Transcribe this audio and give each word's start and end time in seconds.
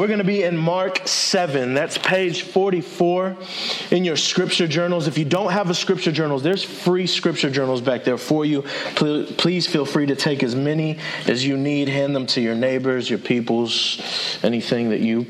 we're 0.00 0.06
going 0.06 0.18
to 0.18 0.24
be 0.24 0.44
in 0.44 0.56
Mark 0.56 1.06
7. 1.06 1.74
That's 1.74 1.98
page 1.98 2.44
44 2.44 3.36
in 3.90 4.02
your 4.02 4.16
scripture 4.16 4.66
journals. 4.66 5.06
If 5.06 5.18
you 5.18 5.26
don't 5.26 5.52
have 5.52 5.68
a 5.68 5.74
scripture 5.74 6.10
journals, 6.10 6.42
there's 6.42 6.64
free 6.64 7.06
scripture 7.06 7.50
journals 7.50 7.82
back 7.82 8.04
there 8.04 8.16
for 8.16 8.46
you. 8.46 8.62
Please 8.94 9.66
feel 9.66 9.84
free 9.84 10.06
to 10.06 10.16
take 10.16 10.42
as 10.42 10.54
many 10.54 10.98
as 11.26 11.44
you 11.44 11.58
need, 11.58 11.90
hand 11.90 12.16
them 12.16 12.26
to 12.28 12.40
your 12.40 12.54
neighbors, 12.54 13.10
your 13.10 13.18
peoples, 13.18 14.00
anything 14.42 14.88
that 14.88 15.00
you 15.00 15.26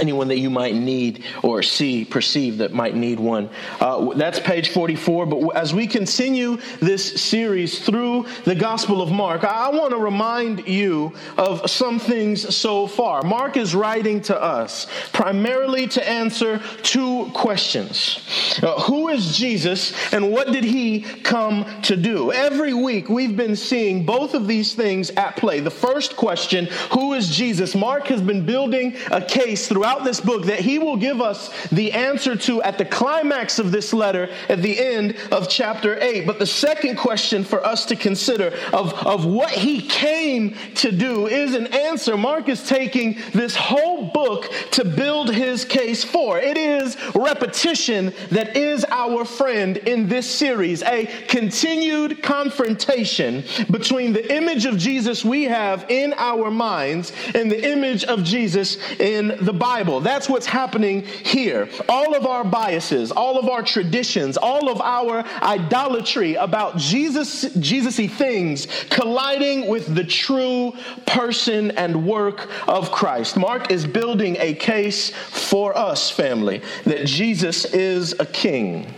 anyone 0.00 0.28
that 0.28 0.38
you 0.38 0.50
might 0.50 0.74
need 0.74 1.24
or 1.42 1.62
see, 1.62 2.04
perceive 2.04 2.58
that 2.58 2.72
might 2.72 2.94
need 2.94 3.20
one. 3.20 3.48
Uh, 3.80 4.14
that's 4.14 4.40
page 4.40 4.70
44. 4.70 5.26
But 5.26 5.56
as 5.56 5.74
we 5.74 5.86
continue 5.86 6.58
this 6.80 7.20
series 7.22 7.84
through 7.84 8.26
the 8.44 8.54
Gospel 8.54 9.02
of 9.02 9.10
Mark, 9.10 9.44
I 9.44 9.68
want 9.70 9.90
to 9.90 9.98
remind 9.98 10.66
you 10.66 11.12
of 11.36 11.70
some 11.70 11.98
things 11.98 12.54
so 12.54 12.86
far. 12.86 13.22
Mark 13.22 13.56
is 13.56 13.74
writing 13.74 14.20
to 14.22 14.40
us 14.40 14.86
primarily 15.12 15.86
to 15.88 16.08
answer 16.08 16.60
two 16.82 17.30
questions 17.34 18.20
uh, 18.62 18.80
Who 18.82 19.08
is 19.08 19.36
Jesus 19.36 19.92
and 20.12 20.32
what 20.32 20.52
did 20.52 20.64
he 20.64 21.00
come 21.00 21.64
to 21.82 21.96
do? 21.96 22.32
Every 22.32 22.74
week 22.74 23.08
we've 23.08 23.36
been 23.36 23.56
seeing 23.56 24.04
both 24.04 24.34
of 24.34 24.46
these 24.46 24.74
things 24.74 25.10
at 25.10 25.36
play. 25.36 25.60
The 25.60 25.70
first 25.70 26.16
question, 26.16 26.66
Who 26.92 27.14
is 27.14 27.28
Jesus? 27.34 27.74
Mark 27.74 28.06
has 28.08 28.22
been 28.22 28.44
building 28.46 28.96
a 29.10 29.20
case 29.20 29.68
through 29.68 29.81
throughout 29.82 30.04
this 30.04 30.20
book 30.20 30.44
that 30.44 30.60
he 30.60 30.78
will 30.78 30.96
give 30.96 31.20
us 31.20 31.50
the 31.70 31.90
answer 31.90 32.36
to 32.36 32.62
at 32.62 32.78
the 32.78 32.84
climax 32.84 33.58
of 33.58 33.72
this 33.72 33.92
letter 33.92 34.30
at 34.48 34.62
the 34.62 34.78
end 34.78 35.16
of 35.32 35.48
chapter 35.48 36.00
8. 36.00 36.24
But 36.24 36.38
the 36.38 36.46
second 36.46 36.98
question 36.98 37.42
for 37.42 37.66
us 37.66 37.84
to 37.86 37.96
consider 37.96 38.56
of, 38.72 38.94
of 39.04 39.26
what 39.26 39.50
he 39.50 39.82
came 39.82 40.54
to 40.76 40.92
do 40.92 41.26
is 41.26 41.56
an 41.56 41.66
answer 41.66 42.16
Mark 42.16 42.48
is 42.48 42.64
taking 42.64 43.18
this 43.32 43.56
whole 43.56 44.08
book 44.12 44.48
to 44.70 44.84
build 44.84 45.34
his 45.34 45.64
case 45.64 46.04
for. 46.04 46.38
It 46.38 46.56
is 46.56 46.96
repetition 47.16 48.12
that 48.30 48.56
is 48.56 48.86
our 48.88 49.24
friend 49.24 49.78
in 49.78 50.06
this 50.06 50.32
series, 50.32 50.84
a 50.84 51.06
continued 51.26 52.22
confrontation 52.22 53.42
between 53.68 54.12
the 54.12 54.32
image 54.32 54.64
of 54.64 54.78
Jesus 54.78 55.24
we 55.24 55.42
have 55.42 55.86
in 55.88 56.14
our 56.18 56.52
minds 56.52 57.12
and 57.34 57.50
the 57.50 57.68
image 57.68 58.04
of 58.04 58.22
Jesus 58.22 58.76
in 59.00 59.36
the 59.40 59.52
Bible. 59.52 59.71
Bible. 59.72 60.00
That's 60.00 60.28
what's 60.28 60.44
happening 60.44 61.02
here. 61.02 61.66
All 61.88 62.14
of 62.14 62.26
our 62.26 62.44
biases, 62.44 63.10
all 63.10 63.38
of 63.38 63.48
our 63.48 63.62
traditions, 63.62 64.36
all 64.36 64.68
of 64.68 64.82
our 64.82 65.24
idolatry 65.40 66.34
about 66.34 66.76
Jesus, 66.76 67.44
Jesusy 67.56 68.06
things 68.06 68.66
colliding 68.90 69.68
with 69.68 69.94
the 69.94 70.04
true 70.04 70.74
person 71.06 71.70
and 71.70 72.06
work 72.06 72.50
of 72.68 72.92
Christ. 72.92 73.38
Mark 73.38 73.70
is 73.70 73.86
building 73.86 74.36
a 74.40 74.52
case 74.52 75.08
for 75.08 75.74
us, 75.74 76.10
family, 76.10 76.60
that 76.84 77.06
Jesus 77.06 77.64
is 77.64 78.14
a 78.20 78.26
king. 78.26 78.92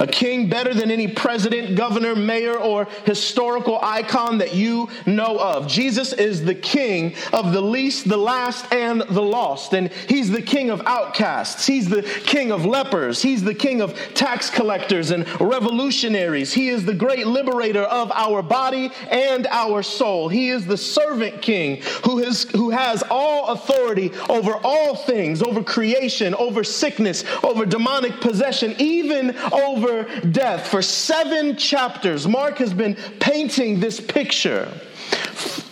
A 0.00 0.06
king 0.06 0.48
better 0.48 0.74
than 0.74 0.90
any 0.90 1.08
president, 1.08 1.76
governor, 1.76 2.14
mayor, 2.14 2.56
or 2.58 2.86
historical 3.04 3.78
icon 3.82 4.38
that 4.38 4.54
you 4.54 4.88
know 5.06 5.38
of. 5.38 5.66
Jesus 5.66 6.12
is 6.12 6.44
the 6.44 6.54
king 6.54 7.14
of 7.32 7.52
the 7.52 7.60
least, 7.60 8.08
the 8.08 8.16
last, 8.16 8.72
and 8.72 9.00
the 9.02 9.22
lost. 9.22 9.72
And 9.72 9.90
he's 10.08 10.30
the 10.30 10.42
king 10.42 10.70
of 10.70 10.82
outcasts. 10.86 11.66
He's 11.66 11.88
the 11.88 12.02
king 12.02 12.52
of 12.52 12.64
lepers. 12.64 13.22
He's 13.22 13.42
the 13.42 13.54
king 13.54 13.80
of 13.80 13.94
tax 14.14 14.50
collectors 14.50 15.10
and 15.10 15.26
revolutionaries. 15.40 16.52
He 16.52 16.68
is 16.68 16.84
the 16.84 16.94
great 16.94 17.26
liberator 17.26 17.82
of 17.82 18.12
our 18.12 18.42
body 18.42 18.90
and 19.10 19.46
our 19.48 19.82
soul. 19.82 20.28
He 20.28 20.50
is 20.50 20.66
the 20.66 20.76
servant 20.76 21.42
king 21.42 21.82
who 22.04 22.18
has, 22.18 22.44
who 22.44 22.70
has 22.70 23.02
all 23.10 23.48
authority 23.48 24.12
over 24.28 24.54
all 24.62 24.94
things, 24.94 25.42
over 25.42 25.62
creation, 25.62 26.34
over 26.34 26.64
sickness, 26.64 27.24
over 27.42 27.66
demonic 27.66 28.20
possession, 28.20 28.74
even 28.78 29.34
over 29.56 30.04
death. 30.20 30.68
For 30.68 30.82
seven 30.82 31.56
chapters, 31.56 32.26
Mark 32.26 32.58
has 32.58 32.74
been 32.74 32.94
painting 33.20 33.80
this 33.80 34.00
picture 34.00 34.72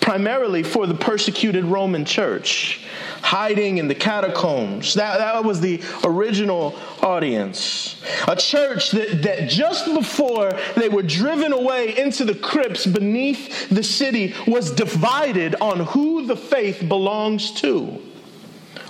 primarily 0.04 0.62
for 0.62 0.86
the 0.86 0.94
persecuted 0.94 1.64
Roman 1.64 2.04
church, 2.04 2.84
hiding 3.22 3.78
in 3.78 3.88
the 3.88 3.94
catacombs. 3.94 4.92
That, 4.94 5.16
that 5.16 5.42
was 5.42 5.62
the 5.62 5.82
original 6.04 6.78
audience. 7.02 8.02
A 8.28 8.36
church 8.36 8.90
that, 8.90 9.22
that 9.22 9.48
just 9.48 9.86
before 9.94 10.52
they 10.76 10.90
were 10.90 11.02
driven 11.02 11.54
away 11.54 11.96
into 11.96 12.26
the 12.26 12.34
crypts 12.34 12.84
beneath 12.84 13.70
the 13.70 13.82
city 13.82 14.34
was 14.46 14.70
divided 14.72 15.54
on 15.62 15.80
who 15.80 16.26
the 16.26 16.36
faith 16.36 16.86
belongs 16.86 17.52
to. 17.62 18.02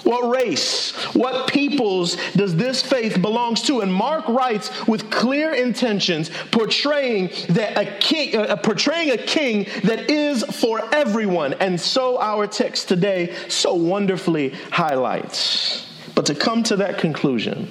What 0.05 0.31
race, 0.31 0.93
what 1.15 1.49
peoples 1.51 2.17
does 2.37 2.55
this 2.55 2.83
faith 2.83 3.21
belongs 3.21 3.63
to? 3.63 3.81
And 3.81 3.93
Mark 3.93 4.29
writes 4.29 4.87
with 4.87 5.11
clear 5.11 5.53
intentions, 5.55 6.31
portraying 6.51 7.31
that 7.49 7.79
a 7.79 7.99
king, 7.99 8.37
uh, 8.37 8.57
portraying 8.57 9.11
a 9.11 9.17
king 9.17 9.67
that 9.83 10.11
is 10.11 10.45
for 10.45 10.83
everyone. 10.95 11.55
And 11.55 11.81
so 11.81 12.21
our 12.21 12.47
text 12.47 12.89
today 12.89 13.35
so 13.49 13.75
wonderfully 13.75 14.51
highlights. 14.71 15.87
But 16.15 16.27
to 16.27 16.35
come 16.35 16.63
to 16.65 16.77
that 16.77 16.99
conclusion, 16.99 17.71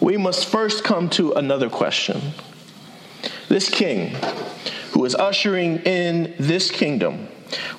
we 0.00 0.16
must 0.16 0.46
first 0.46 0.82
come 0.82 1.10
to 1.10 1.32
another 1.32 1.68
question. 1.68 2.20
This 3.48 3.68
king 3.68 4.16
who 4.92 5.04
is 5.04 5.14
ushering 5.14 5.80
in 5.80 6.34
this 6.38 6.70
kingdom 6.70 7.28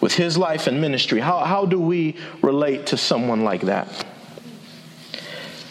with 0.02 0.13
his 0.13 0.38
life 0.38 0.68
and 0.68 0.80
ministry, 0.81 1.19
how, 1.19 1.40
how 1.40 1.66
do 1.66 1.80
we 1.80 2.16
relate 2.41 2.88
to 2.88 2.97
someone 2.97 3.44
like 3.44 3.62
that? 3.62 4.06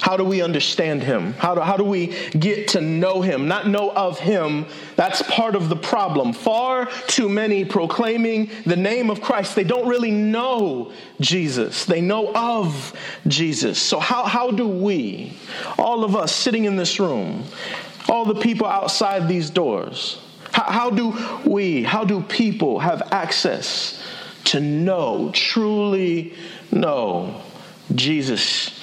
How 0.01 0.17
do 0.17 0.25
we 0.25 0.43
understand 0.43 1.03
him? 1.03 1.33
How 1.35 1.55
do, 1.55 1.61
how 1.61 1.77
do 1.77 1.85
we 1.85 2.15
get 2.31 2.69
to 2.69 2.81
know 2.81 3.21
him? 3.21 3.49
Not 3.49 3.69
know 3.69 3.91
of 3.91 4.19
him. 4.19 4.67
That's 4.97 5.23
part 5.23 5.57
of 5.57 5.69
the 5.69 5.77
problem. 5.77 6.33
Far 6.33 6.87
too 7.09 7.29
many 7.29 7.65
proclaiming 7.65 8.51
the 8.65 8.77
name 8.77 9.11
of 9.11 9.21
Christ, 9.21 9.55
they 9.55 9.65
don't 9.65 9.89
really 9.89 10.13
know 10.13 10.93
Jesus. 11.21 11.85
They 11.85 12.01
know 12.01 12.33
of 12.35 12.97
Jesus. 13.27 13.79
So, 13.79 13.99
how, 13.99 14.25
how 14.25 14.51
do 14.51 14.69
we, 14.69 15.37
all 15.79 16.05
of 16.05 16.15
us 16.15 16.33
sitting 16.33 16.65
in 16.65 16.77
this 16.77 17.01
room, 17.01 17.45
all 18.09 18.25
the 18.25 18.41
people 18.41 18.67
outside 18.67 19.29
these 19.29 19.51
doors, 19.51 20.21
how, 20.59 20.73
how 20.73 20.91
do 20.91 21.15
we, 21.49 21.85
how 21.85 22.05
do 22.05 22.21
people 22.21 22.81
have 22.81 23.13
access 23.13 24.03
to 24.45 24.61
know, 24.61 25.31
truly 25.33 26.35
know 26.73 27.41
Jesus 27.95 28.77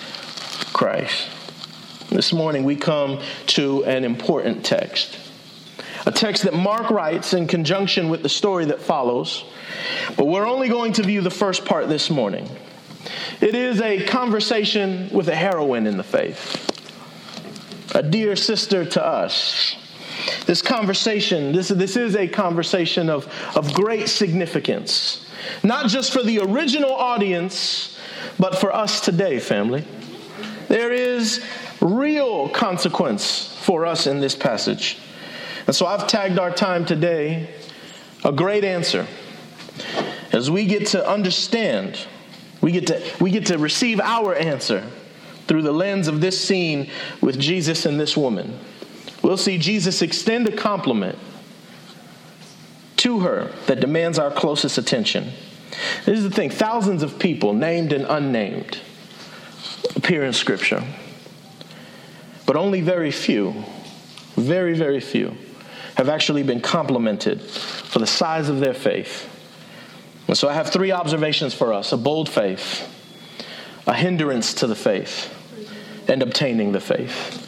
Christ? 0.72 1.28
This 2.10 2.32
morning 2.32 2.64
we 2.64 2.78
come 2.78 3.22
to 3.48 3.84
an 3.84 4.06
important 4.06 4.64
text. 4.64 5.20
A 6.06 6.12
text 6.12 6.44
that 6.44 6.54
Mark 6.54 6.92
writes 6.92 7.34
in 7.34 7.46
conjunction 7.46 8.08
with 8.08 8.24
the 8.24 8.30
story 8.30 8.66
that 8.66 8.80
follows, 8.80 9.44
but 10.16 10.28
we're 10.28 10.48
only 10.48 10.70
going 10.70 10.94
to 10.94 11.04
view 11.04 11.20
the 11.20 11.30
first 11.30 11.66
part 11.66 11.90
this 11.90 12.10
morning. 12.10 12.48
It 13.42 13.54
is 13.54 13.82
a 13.82 14.06
conversation 14.06 15.10
with 15.12 15.28
a 15.28 15.36
heroine 15.36 15.88
in 15.88 15.98
the 15.98 16.04
faith, 16.04 16.72
a 17.94 18.02
dear 18.02 18.38
sister 18.38 18.86
to 18.86 19.06
us, 19.06 19.76
this 20.46 20.62
conversation, 20.62 21.52
this, 21.52 21.70
this 21.70 21.96
is 21.96 22.16
a 22.16 22.28
conversation 22.28 23.10
of, 23.10 23.28
of 23.56 23.74
great 23.74 24.08
significance, 24.08 25.26
not 25.64 25.88
just 25.88 26.14
for 26.14 26.24
the 26.24 26.40
original 26.40 26.94
audience, 26.94 28.00
but 28.40 28.58
for 28.58 28.74
us 28.74 29.02
today, 29.02 29.40
family. 29.40 29.86
There 30.68 30.92
is 30.92 31.44
real 31.82 32.50
consequence 32.50 33.58
for 33.62 33.86
us 33.86 34.08
in 34.08 34.20
this 34.20 34.36
passage. 34.36 34.98
And 35.68 35.76
so 35.76 35.86
I've 35.86 36.08
tagged 36.08 36.40
our 36.40 36.52
time 36.52 36.86
today 36.86 37.50
a 38.24 38.32
great 38.32 38.64
answer. 38.64 39.06
As 40.32 40.50
we 40.50 40.66
get 40.66 40.88
to 40.88 41.08
understand, 41.08 42.00
we 42.62 42.72
get 42.72 42.88
to, 42.88 43.02
we 43.22 43.32
get 43.32 43.48
to 43.48 43.58
receive 43.58 44.00
our 44.00 44.36
answer 44.36 44.84
through 45.48 45.62
the 45.62 45.72
lens 45.72 46.08
of 46.08 46.22
this 46.22 46.40
scene 46.40 46.90
with 47.22 47.40
Jesus 47.40 47.86
and 47.86 48.00
this 48.00 48.18
woman 48.18 48.60
we'll 49.26 49.38
see 49.38 49.58
Jesus 49.58 50.04
extend 50.04 50.48
a 50.48 50.56
compliment 50.56 51.18
to 52.98 53.22
her 53.22 53.52
that 53.66 53.80
demands 53.80 54.20
our 54.20 54.30
closest 54.30 54.78
attention. 54.78 55.32
This 56.06 56.20
is 56.20 56.24
the 56.24 56.30
thing 56.30 56.52
thousands 56.52 57.02
of 57.02 57.18
people, 57.18 57.54
named 57.54 57.92
and 57.92 58.06
unnamed, 58.06 58.80
appear 59.96 60.24
in 60.24 60.32
Scripture. 60.32 60.84
But 62.46 62.56
only 62.56 62.82
very 62.82 63.12
few, 63.12 63.64
very, 64.36 64.76
very 64.76 65.00
few, 65.00 65.36
have 65.96 66.08
actually 66.08 66.44
been 66.44 66.62
complimented 66.62 67.42
for 67.42 68.00
the 68.00 68.08
size 68.08 68.48
of 68.48 68.60
their 68.60 68.74
faith. 68.74 69.28
And 70.28 70.38
so 70.38 70.48
I 70.48 70.54
have 70.54 70.70
three 70.70 70.92
observations 70.92 71.54
for 71.54 71.74
us 71.74 71.92
a 71.92 71.98
bold 71.98 72.30
faith, 72.30 72.88
a 73.88 73.94
hindrance 73.94 74.54
to 74.56 74.68
the 74.68 74.76
faith, 74.76 75.34
and 76.08 76.22
obtaining 76.22 76.74
the 76.74 76.80
faith. 76.80 77.45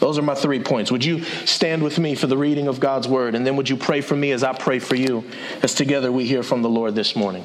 Those 0.00 0.18
are 0.18 0.22
my 0.22 0.34
three 0.34 0.60
points. 0.60 0.92
Would 0.92 1.04
you 1.04 1.22
stand 1.22 1.82
with 1.82 1.98
me 1.98 2.14
for 2.14 2.28
the 2.28 2.36
reading 2.36 2.68
of 2.68 2.78
God's 2.78 3.08
word? 3.08 3.34
And 3.34 3.46
then 3.46 3.56
would 3.56 3.68
you 3.68 3.76
pray 3.76 4.00
for 4.00 4.14
me 4.14 4.30
as 4.30 4.44
I 4.44 4.52
pray 4.52 4.78
for 4.78 4.94
you 4.94 5.24
as 5.62 5.74
together 5.74 6.12
we 6.12 6.24
hear 6.24 6.42
from 6.42 6.62
the 6.62 6.68
Lord 6.68 6.94
this 6.94 7.16
morning? 7.16 7.44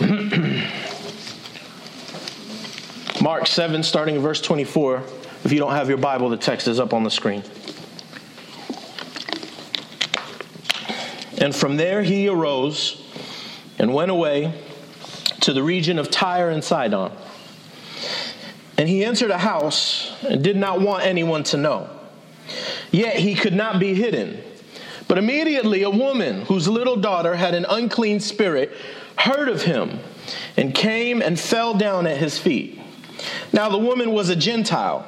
Mark 3.22 3.46
7, 3.46 3.84
starting 3.84 4.16
in 4.16 4.20
verse 4.20 4.40
24. 4.40 5.04
If 5.44 5.52
you 5.52 5.58
don't 5.58 5.72
have 5.72 5.88
your 5.88 5.98
Bible, 5.98 6.28
the 6.28 6.36
text 6.36 6.66
is 6.66 6.80
up 6.80 6.92
on 6.92 7.04
the 7.04 7.10
screen. 7.10 7.44
And 11.38 11.54
from 11.54 11.76
there 11.76 12.02
he 12.02 12.28
arose 12.28 13.00
and 13.78 13.94
went 13.94 14.10
away 14.10 14.52
to 15.40 15.52
the 15.52 15.62
region 15.62 15.98
of 15.98 16.10
Tyre 16.10 16.50
and 16.50 16.62
Sidon. 16.62 17.12
And 18.78 18.88
he 18.88 19.04
entered 19.04 19.30
a 19.30 19.38
house 19.38 20.12
and 20.22 20.42
did 20.42 20.56
not 20.56 20.80
want 20.80 21.04
anyone 21.04 21.44
to 21.44 21.56
know. 21.56 21.90
Yet 22.90 23.16
he 23.16 23.34
could 23.34 23.54
not 23.54 23.78
be 23.78 23.94
hidden. 23.94 24.42
But 25.08 25.18
immediately 25.18 25.82
a 25.82 25.90
woman 25.90 26.42
whose 26.42 26.68
little 26.68 26.96
daughter 26.96 27.34
had 27.34 27.54
an 27.54 27.66
unclean 27.68 28.20
spirit 28.20 28.72
heard 29.18 29.48
of 29.48 29.62
him 29.62 30.00
and 30.56 30.74
came 30.74 31.22
and 31.22 31.38
fell 31.38 31.74
down 31.74 32.06
at 32.06 32.16
his 32.16 32.38
feet. 32.38 32.80
Now 33.52 33.68
the 33.68 33.78
woman 33.78 34.12
was 34.12 34.28
a 34.28 34.36
Gentile, 34.36 35.06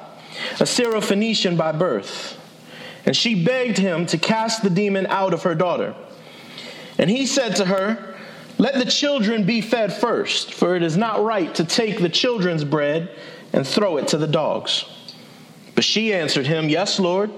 a 0.60 0.64
Syrophoenician 0.64 1.56
by 1.56 1.72
birth, 1.72 2.38
and 3.06 3.16
she 3.16 3.44
begged 3.44 3.78
him 3.78 4.06
to 4.06 4.18
cast 4.18 4.62
the 4.62 4.70
demon 4.70 5.06
out 5.06 5.34
of 5.34 5.42
her 5.42 5.54
daughter. 5.54 5.94
And 6.98 7.10
he 7.10 7.26
said 7.26 7.56
to 7.56 7.64
her, 7.64 8.14
Let 8.58 8.74
the 8.74 8.90
children 8.90 9.44
be 9.44 9.60
fed 9.60 9.92
first, 9.92 10.52
for 10.54 10.76
it 10.76 10.82
is 10.82 10.96
not 10.96 11.22
right 11.22 11.54
to 11.54 11.64
take 11.64 12.00
the 12.00 12.08
children's 12.08 12.64
bread 12.64 13.10
and 13.54 13.66
throw 13.66 13.96
it 13.98 14.08
to 14.08 14.18
the 14.18 14.26
dogs. 14.26 14.84
But 15.76 15.84
she 15.84 16.12
answered 16.12 16.46
him, 16.46 16.68
Yes, 16.68 16.98
Lord. 16.98 17.30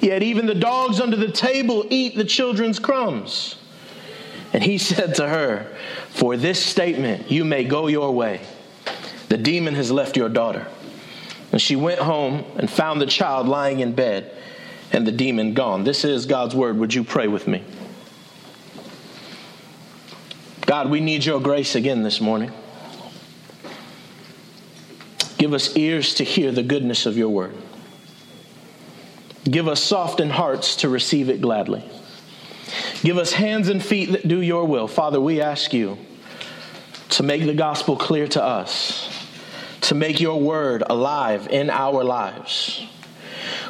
Yet 0.00 0.22
even 0.22 0.46
the 0.46 0.54
dogs 0.54 1.00
under 1.00 1.16
the 1.16 1.32
table 1.32 1.86
eat 1.88 2.14
the 2.14 2.24
children's 2.24 2.78
crumbs. 2.78 3.56
And 4.52 4.62
he 4.62 4.78
said 4.92 5.14
to 5.16 5.26
her, 5.26 5.74
For 6.10 6.36
this 6.36 6.62
statement 6.62 7.30
you 7.30 7.44
may 7.44 7.64
go 7.64 7.86
your 7.86 8.12
way. 8.12 8.42
The 9.30 9.38
demon 9.38 9.74
has 9.74 9.90
left 9.90 10.16
your 10.16 10.28
daughter. 10.28 10.66
And 11.52 11.60
she 11.60 11.74
went 11.74 12.00
home 12.00 12.44
and 12.56 12.70
found 12.70 13.00
the 13.00 13.06
child 13.06 13.48
lying 13.48 13.80
in 13.80 13.94
bed 13.94 14.36
and 14.92 15.06
the 15.06 15.12
demon 15.12 15.54
gone. 15.54 15.84
This 15.84 16.04
is 16.04 16.26
God's 16.26 16.54
word. 16.54 16.76
Would 16.78 16.92
you 16.92 17.02
pray 17.02 17.28
with 17.28 17.48
me? 17.48 17.64
God, 20.66 20.90
we 20.90 21.00
need 21.00 21.24
your 21.24 21.40
grace 21.40 21.74
again 21.76 22.02
this 22.02 22.20
morning. 22.20 22.52
Give 25.38 25.52
us 25.52 25.76
ears 25.76 26.14
to 26.14 26.24
hear 26.24 26.50
the 26.50 26.62
goodness 26.62 27.06
of 27.06 27.16
your 27.16 27.28
word. 27.28 27.54
Give 29.44 29.68
us 29.68 29.82
softened 29.82 30.32
hearts 30.32 30.76
to 30.76 30.88
receive 30.88 31.28
it 31.28 31.40
gladly. 31.40 31.84
Give 33.02 33.18
us 33.18 33.32
hands 33.32 33.68
and 33.68 33.84
feet 33.84 34.12
that 34.12 34.26
do 34.26 34.40
your 34.40 34.64
will. 34.64 34.88
Father, 34.88 35.20
we 35.20 35.40
ask 35.40 35.72
you 35.72 35.98
to 37.10 37.22
make 37.22 37.44
the 37.44 37.54
gospel 37.54 37.96
clear 37.96 38.26
to 38.28 38.42
us, 38.42 39.08
to 39.82 39.94
make 39.94 40.20
your 40.20 40.40
word 40.40 40.82
alive 40.88 41.46
in 41.48 41.70
our 41.70 42.02
lives. 42.02 42.84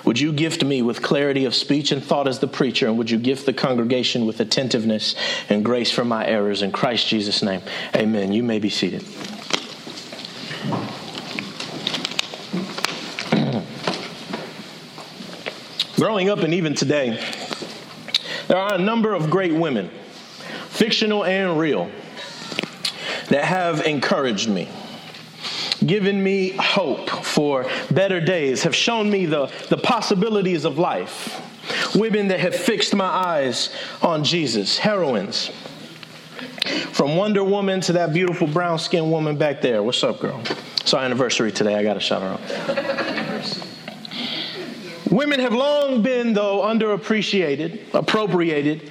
Would 0.04 0.18
you 0.18 0.32
gift 0.32 0.64
me 0.64 0.82
with 0.82 1.02
clarity 1.02 1.44
of 1.44 1.54
speech 1.54 1.92
and 1.92 2.02
thought 2.02 2.28
as 2.28 2.38
the 2.38 2.46
preacher, 2.46 2.86
and 2.86 2.96
would 2.96 3.10
you 3.10 3.18
gift 3.18 3.44
the 3.44 3.52
congregation 3.52 4.24
with 4.24 4.40
attentiveness 4.40 5.16
and 5.50 5.64
grace 5.64 5.90
for 5.90 6.04
my 6.04 6.26
errors? 6.26 6.62
In 6.62 6.72
Christ 6.72 7.08
Jesus' 7.08 7.42
name, 7.42 7.60
amen. 7.94 8.32
You 8.32 8.42
may 8.42 8.58
be 8.58 8.70
seated. 8.70 9.04
Growing 15.96 16.28
up 16.28 16.40
and 16.40 16.52
even 16.52 16.74
today, 16.74 17.18
there 18.48 18.58
are 18.58 18.74
a 18.74 18.78
number 18.78 19.14
of 19.14 19.30
great 19.30 19.54
women, 19.54 19.88
fictional 20.68 21.24
and 21.24 21.58
real, 21.58 21.90
that 23.28 23.44
have 23.44 23.84
encouraged 23.86 24.48
me 24.48 24.68
given 25.84 26.22
me 26.22 26.50
hope 26.58 27.08
for 27.08 27.66
better 27.90 28.20
days, 28.20 28.62
have 28.62 28.74
shown 28.74 29.10
me 29.10 29.26
the, 29.26 29.46
the 29.68 29.76
possibilities 29.76 30.64
of 30.64 30.78
life. 30.78 31.42
Women 31.94 32.28
that 32.28 32.40
have 32.40 32.54
fixed 32.54 32.94
my 32.94 33.06
eyes 33.06 33.74
on 34.02 34.24
Jesus, 34.24 34.78
heroines. 34.78 35.50
From 36.92 37.16
Wonder 37.16 37.44
Woman 37.44 37.80
to 37.82 37.92
that 37.94 38.12
beautiful 38.12 38.46
brown 38.46 38.78
skinned 38.78 39.10
woman 39.10 39.36
back 39.36 39.60
there. 39.60 39.82
What's 39.82 40.02
up, 40.02 40.20
girl? 40.20 40.40
It's 40.80 40.94
our 40.94 41.02
anniversary 41.02 41.52
today. 41.52 41.74
I 41.74 41.82
got 41.82 41.94
to 41.94 42.00
shout 42.00 42.22
her 42.22 42.28
out. 42.28 43.05
Women 45.10 45.40
have 45.40 45.52
long 45.52 46.02
been, 46.02 46.32
though, 46.32 46.62
underappreciated, 46.62 47.94
appropriated, 47.94 48.90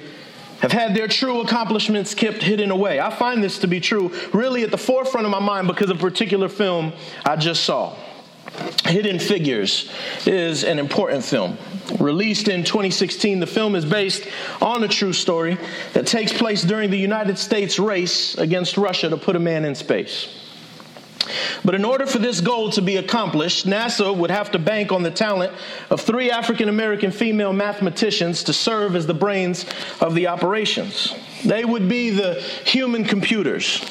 have 0.60 0.72
had 0.72 0.94
their 0.94 1.08
true 1.08 1.42
accomplishments 1.42 2.14
kept 2.14 2.42
hidden 2.42 2.70
away. 2.70 2.98
I 2.98 3.10
find 3.10 3.42
this 3.44 3.58
to 3.58 3.66
be 3.66 3.80
true 3.80 4.12
really 4.32 4.62
at 4.62 4.70
the 4.70 4.78
forefront 4.78 5.26
of 5.26 5.30
my 5.30 5.40
mind 5.40 5.66
because 5.66 5.90
of 5.90 5.98
a 5.98 6.00
particular 6.00 6.48
film 6.48 6.92
I 7.24 7.36
just 7.36 7.64
saw. 7.64 7.94
Hidden 8.84 9.18
Figures 9.18 9.90
is 10.24 10.64
an 10.64 10.78
important 10.78 11.24
film. 11.24 11.58
Released 12.00 12.48
in 12.48 12.64
2016, 12.64 13.40
the 13.40 13.46
film 13.46 13.74
is 13.74 13.84
based 13.84 14.26
on 14.62 14.82
a 14.82 14.88
true 14.88 15.12
story 15.12 15.58
that 15.92 16.06
takes 16.06 16.32
place 16.32 16.62
during 16.62 16.90
the 16.90 16.98
United 16.98 17.38
States 17.38 17.78
race 17.78 18.36
against 18.36 18.76
Russia 18.76 19.10
to 19.10 19.16
put 19.16 19.36
a 19.36 19.40
man 19.40 19.64
in 19.64 19.74
space. 19.74 20.45
But 21.64 21.74
in 21.74 21.84
order 21.84 22.06
for 22.06 22.18
this 22.18 22.40
goal 22.40 22.70
to 22.70 22.82
be 22.82 22.96
accomplished, 22.96 23.66
NASA 23.66 24.14
would 24.16 24.30
have 24.30 24.50
to 24.52 24.58
bank 24.58 24.92
on 24.92 25.02
the 25.02 25.10
talent 25.10 25.52
of 25.90 26.00
three 26.00 26.30
African 26.30 26.68
American 26.68 27.10
female 27.10 27.52
mathematicians 27.52 28.44
to 28.44 28.52
serve 28.52 28.96
as 28.96 29.06
the 29.06 29.14
brains 29.14 29.66
of 30.00 30.14
the 30.14 30.28
operations. 30.28 31.14
They 31.44 31.64
would 31.64 31.88
be 31.88 32.10
the 32.10 32.34
human 32.64 33.04
computers 33.04 33.84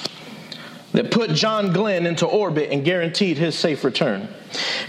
that 0.96 1.12
put 1.12 1.32
John 1.32 1.74
Glenn 1.74 2.06
into 2.06 2.26
orbit 2.26 2.72
and 2.72 2.84
guaranteed 2.84 3.38
his 3.38 3.58
safe 3.58 3.84
return. 3.84 4.30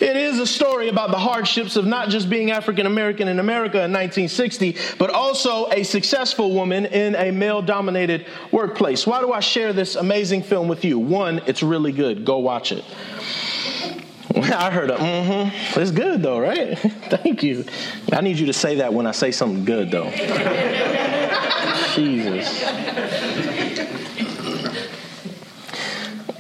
It 0.01 0.17
is 0.17 0.39
a 0.39 0.47
story 0.47 0.89
about 0.89 1.11
the 1.11 1.19
hardships 1.19 1.75
of 1.75 1.85
not 1.85 2.09
just 2.09 2.31
being 2.31 2.53
African 2.53 2.87
American 2.87 3.27
in 3.27 3.41
America 3.41 3.79
in 3.79 3.93
1960, 3.93 4.77
but 4.99 5.11
also 5.11 5.69
a 5.71 5.83
successful 5.83 6.53
woman 6.53 6.87
in 6.87 7.17
a 7.17 7.33
male 7.33 7.61
dominated 7.61 8.27
workplace. 8.53 9.07
Why 9.07 9.21
do 9.21 9.33
I 9.33 9.41
share 9.41 9.73
this 9.73 9.97
amazing 9.97 10.45
film 10.45 10.69
with 10.69 10.85
you? 10.85 10.99
One, 10.99 11.43
it's 11.47 11.63
really 11.63 11.93
good. 11.93 12.25
Go 12.25 12.39
watch 12.39 12.71
it. 12.71 12.85
I 14.37 14.71
heard 14.71 14.91
a 14.91 14.97
mm 14.97 15.51
hmm. 15.51 15.81
It's 15.81 15.91
good 15.91 16.23
though, 16.23 16.39
right? 16.39 16.79
Thank 17.11 17.43
you. 17.43 17.65
I 18.13 18.21
need 18.21 18.39
you 18.39 18.47
to 18.47 18.53
say 18.53 18.77
that 18.77 18.93
when 18.93 19.07
I 19.07 19.13
say 19.13 19.33
something 19.33 19.65
good 19.65 19.91
though. 19.91 20.11
Jesus. 21.95 22.63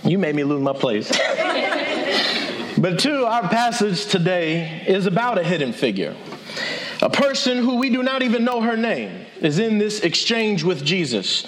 You 0.07 0.19
made 0.19 0.37
me 0.37 0.45
lose 0.45 0.63
my 0.63 0.73
place. 0.73 1.11
but 2.79 3.01
two, 3.01 3.25
our 3.25 3.43
passage 3.49 4.07
today 4.07 4.85
is 4.87 5.07
about 5.07 5.37
a 5.37 5.43
hidden 5.43 5.73
figure. 5.73 6.15
A 7.03 7.11
person 7.11 7.59
who 7.59 7.77
we 7.77 7.91
do 7.91 8.05
not 8.05 8.23
even 8.23 8.45
know 8.45 8.61
her 8.61 8.77
name 8.77 9.27
is 9.41 9.59
in 9.59 9.79
this 9.79 10.01
exchange 10.01 10.63
with 10.63 10.85
Jesus. 10.85 11.45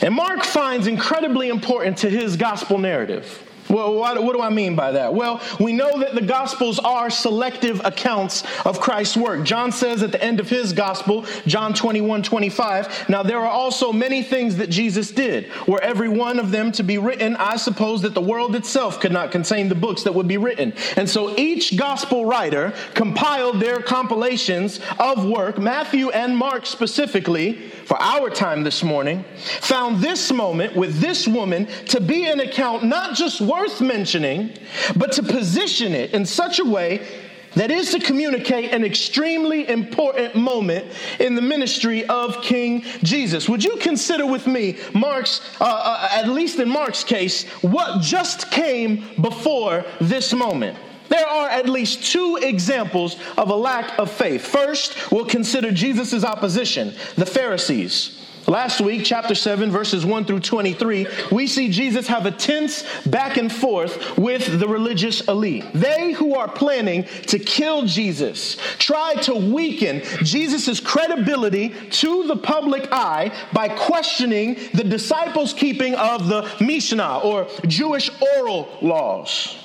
And 0.00 0.14
Mark 0.14 0.44
finds 0.44 0.86
incredibly 0.86 1.50
important 1.50 1.98
to 1.98 2.08
his 2.08 2.38
gospel 2.38 2.78
narrative. 2.78 3.46
Well, 3.70 3.94
what, 3.94 4.14
do 4.16 4.40
I 4.40 4.50
mean 4.50 4.74
by 4.74 4.92
that? 4.92 5.14
Well, 5.14 5.40
we 5.60 5.72
know 5.72 6.00
that 6.00 6.14
the 6.14 6.20
Gospels 6.20 6.80
are 6.80 7.08
selective 7.08 7.80
accounts 7.84 8.42
of 8.66 8.80
Christ's 8.80 9.16
work. 9.16 9.44
John 9.44 9.70
says 9.70 10.02
at 10.02 10.10
the 10.10 10.22
end 10.22 10.40
of 10.40 10.48
his 10.48 10.72
Gospel, 10.72 11.24
John 11.46 11.72
21 11.72 12.22
25, 12.24 13.08
now 13.08 13.22
there 13.22 13.38
are 13.38 13.50
also 13.50 13.92
many 13.92 14.22
things 14.22 14.56
that 14.56 14.70
Jesus 14.70 15.12
did. 15.12 15.50
Were 15.68 15.80
every 15.80 16.08
one 16.08 16.40
of 16.40 16.50
them 16.50 16.72
to 16.72 16.82
be 16.82 16.98
written, 16.98 17.36
I 17.36 17.56
suppose 17.56 18.02
that 18.02 18.14
the 18.14 18.20
world 18.20 18.56
itself 18.56 18.98
could 18.98 19.12
not 19.12 19.30
contain 19.30 19.68
the 19.68 19.74
books 19.76 20.02
that 20.02 20.14
would 20.14 20.28
be 20.28 20.36
written. 20.36 20.72
And 20.96 21.08
so 21.08 21.36
each 21.38 21.76
Gospel 21.76 22.24
writer 22.26 22.74
compiled 22.94 23.60
their 23.60 23.80
compilations 23.80 24.80
of 24.98 25.24
work, 25.24 25.58
Matthew 25.58 26.10
and 26.10 26.36
Mark 26.36 26.66
specifically, 26.66 27.70
for 27.84 28.00
our 28.00 28.30
time 28.30 28.62
this 28.62 28.82
morning, 28.82 29.24
found 29.60 30.00
this 30.00 30.32
moment 30.32 30.74
with 30.76 31.00
this 31.00 31.26
woman 31.26 31.66
to 31.86 32.00
be 32.00 32.26
an 32.26 32.40
account 32.40 32.84
not 32.84 33.16
just 33.16 33.40
worth 33.60 33.80
mentioning, 33.80 34.50
but 34.96 35.12
to 35.12 35.22
position 35.22 35.92
it 35.92 36.12
in 36.12 36.24
such 36.24 36.58
a 36.58 36.64
way 36.64 37.06
that 37.54 37.70
is 37.70 37.90
to 37.90 37.98
communicate 37.98 38.72
an 38.72 38.84
extremely 38.84 39.68
important 39.68 40.34
moment 40.34 40.86
in 41.18 41.34
the 41.34 41.42
ministry 41.42 42.06
of 42.06 42.40
King 42.42 42.82
Jesus. 43.02 43.48
Would 43.48 43.64
you 43.64 43.76
consider 43.76 44.24
with 44.24 44.46
me 44.46 44.78
Mark's, 44.94 45.40
uh, 45.60 45.64
uh, 45.64 46.08
at 46.12 46.28
least 46.28 46.58
in 46.58 46.68
Mark's 46.68 47.04
case, 47.04 47.44
what 47.60 48.00
just 48.00 48.50
came 48.50 49.04
before 49.20 49.84
this 50.00 50.32
moment? 50.32 50.78
There 51.08 51.26
are 51.26 51.48
at 51.48 51.68
least 51.68 52.12
two 52.12 52.38
examples 52.40 53.16
of 53.36 53.50
a 53.50 53.54
lack 53.54 53.98
of 53.98 54.10
faith. 54.10 54.46
First, 54.46 55.10
we'll 55.10 55.26
consider 55.26 55.72
Jesus' 55.72 56.24
opposition, 56.24 56.94
the 57.16 57.26
Pharisees. 57.26 58.19
Last 58.46 58.80
week, 58.80 59.02
chapter 59.04 59.34
7, 59.34 59.70
verses 59.70 60.04
1 60.04 60.24
through 60.24 60.40
23, 60.40 61.06
we 61.30 61.46
see 61.46 61.70
Jesus 61.70 62.06
have 62.06 62.26
a 62.26 62.30
tense 62.30 62.84
back 63.06 63.36
and 63.36 63.52
forth 63.52 64.16
with 64.18 64.58
the 64.58 64.66
religious 64.66 65.20
elite. 65.28 65.64
They 65.74 66.12
who 66.12 66.34
are 66.34 66.48
planning 66.48 67.04
to 67.28 67.38
kill 67.38 67.84
Jesus 67.84 68.56
try 68.78 69.14
to 69.22 69.34
weaken 69.34 70.02
Jesus' 70.24 70.80
credibility 70.80 71.68
to 71.90 72.26
the 72.26 72.36
public 72.36 72.88
eye 72.90 73.32
by 73.52 73.68
questioning 73.68 74.56
the 74.74 74.84
disciples' 74.84 75.52
keeping 75.52 75.94
of 75.94 76.28
the 76.28 76.50
Mishnah 76.60 77.20
or 77.22 77.46
Jewish 77.66 78.10
oral 78.36 78.68
laws. 78.80 79.56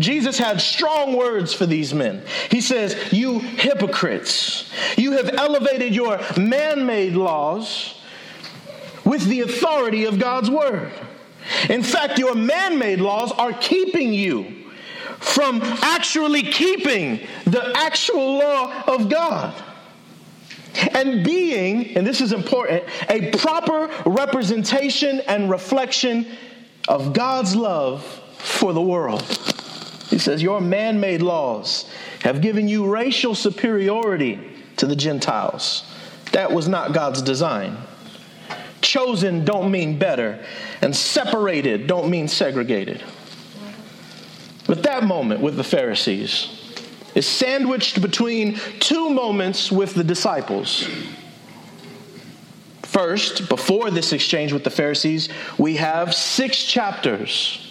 Jesus 0.00 0.38
had 0.38 0.60
strong 0.60 1.16
words 1.16 1.52
for 1.52 1.66
these 1.66 1.92
men. 1.92 2.22
He 2.50 2.60
says, 2.60 3.12
You 3.12 3.38
hypocrites, 3.38 4.72
you 4.96 5.12
have 5.12 5.30
elevated 5.34 5.94
your 5.94 6.18
man 6.38 6.86
made 6.86 7.12
laws 7.12 8.00
with 9.04 9.24
the 9.26 9.40
authority 9.40 10.04
of 10.04 10.18
God's 10.18 10.50
word. 10.50 10.92
In 11.68 11.82
fact, 11.82 12.18
your 12.18 12.34
man 12.34 12.78
made 12.78 13.00
laws 13.00 13.32
are 13.32 13.52
keeping 13.52 14.12
you 14.12 14.56
from 15.18 15.60
actually 15.62 16.42
keeping 16.42 17.26
the 17.44 17.72
actual 17.76 18.38
law 18.38 18.82
of 18.86 19.08
God. 19.08 19.54
And 20.94 21.24
being, 21.24 21.96
and 21.96 22.06
this 22.06 22.20
is 22.20 22.32
important, 22.32 22.84
a 23.08 23.30
proper 23.32 23.90
representation 24.06 25.20
and 25.26 25.50
reflection 25.50 26.26
of 26.88 27.12
God's 27.12 27.54
love 27.56 28.02
for 28.38 28.72
the 28.72 28.80
world. 28.80 29.22
He 30.10 30.18
says, 30.18 30.42
Your 30.42 30.60
man 30.60 31.00
made 31.00 31.22
laws 31.22 31.88
have 32.22 32.42
given 32.42 32.68
you 32.68 32.92
racial 32.92 33.34
superiority 33.34 34.40
to 34.76 34.86
the 34.86 34.96
Gentiles. 34.96 35.84
That 36.32 36.52
was 36.52 36.68
not 36.68 36.92
God's 36.92 37.22
design. 37.22 37.76
Chosen 38.80 39.44
don't 39.44 39.70
mean 39.70 39.98
better, 39.98 40.44
and 40.82 40.94
separated 40.94 41.86
don't 41.86 42.10
mean 42.10 42.26
segregated. 42.26 43.02
But 44.66 44.82
that 44.82 45.04
moment 45.04 45.40
with 45.40 45.56
the 45.56 45.64
Pharisees 45.64 46.56
is 47.14 47.26
sandwiched 47.26 48.00
between 48.00 48.58
two 48.78 49.10
moments 49.10 49.70
with 49.70 49.94
the 49.94 50.04
disciples. 50.04 50.88
First, 52.82 53.48
before 53.48 53.90
this 53.90 54.12
exchange 54.12 54.52
with 54.52 54.64
the 54.64 54.70
Pharisees, 54.70 55.28
we 55.58 55.76
have 55.76 56.14
six 56.14 56.64
chapters 56.64 57.69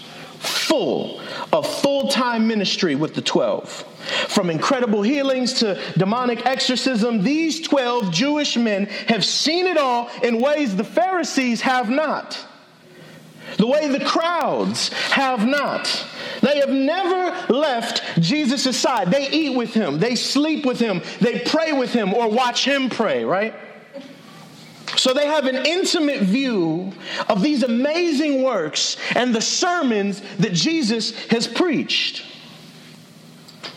full 0.69 1.19
of 1.51 1.67
full 1.81 2.07
time 2.09 2.47
ministry 2.47 2.95
with 2.95 3.15
the 3.15 3.21
12. 3.21 3.69
From 4.29 4.49
incredible 4.49 5.01
healings 5.01 5.53
to 5.53 5.81
demonic 5.97 6.45
exorcism, 6.45 7.23
these 7.23 7.59
12 7.61 8.11
Jewish 8.11 8.55
men 8.55 8.85
have 9.07 9.25
seen 9.25 9.65
it 9.65 9.77
all 9.77 10.09
in 10.23 10.39
ways 10.39 10.75
the 10.75 10.83
Pharisees 10.83 11.61
have 11.61 11.89
not. 11.89 12.45
The 13.57 13.65
way 13.65 13.87
the 13.87 14.05
crowds 14.05 14.89
have 15.11 15.45
not. 15.45 16.05
They 16.41 16.59
have 16.59 16.69
never 16.69 17.51
left 17.51 18.21
Jesus' 18.21 18.79
side. 18.79 19.09
They 19.09 19.29
eat 19.31 19.57
with 19.57 19.73
him, 19.73 19.99
they 19.99 20.15
sleep 20.15 20.65
with 20.65 20.79
him, 20.79 21.01
they 21.19 21.39
pray 21.39 21.73
with 21.73 21.91
him, 21.91 22.13
or 22.13 22.29
watch 22.29 22.63
him 22.65 22.89
pray, 22.89 23.25
right? 23.25 23.55
So 24.99 25.13
they 25.13 25.27
have 25.27 25.45
an 25.45 25.65
intimate 25.65 26.19
view 26.23 26.91
of 27.29 27.41
these 27.41 27.63
amazing 27.63 28.43
works 28.43 28.97
and 29.15 29.33
the 29.33 29.39
sermons 29.39 30.21
that 30.39 30.51
Jesus 30.51 31.15
has 31.27 31.47
preached. 31.47 32.25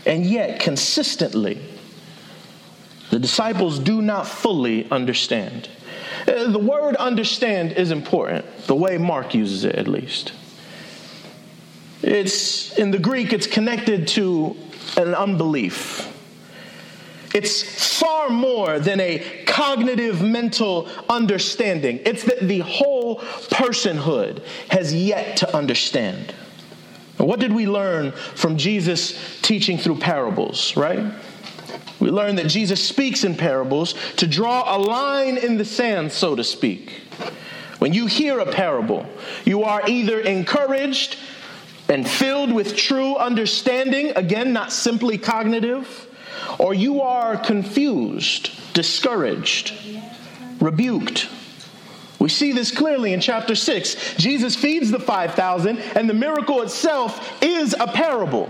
And 0.04 0.26
yet, 0.26 0.58
consistently, 0.58 1.62
the 3.10 3.20
disciples 3.20 3.78
do 3.78 4.02
not 4.02 4.26
fully 4.26 4.90
understand. 4.90 5.68
Uh, 6.26 6.50
the 6.50 6.58
word 6.58 6.96
understand 6.96 7.70
is 7.70 7.92
important, 7.92 8.44
the 8.66 8.74
way 8.74 8.98
Mark 8.98 9.32
uses 9.32 9.62
it 9.62 9.76
at 9.76 9.86
least. 9.86 10.32
It's 12.02 12.76
in 12.76 12.90
the 12.90 12.98
Greek, 12.98 13.32
it's 13.32 13.46
connected 13.46 14.08
to 14.08 14.56
an 14.96 15.14
unbelief. 15.14 16.12
It's 17.34 17.98
far 17.98 18.28
more 18.28 18.78
than 18.78 19.00
a 19.00 19.44
cognitive 19.46 20.22
mental 20.22 20.88
understanding. 21.08 22.00
It's 22.04 22.24
that 22.24 22.40
the 22.40 22.60
whole 22.60 23.20
personhood 23.50 24.44
has 24.70 24.94
yet 24.94 25.36
to 25.38 25.56
understand. 25.56 26.34
what 27.18 27.38
did 27.38 27.52
we 27.52 27.68
learn 27.68 28.10
from 28.10 28.56
Jesus 28.56 29.40
teaching 29.42 29.78
through 29.78 29.98
parables, 29.98 30.76
right? 30.76 31.12
We 32.00 32.10
learn 32.10 32.34
that 32.36 32.48
Jesus 32.48 32.82
speaks 32.84 33.22
in 33.22 33.36
parables 33.36 33.94
to 34.16 34.26
draw 34.26 34.76
a 34.76 34.78
line 34.78 35.38
in 35.38 35.56
the 35.56 35.64
sand, 35.64 36.10
so 36.10 36.34
to 36.34 36.42
speak. 36.42 37.02
When 37.78 37.92
you 37.92 38.06
hear 38.06 38.40
a 38.40 38.46
parable, 38.46 39.06
you 39.44 39.62
are 39.62 39.88
either 39.88 40.20
encouraged 40.20 41.16
and 41.88 42.08
filled 42.08 42.52
with 42.52 42.76
true 42.76 43.16
understanding, 43.16 44.12
again, 44.16 44.52
not 44.52 44.72
simply 44.72 45.16
cognitive, 45.16 46.08
or 46.58 46.74
you 46.74 47.02
are 47.02 47.36
confused, 47.36 48.50
discouraged, 48.74 49.74
rebuked. 50.60 51.28
We 52.18 52.28
see 52.28 52.52
this 52.52 52.70
clearly 52.70 53.12
in 53.12 53.20
chapter 53.20 53.54
6. 53.54 54.14
Jesus 54.16 54.54
feeds 54.54 54.90
the 54.90 55.00
5,000, 55.00 55.78
and 55.78 56.08
the 56.08 56.14
miracle 56.14 56.62
itself 56.62 57.42
is 57.42 57.74
a 57.78 57.88
parable. 57.88 58.48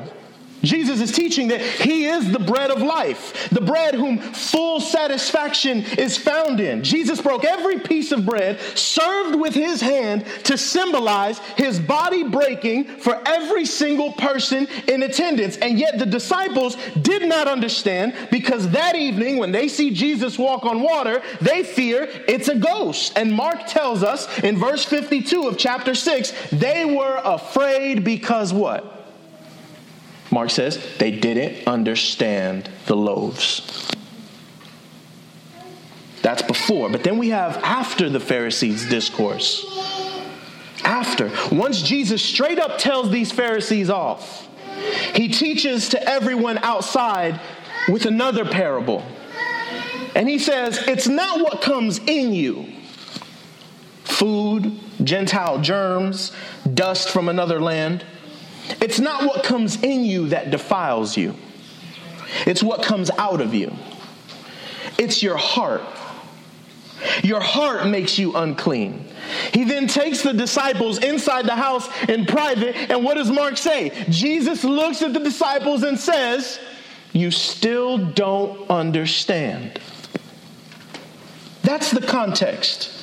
Jesus 0.63 1.01
is 1.01 1.13
teaching 1.13 1.49
that 1.49 1.61
he 1.61 2.07
is 2.07 2.31
the 2.31 2.39
bread 2.39 2.71
of 2.71 2.81
life, 2.81 3.49
the 3.51 3.61
bread 3.61 3.95
whom 3.95 4.19
full 4.19 4.81
satisfaction 4.81 5.85
is 5.99 6.17
found 6.17 6.61
in. 6.61 6.83
Jesus 6.83 7.21
broke 7.21 7.45
every 7.45 7.81
piece 7.81 8.13
of 8.13 8.25
bread, 8.25 8.61
served 8.77 9.39
with 9.41 9.55
his 9.55 9.81
hand 9.81 10.25
to 10.45 10.57
symbolize 10.57 11.39
his 11.57 11.81
body 11.81 12.23
breaking 12.23 12.85
for 12.85 13.21
every 13.27 13.65
single 13.65 14.13
person 14.13 14.69
in 14.89 15.03
attendance. 15.03 15.57
And 15.57 15.79
yet 15.79 15.99
the 15.99 16.07
disciples 16.07 16.77
did 17.01 17.29
not 17.29 17.49
understand 17.49 18.15
because 18.31 18.69
that 18.71 18.95
evening, 18.95 19.39
when 19.39 19.53
they 19.53 19.69
see 19.69 19.91
Jesus 19.91 20.39
walk 20.39 20.65
on 20.65 20.81
water, 20.81 21.23
they 21.41 21.63
fear 21.63 22.09
it's 22.29 22.49
a 22.49 22.57
ghost. 22.57 23.13
And 23.17 23.33
Mark 23.33 23.67
tells 23.67 24.03
us 24.03 24.39
in 24.41 24.57
verse 24.59 24.85
52 24.85 25.49
of 25.49 25.59
chapter 25.59 25.95
6 25.95 26.33
they 26.53 26.85
were 26.85 27.21
afraid 27.25 28.05
because 28.05 28.53
what? 28.53 29.02
Mark 30.33 30.49
says 30.49 30.83
they 30.99 31.11
didn't 31.11 31.69
understand 31.69 32.69
the 32.87 32.97
loaves. 32.97 33.91
That's 36.23 36.41
before. 36.43 36.89
But 36.89 37.05
then 37.05 37.19
we 37.19 37.29
have 37.29 37.59
after 37.59 38.09
the 38.09 38.19
Pharisees' 38.19 38.89
discourse. 38.89 39.67
After. 40.85 41.31
Once 41.53 41.83
Jesus 41.83 42.23
straight 42.25 42.59
up 42.59 42.79
tells 42.79 43.11
these 43.11 43.31
Pharisees 43.31 43.91
off, 43.91 44.49
he 45.15 45.29
teaches 45.29 45.91
to 45.91 46.03
everyone 46.09 46.59
outside 46.59 47.39
with 47.89 48.07
another 48.07 48.47
parable. 48.47 49.05
And 50.15 50.29
he 50.29 50.39
says, 50.39 50.79
It's 50.89 51.09
not 51.09 51.41
what 51.41 51.61
comes 51.61 51.99
in 51.99 52.33
you 52.33 52.73
food, 54.05 54.79
Gentile 55.03 55.59
germs, 55.59 56.33
dust 56.73 57.11
from 57.11 57.29
another 57.29 57.61
land 57.61 58.05
it's 58.81 59.01
not 59.01 59.25
what 59.25 59.45
comes 59.45 59.83
in 59.83 60.05
you 60.05 60.29
that 60.29 60.51
defiles 60.51 61.17
you, 61.17 61.35
it's 62.47 62.63
what 62.63 62.83
comes 62.83 63.11
out 63.19 63.41
of 63.41 63.55
you. 63.55 63.73
It's 64.99 65.23
your 65.23 65.37
heart. 65.37 65.83
Your 67.25 67.41
heart 67.41 67.87
makes 67.87 68.19
you 68.19 68.37
unclean. 68.37 69.05
He 69.53 69.65
then 69.65 69.89
takes 69.89 70.23
the 70.23 70.33
disciples 70.33 70.99
inside 70.99 71.47
the 71.47 71.57
house 71.57 71.89
in 72.09 72.27
private, 72.27 72.77
and 72.77 73.05
what 73.05 73.15
does 73.15 73.31
Mark 73.31 73.57
say? 73.57 73.91
Jesus 74.09 74.63
looks 74.63 75.03
at 75.03 75.13
the 75.13 75.21
disciples 75.21 75.83
and 75.83 75.99
says, 75.99 76.61
You 77.13 77.31
still 77.31 77.99
don't 77.99 78.71
understand. 78.71 79.81
That's 81.63 81.91
the 81.91 82.01
context 82.01 83.02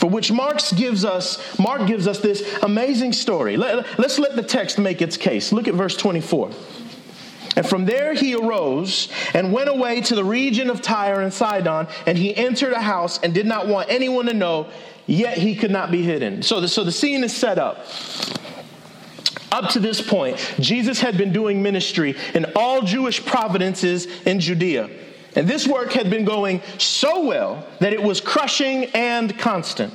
for 0.00 0.08
which 0.08 0.32
Mark 0.32 0.60
gives 0.76 1.04
us, 1.04 1.58
Mark 1.58 1.86
gives 1.86 2.08
us 2.08 2.20
this 2.20 2.58
amazing 2.62 3.12
story. 3.12 3.58
Let, 3.58 3.98
let's 3.98 4.18
let 4.18 4.34
the 4.34 4.42
text 4.42 4.78
make 4.78 5.02
its 5.02 5.18
case. 5.18 5.52
Look 5.52 5.68
at 5.68 5.74
verse 5.74 5.94
24. 5.94 6.50
And 7.54 7.68
from 7.68 7.84
there 7.84 8.14
he 8.14 8.34
arose 8.34 9.10
and 9.34 9.52
went 9.52 9.68
away 9.68 10.00
to 10.00 10.14
the 10.14 10.24
region 10.24 10.70
of 10.70 10.80
Tyre 10.80 11.20
and 11.20 11.30
Sidon, 11.30 11.86
and 12.06 12.16
he 12.16 12.34
entered 12.34 12.72
a 12.72 12.80
house 12.80 13.20
and 13.22 13.34
did 13.34 13.44
not 13.44 13.68
want 13.68 13.90
anyone 13.90 14.24
to 14.24 14.32
know, 14.32 14.70
yet 15.06 15.36
he 15.36 15.54
could 15.54 15.70
not 15.70 15.90
be 15.90 16.02
hidden. 16.02 16.40
So 16.42 16.62
the, 16.62 16.68
so 16.68 16.82
the 16.82 16.92
scene 16.92 17.22
is 17.22 17.36
set 17.36 17.58
up. 17.58 17.86
Up 19.52 19.68
to 19.72 19.80
this 19.80 20.00
point, 20.00 20.38
Jesus 20.60 20.98
had 20.98 21.18
been 21.18 21.30
doing 21.30 21.62
ministry 21.62 22.16
in 22.32 22.46
all 22.56 22.80
Jewish 22.80 23.22
provinces 23.22 24.06
in 24.22 24.40
Judea. 24.40 24.88
And 25.36 25.46
this 25.46 25.66
work 25.66 25.92
had 25.92 26.10
been 26.10 26.24
going 26.24 26.60
so 26.78 27.24
well 27.24 27.66
that 27.78 27.92
it 27.92 28.02
was 28.02 28.20
crushing 28.20 28.86
and 28.86 29.38
constant. 29.38 29.94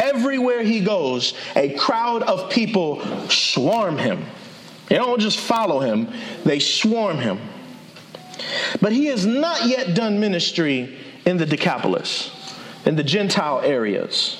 Everywhere 0.00 0.62
he 0.62 0.80
goes, 0.80 1.34
a 1.54 1.74
crowd 1.74 2.22
of 2.22 2.50
people 2.50 3.02
swarm 3.28 3.98
him. 3.98 4.24
They 4.88 4.96
don't 4.96 5.20
just 5.20 5.38
follow 5.38 5.80
him, 5.80 6.08
they 6.44 6.58
swarm 6.58 7.18
him. 7.18 7.38
But 8.80 8.92
he 8.92 9.06
has 9.06 9.26
not 9.26 9.66
yet 9.66 9.94
done 9.94 10.18
ministry 10.18 10.98
in 11.24 11.36
the 11.36 11.46
Decapolis, 11.46 12.30
in 12.84 12.96
the 12.96 13.04
Gentile 13.04 13.60
areas. 13.60 14.38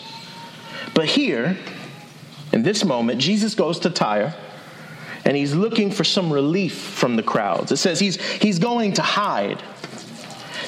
But 0.94 1.06
here, 1.06 1.56
in 2.52 2.62
this 2.62 2.84
moment, 2.84 3.20
Jesus 3.20 3.54
goes 3.54 3.78
to 3.80 3.90
Tyre 3.90 4.34
and 5.24 5.36
he's 5.36 5.54
looking 5.54 5.90
for 5.90 6.04
some 6.04 6.32
relief 6.32 6.74
from 6.74 7.16
the 7.16 7.22
crowds. 7.22 7.72
It 7.72 7.76
says 7.76 8.00
he's, 8.00 8.20
he's 8.20 8.58
going 8.58 8.94
to 8.94 9.02
hide. 9.02 9.62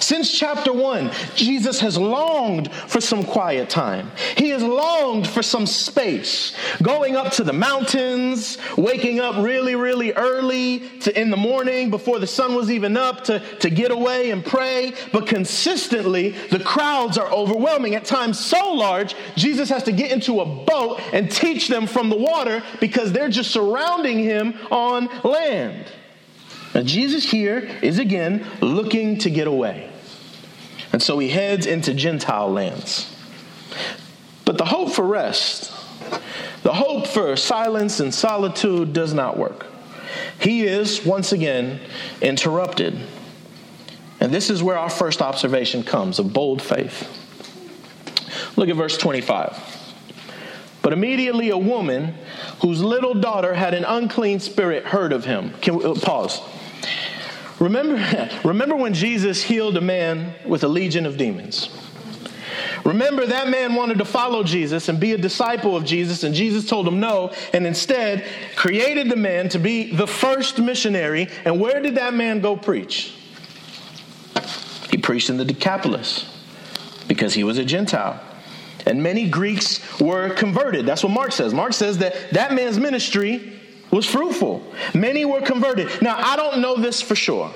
Since 0.01 0.31
chapter 0.39 0.73
one, 0.73 1.11
Jesus 1.35 1.81
has 1.81 1.97
longed 1.97 2.73
for 2.73 3.01
some 3.01 3.25
quiet 3.25 3.69
time. 3.71 4.11
He 4.37 4.51
has 4.51 4.63
longed 4.63 5.27
for 5.27 5.43
some 5.43 5.67
space, 5.67 6.57
going 6.83 7.17
up 7.17 7.33
to 7.33 7.45
the 7.45 7.53
mountains, 7.53 8.59
waking 8.77 9.21
up 9.21 9.37
really, 9.37 9.77
really 9.77 10.13
early 10.13 10.81
to, 11.01 11.21
in 11.21 11.31
the 11.31 11.37
morning 11.37 11.91
before 11.91 12.19
the 12.19 12.27
sun 12.27 12.55
was 12.55 12.71
even 12.71 12.97
up 12.97 13.25
to, 13.25 13.41
to 13.59 13.71
get 13.71 13.91
away 13.91 14.31
and 14.31 14.45
pray. 14.45 14.93
But 15.13 15.27
consistently, 15.27 16.31
the 16.51 16.61
crowds 16.61 17.19
are 17.19 17.31
overwhelming. 17.31 17.95
At 17.95 18.05
times 18.05 18.39
so 18.39 18.73
large, 18.73 19.15
Jesus 19.37 19.69
has 19.69 19.83
to 19.85 19.93
get 19.93 20.11
into 20.11 20.41
a 20.41 20.47
boat 20.47 21.01
and 21.13 21.31
teach 21.31 21.69
them 21.69 21.87
from 21.87 22.11
the 22.11 22.17
water 22.17 22.63
because 22.81 23.13
they're 23.13 23.29
just 23.29 23.51
surrounding 23.51 24.19
him 24.19 24.55
on 24.71 25.09
land. 25.23 25.91
Now, 26.75 26.83
Jesus 26.83 27.25
here 27.31 27.71
is 27.83 27.99
again 27.99 28.45
looking 28.61 29.19
to 29.19 29.31
get 29.31 29.47
away. 29.47 29.91
And 30.93 31.03
so 31.03 31.19
he 31.19 31.29
heads 31.29 31.67
into 31.67 31.95
Gentile 31.95 32.51
lands. 32.51 33.11
But 34.45 34.59
the 34.59 34.65
hope 34.65 34.93
for 34.93 35.05
rest, 35.05 35.73
the 36.63 36.73
hope 36.73 37.07
for 37.07 37.37
silence 37.37 38.01
and 38.01 38.13
solitude 38.13 38.93
does 38.93 39.15
not 39.15 39.39
work. 39.39 39.67
He 40.41 40.67
is, 40.67 41.05
once 41.05 41.33
again, 41.33 41.81
interrupted. 42.21 42.99
And 44.21 44.33
this 44.33 44.51
is 44.51 44.63
where 44.63 44.79
our 44.79 44.91
first 44.91 45.23
observation 45.23 45.83
comes 45.83 46.19
of 46.19 46.33
bold 46.33 46.61
faith. 46.61 47.09
Look 48.57 48.69
at 48.69 48.77
verse 48.77 48.97
25. 48.97 49.83
But 50.83 50.93
immediately 50.93 51.51
a 51.51 51.59
woman 51.59 52.15
whose 52.61 52.83
little 52.83 53.15
daughter 53.15 53.55
had 53.55 53.75
an 53.75 53.85
unclean 53.85 54.41
spirit 54.41 54.85
heard 54.85 55.13
of 55.13 55.25
him. 55.25 55.55
Can 55.61 55.79
we, 55.79 55.85
uh, 55.85 55.95
pause. 55.95 56.41
Remember, 57.59 58.31
remember 58.45 58.77
when 58.77 58.95
Jesus 58.95 59.43
healed 59.43 59.77
a 59.77 59.81
man 59.81 60.35
with 60.47 60.65
a 60.65 60.69
legion 60.69 61.07
of 61.07 61.17
demons? 61.17 61.69
Remember, 62.85 63.25
that 63.25 63.49
man 63.49 63.75
wanted 63.75 63.99
to 63.99 64.05
follow 64.05 64.43
Jesus 64.43 64.89
and 64.89 65.01
be 65.01 65.13
a 65.13 65.19
disciple 65.19 65.75
of 65.75 65.85
Jesus, 65.85 66.23
and 66.23 66.35
Jesus 66.35 66.69
told 66.69 66.87
him 66.87 67.01
no, 67.01 67.33
and 67.55 67.67
instead 67.67 68.27
created 68.57 69.09
the 69.09 69.17
man 69.17 69.49
to 69.51 69.59
be 69.59 69.95
the 69.95 70.07
first 70.07 70.59
missionary. 70.59 71.29
And 71.45 71.59
where 71.59 71.81
did 71.81 71.95
that 71.95 72.13
man 72.13 72.41
go 72.41 72.57
preach? 72.57 73.15
He 74.91 74.99
preached 74.99 75.31
in 75.31 75.39
the 75.39 75.45
Decapolis 75.45 76.31
because 77.09 77.33
he 77.33 77.43
was 77.43 77.59
a 77.59 77.65
Gentile. 77.65 78.21
And 78.87 79.03
many 79.03 79.31
Greeks 79.31 79.99
were 79.99 80.31
converted. 80.31 80.85
That's 80.85 81.03
what 81.03 81.13
Mark 81.13 81.33
says. 81.33 81.55
Mark 81.55 81.73
says 81.73 81.99
that 81.99 82.31
that 82.33 82.53
man's 82.53 82.79
ministry 82.79 83.54
was 83.95 84.05
fruitful. 84.05 84.61
Many 84.93 85.25
were 85.25 85.41
converted. 85.41 85.89
Now, 86.03 86.19
I 86.19 86.35
don't 86.35 86.61
know 86.61 86.75
this 86.75 87.01
for 87.01 87.15
sure, 87.15 87.53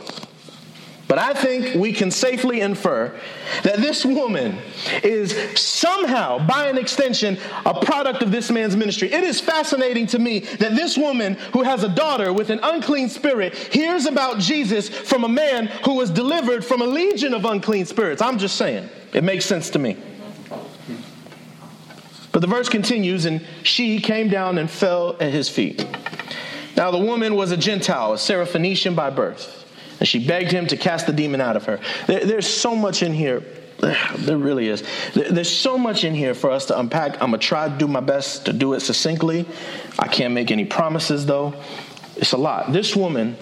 but 1.08 1.18
I 1.18 1.34
think 1.34 1.74
we 1.74 1.92
can 1.92 2.12
safely 2.12 2.60
infer 2.60 3.18
that 3.64 3.78
this 3.78 4.04
woman 4.04 4.56
is 5.02 5.34
somehow, 5.58 6.46
by 6.46 6.68
an 6.68 6.78
extension, 6.78 7.38
a 7.66 7.84
product 7.84 8.22
of 8.22 8.30
this 8.30 8.52
man's 8.52 8.76
ministry. 8.76 9.12
It 9.12 9.24
is 9.24 9.40
fascinating 9.40 10.06
to 10.08 10.20
me 10.20 10.40
that 10.60 10.76
this 10.76 10.96
woman 10.96 11.34
who 11.52 11.62
has 11.62 11.82
a 11.82 11.88
daughter 11.88 12.32
with 12.32 12.50
an 12.50 12.60
unclean 12.62 13.08
spirit 13.08 13.56
hears 13.56 14.06
about 14.06 14.38
Jesus 14.38 14.88
from 14.88 15.24
a 15.24 15.28
man 15.28 15.66
who 15.84 15.94
was 15.94 16.08
delivered 16.08 16.64
from 16.64 16.82
a 16.82 16.86
legion 16.86 17.34
of 17.34 17.44
unclean 17.46 17.84
spirits. 17.84 18.22
I'm 18.22 18.38
just 18.38 18.54
saying, 18.54 18.88
it 19.12 19.24
makes 19.24 19.44
sense 19.44 19.70
to 19.70 19.80
me. 19.80 19.96
But 22.38 22.42
the 22.48 22.54
verse 22.54 22.68
continues, 22.68 23.24
and 23.24 23.44
she 23.64 23.98
came 23.98 24.28
down 24.28 24.58
and 24.58 24.70
fell 24.70 25.16
at 25.18 25.32
his 25.32 25.48
feet. 25.48 25.84
Now, 26.76 26.92
the 26.92 26.98
woman 26.98 27.34
was 27.34 27.50
a 27.50 27.56
Gentile, 27.56 28.12
a 28.12 28.16
Syrophoenician 28.16 28.94
by 28.94 29.10
birth, 29.10 29.68
and 29.98 30.08
she 30.08 30.24
begged 30.24 30.52
him 30.52 30.68
to 30.68 30.76
cast 30.76 31.08
the 31.08 31.12
demon 31.12 31.40
out 31.40 31.56
of 31.56 31.64
her. 31.64 31.80
There, 32.06 32.24
there's 32.24 32.46
so 32.46 32.76
much 32.76 33.02
in 33.02 33.12
here. 33.12 33.42
There 34.18 34.38
really 34.38 34.68
is. 34.68 34.84
There's 35.14 35.50
so 35.50 35.76
much 35.76 36.04
in 36.04 36.14
here 36.14 36.32
for 36.32 36.52
us 36.52 36.66
to 36.66 36.78
unpack. 36.78 37.14
I'm 37.14 37.30
going 37.30 37.40
to 37.40 37.44
try 37.44 37.68
to 37.68 37.76
do 37.76 37.88
my 37.88 37.98
best 37.98 38.46
to 38.46 38.52
do 38.52 38.74
it 38.74 38.82
succinctly. 38.82 39.44
I 39.98 40.06
can't 40.06 40.32
make 40.32 40.52
any 40.52 40.64
promises, 40.64 41.26
though. 41.26 41.54
It's 42.14 42.34
a 42.34 42.38
lot. 42.38 42.72
This 42.72 42.94
woman 42.94 43.36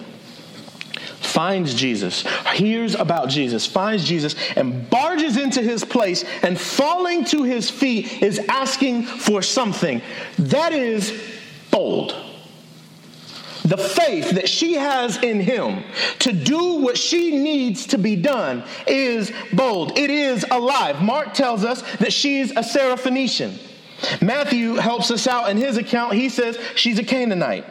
finds 1.27 1.73
Jesus, 1.73 2.25
hears 2.53 2.95
about 2.95 3.29
Jesus, 3.29 3.65
finds 3.65 4.03
Jesus, 4.03 4.35
and 4.55 4.89
barges 4.89 5.37
into 5.37 5.61
his 5.61 5.83
place 5.83 6.23
and 6.41 6.59
falling 6.59 7.25
to 7.25 7.43
his 7.43 7.69
feet 7.69 8.23
is 8.23 8.39
asking 8.49 9.03
for 9.03 9.41
something. 9.41 10.01
That 10.39 10.73
is 10.73 11.21
bold 11.69 12.15
the 13.67 13.77
faith 13.77 14.31
that 14.31 14.47
she 14.47 14.73
has 14.73 15.17
in 15.17 15.41
him 15.41 15.83
to 16.19 16.31
do 16.31 16.75
what 16.75 16.97
she 16.97 17.37
needs 17.37 17.87
to 17.87 17.97
be 17.97 18.15
done 18.15 18.63
is 18.87 19.31
bold. 19.51 19.97
It 19.97 20.09
is 20.09 20.45
alive. 20.49 21.01
Mark 21.01 21.33
tells 21.33 21.65
us 21.65 21.81
that 21.97 22.13
she's 22.13 22.51
a 22.51 22.61
Syrophoenician. 22.61 23.59
Matthew 24.21 24.75
helps 24.75 25.11
us 25.11 25.27
out 25.27 25.49
in 25.49 25.57
his 25.57 25.75
account. 25.75 26.13
He 26.13 26.29
says 26.29 26.57
she's 26.75 26.97
a 26.97 27.03
Canaanite. 27.03 27.65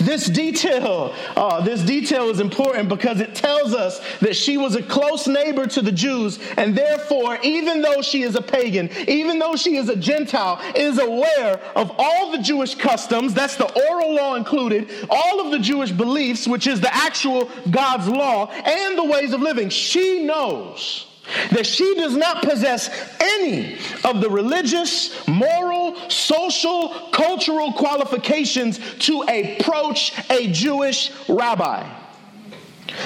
This 0.00 0.26
detail, 0.26 1.14
uh, 1.36 1.60
this 1.60 1.82
detail 1.82 2.30
is 2.30 2.40
important 2.40 2.88
because 2.88 3.20
it 3.20 3.34
tells 3.34 3.74
us 3.74 4.00
that 4.20 4.36
she 4.36 4.56
was 4.56 4.74
a 4.74 4.82
close 4.82 5.26
neighbor 5.26 5.66
to 5.66 5.82
the 5.82 5.92
Jews, 5.92 6.38
and 6.56 6.76
therefore, 6.76 7.38
even 7.42 7.82
though 7.82 8.00
she 8.00 8.22
is 8.22 8.34
a 8.34 8.42
pagan, 8.42 8.90
even 9.06 9.38
though 9.38 9.56
she 9.56 9.76
is 9.76 9.88
a 9.88 9.96
Gentile, 9.96 10.60
is 10.74 10.98
aware 10.98 11.60
of 11.74 11.92
all 11.98 12.32
the 12.32 12.38
Jewish 12.38 12.74
customs, 12.74 13.34
that's 13.34 13.56
the 13.56 13.70
oral 13.90 14.14
law 14.14 14.36
included, 14.36 14.88
all 15.10 15.40
of 15.40 15.50
the 15.50 15.58
Jewish 15.58 15.92
beliefs, 15.92 16.46
which 16.46 16.66
is 16.66 16.80
the 16.80 16.94
actual 16.94 17.50
God's 17.70 18.08
law, 18.08 18.50
and 18.50 18.96
the 18.96 19.04
ways 19.04 19.32
of 19.32 19.40
living. 19.40 19.68
She 19.68 20.24
knows 20.24 21.07
that 21.50 21.66
she 21.66 21.94
does 21.94 22.16
not 22.16 22.42
possess 22.42 22.88
any 23.20 23.78
of 24.04 24.20
the 24.20 24.30
religious, 24.30 25.26
moral, 25.26 25.96
social, 26.10 27.10
cultural 27.12 27.72
qualifications 27.72 28.78
to 28.98 29.22
approach 29.22 30.12
a 30.30 30.50
Jewish 30.50 31.10
rabbi, 31.28 31.88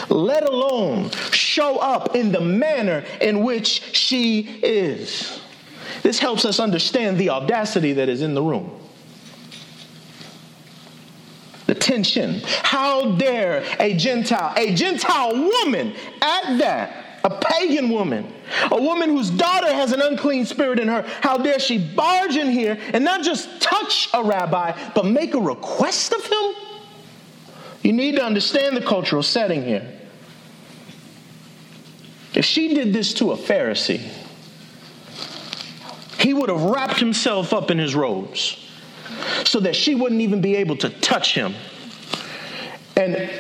let 0.09 0.49
alone 0.49 1.11
show 1.33 1.79
up 1.79 2.15
in 2.15 2.33
the 2.33 2.41
manner 2.41 3.05
in 3.21 3.43
which 3.43 3.95
she 3.95 4.61
is. 4.63 5.41
This 6.03 6.19
helps 6.19 6.45
us 6.45 6.59
understand 6.59 7.19
the 7.19 7.31
audacity 7.31 7.93
that 7.95 8.09
is 8.09 8.23
in 8.23 8.35
the 8.35 8.43
room. 8.43 8.79
The 11.67 11.75
tension. 11.75 12.43
How 12.63 13.13
dare 13.13 13.65
a 13.79 13.95
Gentile, 13.95 14.53
a 14.57 14.75
Gentile 14.75 15.33
woman 15.33 15.95
at 16.21 16.59
that, 16.59 17.02
a 17.25 17.31
pagan 17.31 17.89
woman, 17.89 18.33
a 18.71 18.81
woman 18.81 19.11
whose 19.11 19.31
daughter 19.31 19.73
has 19.73 19.93
an 19.93 20.01
unclean 20.01 20.45
spirit 20.47 20.79
in 20.79 20.89
her. 20.89 21.03
How 21.21 21.39
dare 21.39 21.59
she 21.59 21.79
barge 21.79 22.37
in 22.37 22.51
here 22.51 22.79
and 22.93 23.05
not 23.05 23.23
just 23.23 23.61
touch 23.61 24.09
a 24.13 24.23
rabbi, 24.23 24.77
but 24.95 25.07
make 25.07 25.35
a 25.35 25.41
request 25.41 26.13
of 26.13 26.25
him? 26.25 26.55
You 27.83 27.93
need 27.93 28.17
to 28.17 28.25
understand 28.25 28.77
the 28.77 28.81
cultural 28.81 29.23
setting 29.23 29.65
here. 29.65 29.89
If 32.35 32.45
she 32.45 32.75
did 32.75 32.93
this 32.93 33.15
to 33.15 33.33
a 33.33 33.37
Pharisee, 33.37 34.01
he 36.19 36.33
would 36.33 36.49
have 36.49 36.63
wrapped 36.63 36.99
himself 36.99 37.53
up 37.53 37.71
in 37.71 37.79
his 37.79 37.95
robes 37.95 38.57
so 39.45 39.61
that 39.61 39.77
she 39.77 39.95
wouldn't 39.95 40.21
even 40.21 40.41
be 40.41 40.57
able 40.57 40.77
to 40.77 40.89
touch 40.89 41.35
him. 41.35 41.55
And 42.97 43.31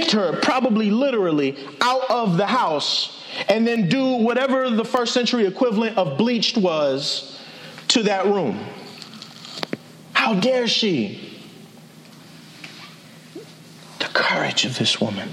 kicked 0.00 0.12
her, 0.12 0.38
probably 0.40 0.90
literally, 0.90 1.56
out 1.80 2.08
of 2.10 2.36
the 2.36 2.46
house 2.46 3.22
and 3.48 3.66
then 3.66 3.88
do 3.88 4.16
whatever 4.16 4.70
the 4.70 4.84
first 4.84 5.12
century 5.12 5.46
equivalent 5.46 5.96
of 5.96 6.18
bleached 6.18 6.56
was 6.56 7.38
to 7.88 8.02
that 8.02 8.26
room. 8.26 8.58
How 10.12 10.34
dare 10.34 10.66
she? 10.66 11.38
The 13.98 14.06
courage 14.06 14.64
of 14.64 14.78
this 14.78 15.00
woman, 15.00 15.30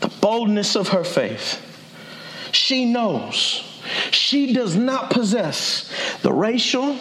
the 0.00 0.08
boldness 0.20 0.76
of 0.76 0.88
her 0.88 1.04
faith. 1.04 1.60
She 2.52 2.84
knows 2.84 3.71
she 4.10 4.52
does 4.52 4.76
not 4.76 5.10
possess 5.10 5.90
the 6.22 6.32
racial, 6.32 6.96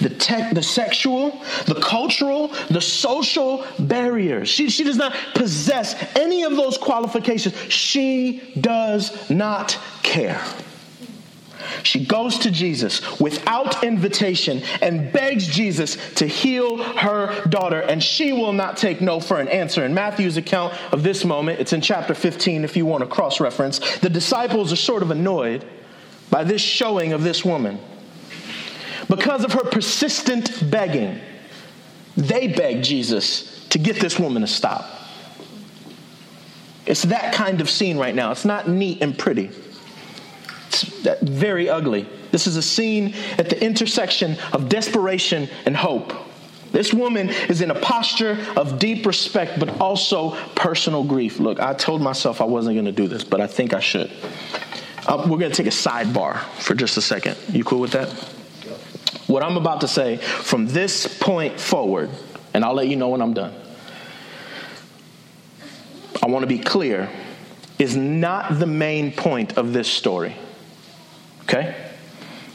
the, 0.00 0.10
tech, 0.10 0.54
the 0.54 0.62
sexual, 0.62 1.30
the 1.66 1.80
cultural, 1.80 2.48
the 2.70 2.80
social 2.80 3.64
barriers. 3.78 4.48
She, 4.48 4.68
she 4.68 4.84
does 4.84 4.96
not 4.96 5.14
possess 5.34 5.94
any 6.16 6.42
of 6.42 6.56
those 6.56 6.78
qualifications. 6.78 7.56
She 7.72 8.52
does 8.60 9.30
not 9.30 9.78
care. 10.02 10.42
She 11.82 12.04
goes 12.04 12.38
to 12.40 12.50
Jesus 12.50 13.18
without 13.20 13.82
invitation 13.84 14.62
and 14.80 15.12
begs 15.12 15.46
Jesus 15.46 15.96
to 16.14 16.26
heal 16.26 16.82
her 16.82 17.44
daughter, 17.48 17.80
and 17.80 18.02
she 18.02 18.32
will 18.32 18.52
not 18.52 18.76
take 18.76 19.00
no 19.00 19.20
for 19.20 19.40
an 19.40 19.48
answer. 19.48 19.84
In 19.84 19.94
Matthew's 19.94 20.36
account 20.36 20.74
of 20.92 21.02
this 21.02 21.24
moment, 21.24 21.60
it's 21.60 21.72
in 21.72 21.80
chapter 21.80 22.14
15 22.14 22.64
if 22.64 22.76
you 22.76 22.86
want 22.86 23.02
to 23.02 23.08
cross 23.08 23.40
reference, 23.40 23.98
the 23.98 24.10
disciples 24.10 24.72
are 24.72 24.76
sort 24.76 25.02
of 25.02 25.10
annoyed 25.10 25.64
by 26.36 26.44
this 26.44 26.60
showing 26.60 27.14
of 27.14 27.22
this 27.22 27.46
woman. 27.46 27.78
Because 29.08 29.42
of 29.42 29.54
her 29.54 29.64
persistent 29.64 30.70
begging, 30.70 31.18
they 32.14 32.46
begged 32.46 32.84
Jesus 32.84 33.66
to 33.70 33.78
get 33.78 33.96
this 33.96 34.18
woman 34.18 34.42
to 34.42 34.46
stop. 34.46 34.86
It's 36.84 37.04
that 37.04 37.32
kind 37.32 37.62
of 37.62 37.70
scene 37.70 37.96
right 37.96 38.14
now. 38.14 38.32
It's 38.32 38.44
not 38.44 38.68
neat 38.68 39.00
and 39.00 39.18
pretty. 39.18 39.48
It's 40.66 40.82
very 41.22 41.70
ugly. 41.70 42.06
This 42.32 42.46
is 42.46 42.58
a 42.58 42.62
scene 42.62 43.14
at 43.38 43.48
the 43.48 43.58
intersection 43.64 44.36
of 44.52 44.68
desperation 44.68 45.48
and 45.64 45.74
hope. 45.74 46.12
This 46.70 46.92
woman 46.92 47.30
is 47.48 47.62
in 47.62 47.70
a 47.70 47.80
posture 47.80 48.36
of 48.56 48.78
deep 48.78 49.06
respect, 49.06 49.58
but 49.58 49.80
also 49.80 50.36
personal 50.54 51.02
grief. 51.02 51.40
Look, 51.40 51.60
I 51.60 51.72
told 51.72 52.02
myself 52.02 52.42
I 52.42 52.44
wasn't 52.44 52.76
going 52.76 52.84
to 52.84 52.92
do 52.92 53.08
this, 53.08 53.24
but 53.24 53.40
I 53.40 53.46
think 53.46 53.72
I 53.72 53.80
should. 53.80 54.12
Uh, 55.06 55.24
we're 55.28 55.38
going 55.38 55.50
to 55.52 55.56
take 55.56 55.66
a 55.66 55.70
sidebar 55.70 56.40
for 56.58 56.74
just 56.74 56.96
a 56.96 57.00
second. 57.00 57.36
You 57.48 57.62
cool 57.62 57.80
with 57.80 57.92
that? 57.92 58.08
What 59.28 59.42
I'm 59.42 59.56
about 59.56 59.80
to 59.82 59.88
say 59.88 60.16
from 60.16 60.66
this 60.66 61.18
point 61.18 61.60
forward, 61.60 62.10
and 62.52 62.64
I'll 62.64 62.74
let 62.74 62.88
you 62.88 62.96
know 62.96 63.08
when 63.10 63.22
I'm 63.22 63.32
done. 63.32 63.54
I 66.22 66.26
want 66.26 66.42
to 66.42 66.48
be 66.48 66.58
clear, 66.58 67.08
is 67.78 67.96
not 67.96 68.58
the 68.58 68.66
main 68.66 69.12
point 69.12 69.56
of 69.56 69.72
this 69.72 69.88
story. 69.88 70.34
Okay? 71.42 71.74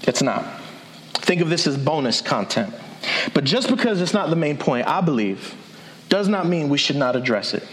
It's 0.04 0.22
not. 0.22 0.44
Think 1.14 1.42
of 1.42 1.50
this 1.50 1.68
as 1.68 1.78
bonus 1.78 2.20
content. 2.20 2.74
But 3.34 3.46
just 3.46 3.70
because 3.70 4.02
it's 4.02 4.14
not 4.14 4.30
the 4.30 4.36
main 4.36 4.58
point, 4.58 4.88
I 4.88 5.00
believe, 5.00 5.56
does 6.12 6.28
not 6.28 6.46
mean 6.46 6.68
we 6.68 6.78
should 6.78 6.98
not 6.98 7.16
address 7.16 7.54
it. 7.54 7.64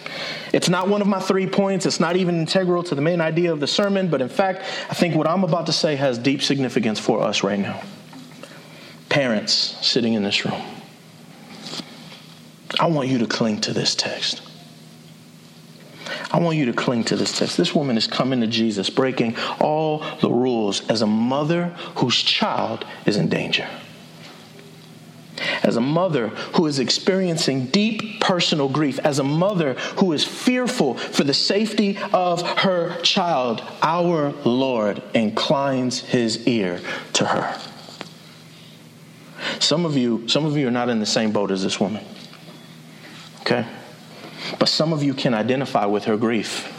It's 0.53 0.69
not 0.69 0.89
one 0.89 1.03
of 1.03 1.09
my 1.09 1.19
three 1.19 1.49
points. 1.49 1.85
It's 1.87 1.99
not 1.99 2.15
even 2.15 2.39
integral 2.39 2.85
to 2.85 2.95
the 2.95 3.03
main 3.03 3.21
idea 3.21 3.53
of 3.53 3.59
the 3.59 3.67
sermon. 3.67 4.09
But 4.09 4.23
in 4.23 4.29
fact, 4.29 4.63
I 4.89 4.95
think 4.95 5.17
what 5.17 5.27
I'm 5.27 5.43
about 5.43 5.67
to 5.67 5.73
say 5.73 5.97
has 5.97 6.19
deep 6.19 6.41
significance 6.41 7.01
for 7.01 7.21
us 7.21 7.43
right 7.43 7.59
now. 7.59 7.83
Parents 9.09 9.53
sitting 9.53 10.15
in 10.15 10.23
this 10.23 10.45
room, 10.45 10.63
I 12.79 12.87
want 12.87 13.09
you 13.09 13.19
to 13.19 13.27
cling 13.27 13.61
to 13.63 13.73
this 13.73 13.97
text. 13.97 14.41
I 16.31 16.39
want 16.39 16.59
you 16.59 16.67
to 16.67 16.73
cling 16.73 17.05
to 17.05 17.17
this 17.17 17.37
text. 17.37 17.57
This 17.57 17.75
woman 17.75 17.97
is 17.97 18.07
coming 18.07 18.41
to 18.43 18.47
Jesus, 18.47 18.89
breaking 18.89 19.37
all 19.59 20.05
the 20.21 20.31
rules 20.31 20.89
as 20.89 21.03
a 21.03 21.07
mother 21.07 21.75
whose 21.97 22.23
child 22.23 22.87
is 23.05 23.17
in 23.17 23.29
danger. 23.29 23.69
As 25.63 25.77
a 25.77 25.81
mother 25.81 26.29
who 26.29 26.67
is 26.67 26.79
experiencing 26.79 27.67
deep 27.67 28.21
personal 28.21 28.69
grief, 28.69 28.99
as 29.01 29.19
a 29.19 29.25
mother 29.25 29.75
who 29.99 30.13
is 30.13 30.25
fearful 30.25 30.95
for 30.95 31.25
the 31.25 31.35
safety 31.35 31.99
of 32.13 32.43
her 32.61 33.01
child, 33.03 33.63
our 33.83 34.33
Lord 34.45 35.03
inclines 35.15 36.01
his 36.01 36.47
ear 36.47 36.81
to 37.15 37.27
her. 37.27 37.61
Some 39.61 39.85
of 39.85 39.97
you, 39.97 40.29
some 40.29 40.45
of 40.45 40.57
you 40.57 40.69
are 40.69 40.73
not 40.73 40.89
in 40.89 41.01
the 41.01 41.07
same 41.07 41.33
boat 41.33 41.51
as 41.51 41.63
this 41.63 41.81
woman. 41.81 42.05
Okay? 43.41 43.67
But 44.59 44.69
some 44.69 44.93
of 44.93 45.03
you 45.03 45.15
can 45.15 45.35
identify 45.35 45.87
with 45.87 46.05
her 46.05 46.17
grief. 46.17 46.75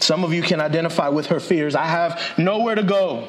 Some 0.00 0.24
of 0.24 0.34
you 0.34 0.42
can 0.42 0.60
identify 0.60 1.08
with 1.08 1.26
her 1.26 1.40
fears. 1.40 1.74
I 1.74 1.86
have 1.86 2.20
nowhere 2.36 2.74
to 2.74 2.82
go. 2.82 3.28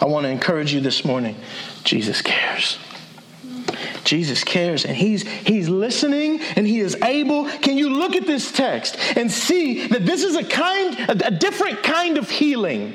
I 0.00 0.04
want 0.06 0.24
to 0.24 0.30
encourage 0.30 0.72
you 0.72 0.80
this 0.80 1.04
morning. 1.04 1.36
Jesus 1.84 2.22
cares. 2.22 2.78
Jesus 4.04 4.42
cares 4.42 4.86
and 4.86 4.96
he's 4.96 5.28
he's 5.28 5.68
listening 5.68 6.40
and 6.56 6.66
he 6.66 6.80
is 6.80 6.96
able. 7.02 7.48
Can 7.48 7.76
you 7.76 7.90
look 7.90 8.16
at 8.16 8.26
this 8.26 8.50
text 8.50 8.96
and 9.16 9.30
see 9.30 9.86
that 9.88 10.06
this 10.06 10.22
is 10.22 10.34
a 10.34 10.44
kind 10.44 10.96
a, 11.10 11.30
different 11.30 11.82
kind 11.82 12.16
of 12.16 12.30
healing? 12.30 12.94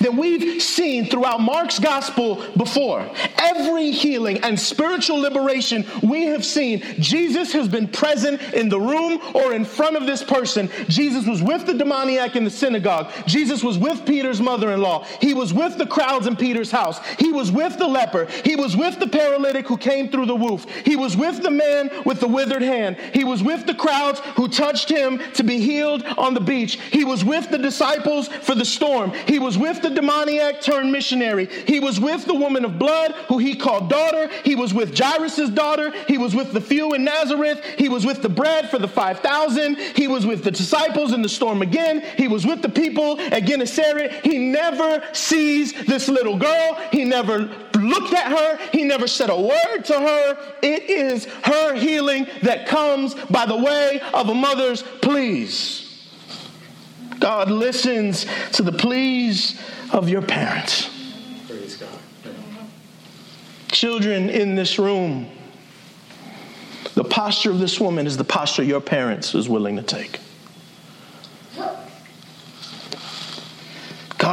That 0.00 0.14
we've 0.14 0.62
seen 0.62 1.06
throughout 1.06 1.40
Mark's 1.40 1.78
gospel 1.78 2.44
before. 2.56 3.08
Every 3.38 3.90
healing 3.90 4.38
and 4.38 4.58
spiritual 4.58 5.18
liberation 5.18 5.84
we 6.02 6.26
have 6.26 6.44
seen, 6.44 6.82
Jesus 6.98 7.52
has 7.52 7.68
been 7.68 7.88
present 7.88 8.40
in 8.54 8.68
the 8.68 8.80
room 8.80 9.20
or 9.34 9.52
in 9.54 9.64
front 9.64 9.96
of 9.96 10.06
this 10.06 10.22
person. 10.22 10.68
Jesus 10.88 11.26
was 11.26 11.42
with 11.42 11.66
the 11.66 11.74
demoniac 11.74 12.36
in 12.36 12.44
the 12.44 12.50
synagogue. 12.50 13.10
Jesus 13.26 13.62
was 13.62 13.78
with 13.78 14.04
Peter's 14.06 14.40
mother 14.40 14.72
in 14.72 14.80
law. 14.80 15.04
He 15.20 15.34
was 15.34 15.52
with 15.52 15.78
the 15.78 15.86
crowds 15.86 16.26
in 16.26 16.36
Peter's 16.36 16.70
house. 16.70 17.04
He 17.18 17.32
was 17.32 17.50
with 17.50 17.78
the 17.78 17.86
leper. 17.86 18.26
He 18.44 18.56
was 18.56 18.76
with 18.76 18.98
the 18.98 19.08
paralytic 19.08 19.66
who 19.66 19.76
came 19.76 20.08
through 20.10 20.26
the 20.26 20.36
roof. 20.36 20.66
He 20.84 20.96
was 20.96 21.16
with 21.16 21.42
the 21.42 21.50
man 21.50 21.90
with 22.04 22.20
the 22.20 22.28
withered 22.28 22.62
hand. 22.62 22.96
He 23.12 23.24
was 23.24 23.42
with 23.42 23.66
the 23.66 23.74
crowds 23.74 24.20
who 24.36 24.48
touched 24.48 24.88
him 24.88 25.20
to 25.34 25.42
be 25.42 25.58
healed 25.58 26.04
on 26.18 26.34
the 26.34 26.40
beach. 26.40 26.78
He 26.90 27.04
was 27.04 27.24
with 27.24 27.50
the 27.50 27.58
disciples 27.58 28.28
for 28.28 28.54
the 28.54 28.64
storm. 28.64 29.12
He 29.26 29.38
was 29.38 29.58
with 29.64 29.80
the 29.80 29.88
demoniac 29.88 30.60
turned 30.60 30.92
missionary. 30.92 31.46
He 31.66 31.80
was 31.80 31.98
with 31.98 32.26
the 32.26 32.34
woman 32.34 32.66
of 32.66 32.78
blood 32.78 33.12
who 33.28 33.38
he 33.38 33.56
called 33.56 33.88
daughter. 33.88 34.28
He 34.44 34.54
was 34.54 34.74
with 34.74 34.94
Jairus' 34.94 35.48
daughter. 35.48 35.90
He 36.06 36.18
was 36.18 36.34
with 36.34 36.52
the 36.52 36.60
few 36.60 36.92
in 36.92 37.02
Nazareth. 37.02 37.64
He 37.78 37.88
was 37.88 38.04
with 38.04 38.20
the 38.20 38.28
bread 38.28 38.68
for 38.68 38.78
the 38.78 38.86
5,000. 38.86 39.78
He 39.96 40.06
was 40.06 40.26
with 40.26 40.44
the 40.44 40.50
disciples 40.50 41.14
in 41.14 41.22
the 41.22 41.30
storm 41.30 41.62
again. 41.62 42.02
He 42.18 42.28
was 42.28 42.44
with 42.44 42.60
the 42.60 42.68
people 42.68 43.18
at 43.18 43.44
Gennesaret. 43.44 44.12
He 44.22 44.36
never 44.36 45.02
sees 45.14 45.72
this 45.86 46.10
little 46.10 46.36
girl. 46.36 46.78
He 46.92 47.04
never 47.04 47.48
looked 47.74 48.12
at 48.12 48.38
her. 48.38 48.58
He 48.70 48.84
never 48.84 49.06
said 49.06 49.30
a 49.30 49.40
word 49.40 49.82
to 49.86 49.94
her. 49.94 50.38
It 50.60 50.90
is 50.90 51.24
her 51.44 51.74
healing 51.74 52.26
that 52.42 52.66
comes 52.66 53.14
by 53.14 53.46
the 53.46 53.56
way 53.56 54.02
of 54.12 54.28
a 54.28 54.34
mother's 54.34 54.82
pleas. 54.82 55.83
God 57.20 57.50
listens 57.50 58.26
to 58.52 58.62
the 58.62 58.72
pleas 58.72 59.60
of 59.92 60.08
your 60.08 60.22
parents. 60.22 60.90
Praise 61.46 61.76
God. 61.76 61.88
Children 63.70 64.30
in 64.30 64.54
this 64.54 64.78
room, 64.78 65.28
the 66.94 67.04
posture 67.04 67.50
of 67.50 67.58
this 67.58 67.80
woman 67.80 68.06
is 68.06 68.16
the 68.16 68.24
posture 68.24 68.62
your 68.62 68.80
parents 68.80 69.34
is 69.34 69.48
willing 69.48 69.76
to 69.76 69.82
take. 69.82 70.20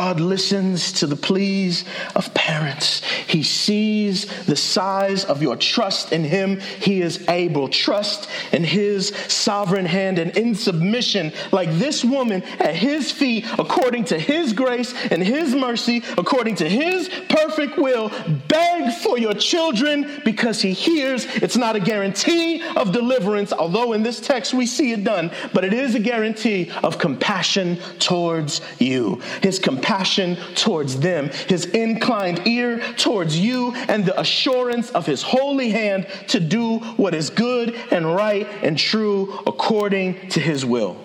God 0.02 0.20
listens 0.20 0.94
to 0.94 1.06
the 1.06 1.16
pleas 1.16 1.86
of 2.16 2.34
parents. 2.34 3.04
He 3.28 3.44
sees 3.44 4.26
the 4.46 4.56
size 4.56 5.26
of 5.26 5.44
your 5.44 5.56
trust 5.56 6.12
in 6.12 6.24
Him. 6.24 6.60
He 6.60 7.04
is 7.04 7.24
able. 7.30 7.70
Trust 7.70 8.28
in 8.52 8.64
His 8.64 9.10
sovereign 9.28 9.86
hand 9.86 10.18
and 10.18 10.36
in 10.36 10.56
submission, 10.56 11.32
like 11.52 11.70
this 11.74 12.04
woman 12.04 12.42
at 12.60 12.74
His 12.74 13.12
feet, 13.12 13.46
according 13.60 14.06
to 14.06 14.18
His 14.18 14.54
grace 14.54 14.92
and 15.12 15.22
His 15.22 15.54
mercy, 15.54 16.02
according 16.18 16.56
to 16.56 16.68
His 16.68 17.08
perfect 17.30 17.78
will. 17.78 18.10
Beg 18.48 18.92
for 19.04 19.20
your 19.20 19.36
children 19.36 20.20
because 20.26 20.64
He 20.64 20.74
hears. 20.74 21.26
It's 21.44 21.58
not 21.58 21.76
a 21.76 21.80
guarantee 21.80 22.64
of 22.76 22.92
deliverance, 22.92 23.54
although 23.54 23.94
in 23.94 24.02
this 24.02 24.20
text 24.20 24.52
we 24.52 24.66
see 24.66 24.94
it 24.94 25.04
done, 25.04 25.30
but 25.54 25.64
it 25.64 25.74
is 25.74 25.94
a 25.94 26.00
guarantee 26.00 26.72
of 26.82 26.98
compassion 26.98 27.78
towards 28.00 28.62
you. 28.80 29.22
His 29.44 29.60
compassion 29.60 29.91
compassion 29.92 30.38
towards 30.56 31.00
them, 31.00 31.30
his 31.50 31.66
inclined 31.66 32.48
ear 32.48 32.80
towards 32.96 33.38
you, 33.38 33.74
and 33.90 34.06
the 34.06 34.18
assurance 34.20 34.90
of 34.92 35.06
his 35.06 35.22
holy 35.22 35.70
hand 35.70 36.08
to 36.30 36.40
do 36.40 36.80
what 36.96 37.14
is 37.14 37.30
good 37.30 37.76
and 37.92 38.06
right 38.06 38.48
and 38.64 38.78
true 38.78 39.38
according 39.46 40.30
to 40.30 40.40
his 40.40 40.66
will. 40.66 40.96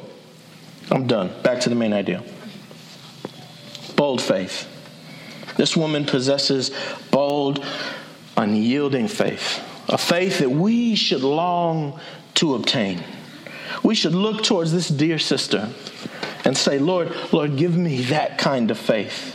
I'm 0.91 1.09
done. 1.09 1.33
Back 1.43 1.61
to 1.63 1.69
the 1.69 1.75
main 1.75 1.93
idea. 1.93 2.23
Bold 3.97 4.23
faith. 4.23 4.69
This 5.57 5.77
woman 5.77 6.05
possesses 6.05 6.71
bold, 7.11 7.65
unyielding 8.37 9.09
faith, 9.09 9.61
a 9.89 9.99
faith 9.99 10.39
that 10.39 10.51
we 10.51 10.95
should 10.95 11.23
long 11.23 11.99
to 12.35 12.55
obtain. 12.55 13.03
We 13.83 13.95
should 13.95 14.15
look 14.15 14.43
towards 14.43 14.73
this 14.73 14.89
dear 14.89 15.19
sister 15.19 15.71
and 16.45 16.57
say, 16.57 16.79
Lord, 16.79 17.13
Lord, 17.33 17.57
give 17.57 17.77
me 17.77 18.03
that 18.03 18.39
kind 18.39 18.71
of 18.71 18.79
faith. 18.79 19.33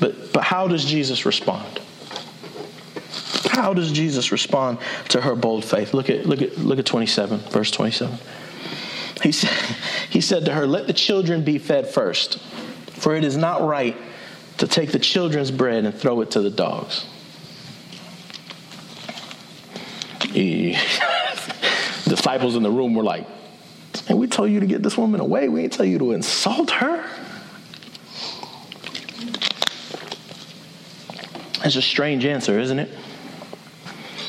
But, 0.00 0.32
but 0.32 0.44
how 0.44 0.68
does 0.68 0.84
Jesus 0.84 1.26
respond? 1.26 1.80
How 3.50 3.74
does 3.74 3.92
Jesus 3.92 4.30
respond 4.30 4.78
to 5.08 5.20
her 5.20 5.34
bold 5.34 5.64
faith? 5.64 5.92
Look 5.92 6.10
at, 6.10 6.26
look 6.26 6.42
at, 6.42 6.58
look 6.58 6.78
at 6.78 6.86
27, 6.86 7.40
verse 7.50 7.70
27. 7.70 8.16
He 9.22 9.32
said, 9.32 9.50
he 10.10 10.20
said 10.20 10.44
to 10.46 10.54
her, 10.54 10.66
Let 10.66 10.86
the 10.86 10.92
children 10.92 11.44
be 11.44 11.58
fed 11.58 11.88
first, 11.88 12.38
for 12.92 13.14
it 13.14 13.24
is 13.24 13.36
not 13.36 13.62
right 13.62 13.96
to 14.58 14.66
take 14.66 14.92
the 14.92 14.98
children's 14.98 15.50
bread 15.50 15.84
and 15.84 15.94
throw 15.94 16.20
it 16.20 16.30
to 16.32 16.40
the 16.40 16.50
dogs. 16.50 17.06
Disciples 22.08 22.56
in 22.56 22.62
the 22.62 22.70
room 22.70 22.94
were 22.94 23.02
like, 23.02 23.26
and 24.08 24.18
we 24.18 24.26
told 24.26 24.50
you 24.50 24.60
to 24.60 24.66
get 24.66 24.82
this 24.82 24.96
woman 24.96 25.20
away. 25.20 25.48
We 25.48 25.62
didn't 25.62 25.74
tell 25.74 25.86
you 25.86 25.98
to 25.98 26.12
insult 26.12 26.70
her. 26.70 27.04
That's 31.62 31.76
a 31.76 31.82
strange 31.82 32.24
answer, 32.24 32.58
isn't 32.58 32.78
it? 32.78 32.90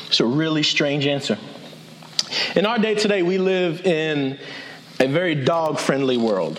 It's 0.08 0.20
a 0.20 0.26
really 0.26 0.62
strange 0.62 1.06
answer. 1.06 1.38
In 2.54 2.66
our 2.66 2.78
day 2.78 2.94
today, 2.94 3.22
we 3.22 3.38
live 3.38 3.86
in 3.86 4.38
a 4.98 5.06
very 5.06 5.34
dog 5.34 5.78
friendly 5.78 6.16
world. 6.16 6.58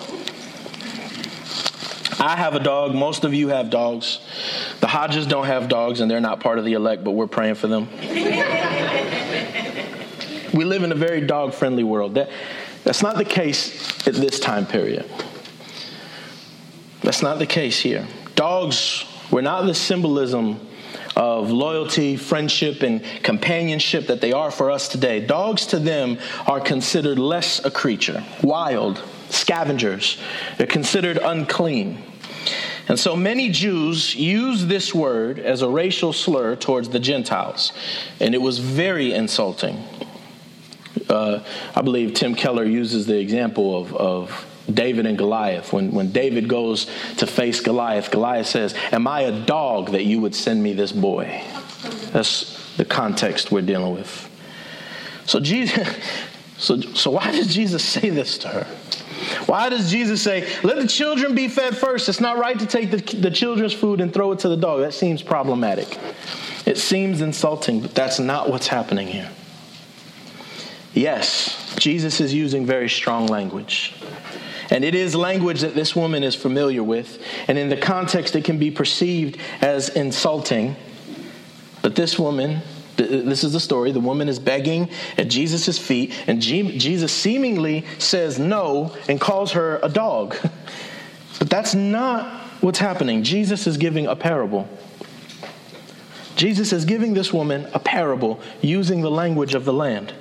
I 2.20 2.36
have 2.38 2.56
a 2.56 2.60
dog. 2.60 2.96
Most 2.96 3.24
of 3.24 3.34
you 3.34 3.50
have 3.50 3.70
dogs. 3.70 4.20
The 4.80 4.88
Hodges 4.88 5.28
don't 5.28 5.48
have 5.48 5.68
dogs, 5.70 6.00
and 6.00 6.10
they're 6.10 6.22
not 6.22 6.40
part 6.40 6.58
of 6.60 6.66
the 6.66 6.74
elect, 6.74 7.04
but 7.04 7.12
we're 7.12 7.28
praying 7.28 7.56
for 7.56 7.68
them. 7.68 7.90
We 10.54 10.66
live 10.66 10.84
in 10.84 10.92
a 10.92 10.96
very 10.96 11.22
dog 11.22 11.54
friendly 11.54 11.84
world. 11.84 12.16
That, 12.16 12.30
that's 12.84 13.02
not 13.02 13.18
the 13.18 13.26
case 13.26 14.08
at 14.08 14.16
this 14.16 14.40
time 14.40 14.66
period. 14.66 15.10
That's 17.02 17.22
not 17.22 17.40
the 17.40 17.46
case 17.46 17.80
here. 17.80 18.08
Dogs 18.36 19.06
were 19.32 19.42
not 19.42 19.66
the 19.66 19.74
symbolism 19.74 20.60
of 21.16 21.52
loyalty, 21.52 22.16
friendship, 22.16 22.84
and 22.84 23.04
companionship 23.24 24.08
that 24.08 24.22
they 24.22 24.32
are 24.34 24.52
for 24.52 24.72
us 24.72 24.88
today. 24.88 25.20
Dogs 25.20 25.66
to 25.68 25.80
them 25.80 26.18
are 26.48 26.60
considered 26.60 27.20
less 27.20 27.64
a 27.66 27.72
creature, 27.72 28.24
wild, 28.44 29.02
scavengers. 29.30 30.18
They're 30.58 30.68
considered 30.68 31.18
unclean. 31.18 32.04
And 32.88 33.00
so 33.00 33.16
many 33.16 33.50
Jews 33.50 34.16
use 34.16 34.66
this 34.66 34.94
word 34.94 35.40
as 35.40 35.62
a 35.62 35.70
racial 35.70 36.14
slur 36.14 36.56
towards 36.56 36.90
the 36.90 37.00
Gentiles, 37.00 37.72
and 38.20 38.34
it 38.34 38.40
was 38.40 38.60
very 38.60 39.14
insulting. 39.14 39.84
Uh, 41.10 41.44
I 41.76 41.82
believe 41.82 42.14
Tim 42.14 42.36
Keller 42.36 42.64
uses 42.64 43.06
the 43.06 43.20
example 43.20 43.80
of, 43.80 43.96
of 43.96 44.46
David 44.72 45.06
and 45.06 45.18
Goliath. 45.18 45.74
When, 45.74 45.92
when 45.92 46.12
David 46.12 46.48
goes 46.48 46.86
to 47.18 47.28
face 47.28 47.60
Goliath, 47.60 48.12
Goliath 48.12 48.48
says, 48.48 48.74
Am 48.92 49.08
I 49.08 49.22
a 49.22 49.46
dog 49.46 49.92
that 49.92 50.04
you 50.04 50.20
would 50.22 50.36
send 50.36 50.62
me 50.62 50.74
this 50.74 50.92
boy? 50.92 51.44
That's 52.12 52.76
the 52.78 52.86
context 52.86 53.52
we're 53.52 53.62
dealing 53.62 53.94
with. 53.94 54.30
So, 55.26 55.40
Jesus, 55.40 55.88
so, 56.58 56.80
so 56.82 57.12
why 57.12 57.32
does 57.32 57.54
Jesus 57.54 57.84
say 57.84 58.10
this 58.10 58.38
to 58.40 58.48
her? 58.50 58.68
Why 59.46 59.70
does 59.70 59.92
Jesus 59.92 60.22
say, 60.22 60.48
Let 60.64 60.78
the 60.78 60.88
children 60.88 61.36
be 61.36 61.48
fed 61.48 61.78
first? 61.78 62.10
It's 62.10 62.20
not 62.20 62.38
right 62.38 62.58
to 62.58 62.66
take 62.66 62.92
the, 62.92 63.18
the 63.18 63.32
children's 63.32 63.74
food 63.74 64.02
and 64.02 64.14
throw 64.14 64.32
it 64.32 64.40
to 64.40 64.50
the 64.50 64.58
dog. 64.58 64.82
That 64.82 64.94
seems 64.94 65.22
problematic. 65.22 65.98
It 66.66 66.78
seems 66.78 67.22
insulting, 67.22 67.82
but 67.82 67.96
that's 67.96 68.20
not 68.20 68.50
what's 68.50 68.68
happening 68.68 69.08
here. 69.08 69.30
Yes, 70.94 71.76
Jesus 71.78 72.20
is 72.20 72.34
using 72.34 72.66
very 72.66 72.90
strong 72.90 73.28
language. 73.28 73.94
And 74.70 74.86
it 74.86 74.96
is 74.96 75.16
language 75.16 75.62
that 75.62 75.76
this 75.76 75.96
woman 75.96 76.24
is 76.24 76.36
familiar 76.36 76.84
with. 76.84 77.22
And 77.48 77.58
in 77.58 77.70
the 77.70 77.78
context, 77.78 78.36
it 78.36 78.46
can 78.46 78.58
be 78.58 78.72
perceived 78.72 79.38
as 79.62 79.90
insulting. 79.90 80.76
But 81.82 81.96
this 81.96 82.18
woman, 82.18 82.62
this 82.96 83.44
is 83.44 83.54
the 83.54 83.60
story. 83.60 83.92
The 83.92 84.00
woman 84.00 84.30
is 84.30 84.40
begging 84.40 84.90
at 85.18 85.28
Jesus' 85.30 85.78
feet, 85.78 86.14
and 86.28 86.42
Jesus 86.42 87.12
seemingly 87.12 87.86
says 87.98 88.40
no 88.40 88.96
and 89.10 89.20
calls 89.20 89.54
her 89.54 89.80
a 89.84 89.90
dog. 89.90 90.36
But 91.40 91.50
that's 91.50 91.74
not 91.74 92.32
what's 92.62 92.78
happening. 92.78 93.24
Jesus 93.24 93.66
is 93.66 93.78
giving 93.78 94.06
a 94.06 94.16
parable. 94.16 94.70
Jesus 96.36 96.72
is 96.72 96.86
giving 96.86 97.16
this 97.16 97.34
woman 97.34 97.68
a 97.74 97.80
parable 97.80 98.40
using 98.62 99.02
the 99.02 99.10
language 99.10 99.56
of 99.56 99.66
the 99.66 99.74
land. 99.74 100.14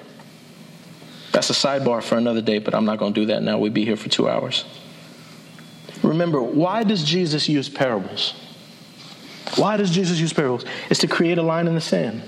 That's 1.32 1.50
a 1.50 1.52
sidebar 1.52 2.02
for 2.02 2.18
another 2.18 2.40
day, 2.40 2.58
but 2.58 2.74
I'm 2.74 2.84
not 2.84 2.98
going 2.98 3.14
to 3.14 3.20
do 3.20 3.26
that 3.26 3.42
now. 3.42 3.58
We'd 3.58 3.74
be 3.74 3.84
here 3.84 3.96
for 3.96 4.08
two 4.08 4.28
hours. 4.28 4.64
Remember, 6.02 6.42
why 6.42 6.82
does 6.82 7.04
Jesus 7.04 7.48
use 7.48 7.68
parables? 7.68 8.34
Why 9.56 9.76
does 9.76 9.90
Jesus 9.90 10.18
use 10.18 10.32
parables? 10.32 10.64
It's 10.88 11.00
to 11.00 11.06
create 11.06 11.38
a 11.38 11.42
line 11.42 11.66
in 11.66 11.74
the 11.74 11.80
sand. 11.80 12.22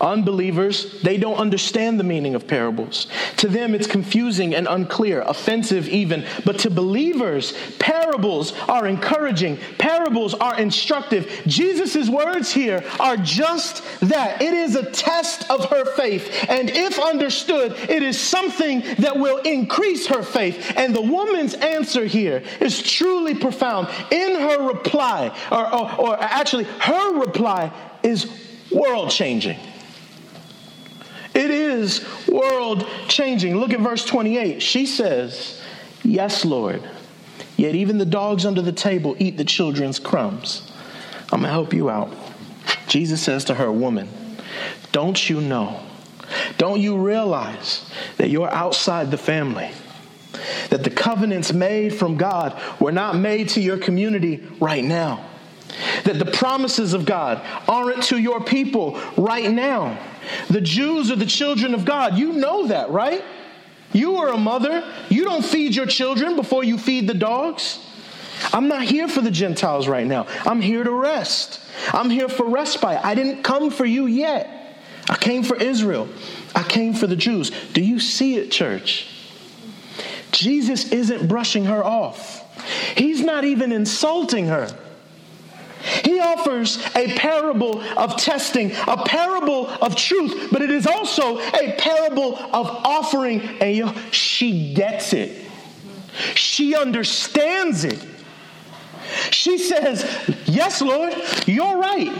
Unbelievers, 0.00 1.00
they 1.02 1.16
don't 1.16 1.36
understand 1.36 1.98
the 1.98 2.04
meaning 2.04 2.34
of 2.34 2.46
parables. 2.46 3.06
To 3.38 3.48
them, 3.48 3.74
it's 3.74 3.86
confusing 3.86 4.54
and 4.54 4.66
unclear, 4.66 5.22
offensive 5.22 5.88
even. 5.88 6.26
But 6.44 6.58
to 6.60 6.70
believers, 6.70 7.54
parables 7.78 8.52
are 8.68 8.86
encouraging, 8.86 9.58
parables 9.78 10.34
are 10.34 10.58
instructive. 10.58 11.42
Jesus' 11.46 12.08
words 12.08 12.52
here 12.52 12.84
are 13.00 13.16
just 13.16 13.82
that. 14.00 14.42
It 14.42 14.54
is 14.54 14.76
a 14.76 14.90
test 14.90 15.50
of 15.50 15.66
her 15.70 15.84
faith. 15.96 16.46
And 16.48 16.70
if 16.70 16.98
understood, 16.98 17.72
it 17.88 18.02
is 18.02 18.18
something 18.18 18.82
that 18.98 19.18
will 19.18 19.38
increase 19.38 20.06
her 20.08 20.22
faith. 20.22 20.72
And 20.76 20.94
the 20.94 21.02
woman's 21.02 21.54
answer 21.54 22.04
here 22.04 22.42
is 22.60 22.82
truly 22.82 23.34
profound. 23.34 23.88
In 24.10 24.40
her 24.40 24.68
reply, 24.68 25.36
or, 25.50 25.74
or, 25.74 25.94
or 26.00 26.16
actually, 26.20 26.64
her 26.64 27.18
reply 27.18 27.72
is 28.02 28.45
world 28.70 29.10
changing. 29.10 29.58
It 31.34 31.50
is 31.50 32.02
world 32.28 32.86
changing. 33.08 33.58
Look 33.58 33.72
at 33.72 33.80
verse 33.80 34.04
28. 34.04 34.62
She 34.62 34.86
says, 34.86 35.62
Yes, 36.02 36.44
Lord. 36.44 36.82
Yet 37.56 37.74
even 37.74 37.98
the 37.98 38.06
dogs 38.06 38.46
under 38.46 38.62
the 38.62 38.72
table 38.72 39.16
eat 39.18 39.36
the 39.36 39.44
children's 39.44 39.98
crumbs. 39.98 40.72
I'm 41.32 41.40
going 41.40 41.42
to 41.42 41.48
help 41.48 41.74
you 41.74 41.90
out. 41.90 42.10
Jesus 42.86 43.20
says 43.20 43.44
to 43.46 43.54
her, 43.54 43.70
Woman, 43.70 44.08
don't 44.92 45.28
you 45.28 45.40
know? 45.40 45.80
Don't 46.58 46.80
you 46.80 46.96
realize 46.96 47.90
that 48.16 48.30
you're 48.30 48.52
outside 48.52 49.10
the 49.10 49.18
family? 49.18 49.70
That 50.70 50.84
the 50.84 50.90
covenants 50.90 51.52
made 51.52 51.94
from 51.94 52.16
God 52.16 52.60
were 52.80 52.92
not 52.92 53.16
made 53.16 53.50
to 53.50 53.60
your 53.60 53.78
community 53.78 54.46
right 54.60 54.84
now 54.84 55.24
that 56.04 56.18
the 56.18 56.24
promises 56.26 56.94
of 56.94 57.04
God 57.04 57.40
aren't 57.68 58.02
to 58.04 58.18
your 58.18 58.42
people 58.42 59.00
right 59.16 59.50
now. 59.50 59.98
The 60.48 60.60
Jews 60.60 61.10
are 61.10 61.16
the 61.16 61.26
children 61.26 61.74
of 61.74 61.84
God. 61.84 62.18
You 62.18 62.32
know 62.32 62.66
that, 62.68 62.90
right? 62.90 63.24
You 63.92 64.16
are 64.16 64.28
a 64.28 64.38
mother. 64.38 64.90
You 65.08 65.24
don't 65.24 65.44
feed 65.44 65.74
your 65.74 65.86
children 65.86 66.36
before 66.36 66.64
you 66.64 66.78
feed 66.78 67.08
the 67.08 67.14
dogs. 67.14 67.78
I'm 68.52 68.68
not 68.68 68.82
here 68.82 69.08
for 69.08 69.20
the 69.20 69.30
Gentiles 69.30 69.88
right 69.88 70.06
now. 70.06 70.26
I'm 70.44 70.60
here 70.60 70.84
to 70.84 70.90
rest. 70.90 71.60
I'm 71.92 72.10
here 72.10 72.28
for 72.28 72.46
respite. 72.46 73.04
I 73.04 73.14
didn't 73.14 73.42
come 73.42 73.70
for 73.70 73.84
you 73.84 74.06
yet. 74.06 74.78
I 75.08 75.16
came 75.16 75.42
for 75.42 75.56
Israel. 75.56 76.08
I 76.54 76.62
came 76.62 76.94
for 76.94 77.06
the 77.06 77.16
Jews. 77.16 77.50
Do 77.72 77.80
you 77.80 78.00
see 78.00 78.36
it, 78.36 78.50
church? 78.50 79.08
Jesus 80.32 80.92
isn't 80.92 81.28
brushing 81.28 81.64
her 81.66 81.82
off. 81.82 82.42
He's 82.96 83.22
not 83.22 83.44
even 83.44 83.72
insulting 83.72 84.48
her. 84.48 84.68
He 86.04 86.18
offers 86.20 86.84
a 86.96 87.14
parable 87.16 87.80
of 87.96 88.16
testing, 88.16 88.72
a 88.86 88.96
parable 89.04 89.68
of 89.68 89.94
truth, 89.94 90.48
but 90.50 90.62
it 90.62 90.70
is 90.70 90.86
also 90.86 91.38
a 91.38 91.74
parable 91.78 92.36
of 92.36 92.66
offering. 92.84 93.40
And 93.60 93.94
she 94.12 94.74
gets 94.74 95.12
it, 95.12 95.46
she 96.34 96.74
understands 96.74 97.84
it. 97.84 98.04
She 99.30 99.58
says, 99.58 100.04
Yes, 100.46 100.82
Lord, 100.82 101.14
you're 101.46 101.78
right. 101.78 102.12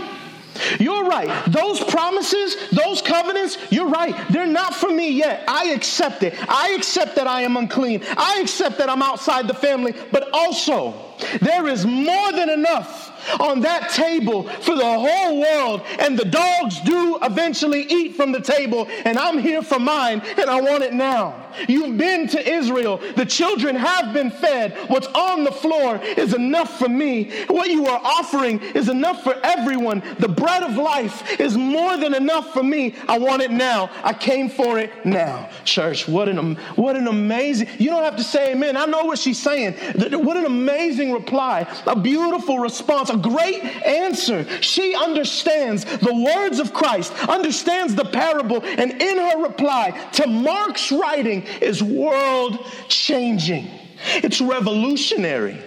You're 0.81 1.05
right. 1.05 1.44
Those 1.46 1.83
promises, 1.85 2.57
those 2.70 3.02
covenants, 3.02 3.59
you're 3.70 3.88
right. 3.88 4.14
They're 4.31 4.46
not 4.46 4.74
for 4.74 4.90
me 4.90 5.11
yet. 5.11 5.44
I 5.48 5.66
accept 5.70 6.22
it. 6.22 6.35
I 6.48 6.74
accept 6.76 7.16
that 7.16 7.26
I 7.26 7.42
am 7.42 7.57
unclean. 7.57 8.02
I 8.16 8.40
accept 8.40 8.79
that 8.79 8.88
I'm 8.88 9.02
outside 9.02 9.48
the 9.48 9.55
family. 9.55 9.94
But 10.12 10.31
also, 10.33 10.94
there 11.40 11.66
is 11.68 11.85
more 11.85 12.33
than 12.33 12.48
enough 12.48 13.12
on 13.41 13.61
that 13.61 13.91
table 13.91 14.45
for 14.45 14.77
the 14.77 14.85
whole 14.85 15.41
world, 15.41 15.83
and 15.99 16.19
the 16.19 16.25
dogs 16.25 16.81
do 16.81 17.19
eventually 17.23 17.83
eat 17.83 18.17
from 18.17 18.33
the 18.33 18.41
table, 18.41 18.87
and 19.05 19.19
I'm 19.19 19.39
here 19.39 19.62
for 19.62 19.79
mine, 19.79 20.23
and 20.39 20.51
I 20.51 20.61
want 20.61 20.83
it 20.83 20.93
now. 20.93 21.43
You've 21.69 21.97
been 21.97 22.29
to 22.29 22.49
Israel. 22.49 23.01
The 23.17 23.25
children 23.25 23.77
have 23.77 24.12
been 24.12 24.31
fed. 24.31 24.77
What's 24.89 25.07
on 25.07 25.45
the 25.45 25.53
floor 25.53 25.97
is 25.97 26.35
enough 26.35 26.79
for 26.79 26.89
me. 26.89 27.31
What 27.47 27.71
you 27.71 27.87
are 27.87 28.01
offering 28.05 28.61
is 28.75 28.89
enough 28.89 29.23
for 29.23 29.35
everyone. 29.43 30.03
The 30.19 30.29
bread 30.29 30.62
of 30.62 30.77
life 30.77 31.41
is 31.41 31.57
more 31.57 31.97
than 31.97 32.15
enough 32.15 32.53
for 32.53 32.62
me. 32.62 32.95
I 33.09 33.19
want 33.19 33.43
it 33.43 33.51
now. 33.51 33.91
I 34.05 34.12
came 34.12 34.51
for 34.51 34.79
it 34.79 35.07
now. 35.07 35.49
Church, 35.65 36.07
what 36.07 36.29
an, 36.29 36.57
what 36.77 36.97
an 36.97 37.09
amazing, 37.09 37.69
you 37.79 37.91
don't 37.91 38.05
have 38.05 38.17
to 38.17 38.25
say 38.25 38.53
amen. 38.53 38.77
I 38.77 38.85
know 38.85 39.05
what 39.05 39.19
she's 39.19 39.41
saying. 39.41 39.75
What 40.12 40.37
an 40.37 40.45
amazing 40.45 41.12
reply, 41.12 41.67
a 41.87 41.99
beautiful 41.99 42.59
response, 42.59 43.09
great 43.16 43.62
answer. 43.85 44.44
She 44.62 44.94
understands 44.94 45.85
the 45.85 46.14
words 46.14 46.59
of 46.59 46.72
Christ, 46.72 47.12
understands 47.29 47.94
the 47.94 48.05
parable, 48.05 48.62
and 48.62 48.90
in 49.02 49.18
her 49.18 49.42
reply 49.42 49.90
to 50.14 50.26
Mark's 50.26 50.92
writing 50.92 51.42
is 51.61 51.83
world 51.83 52.64
changing. 52.88 53.68
It's 54.16 54.40
revolutionary. 54.40 55.59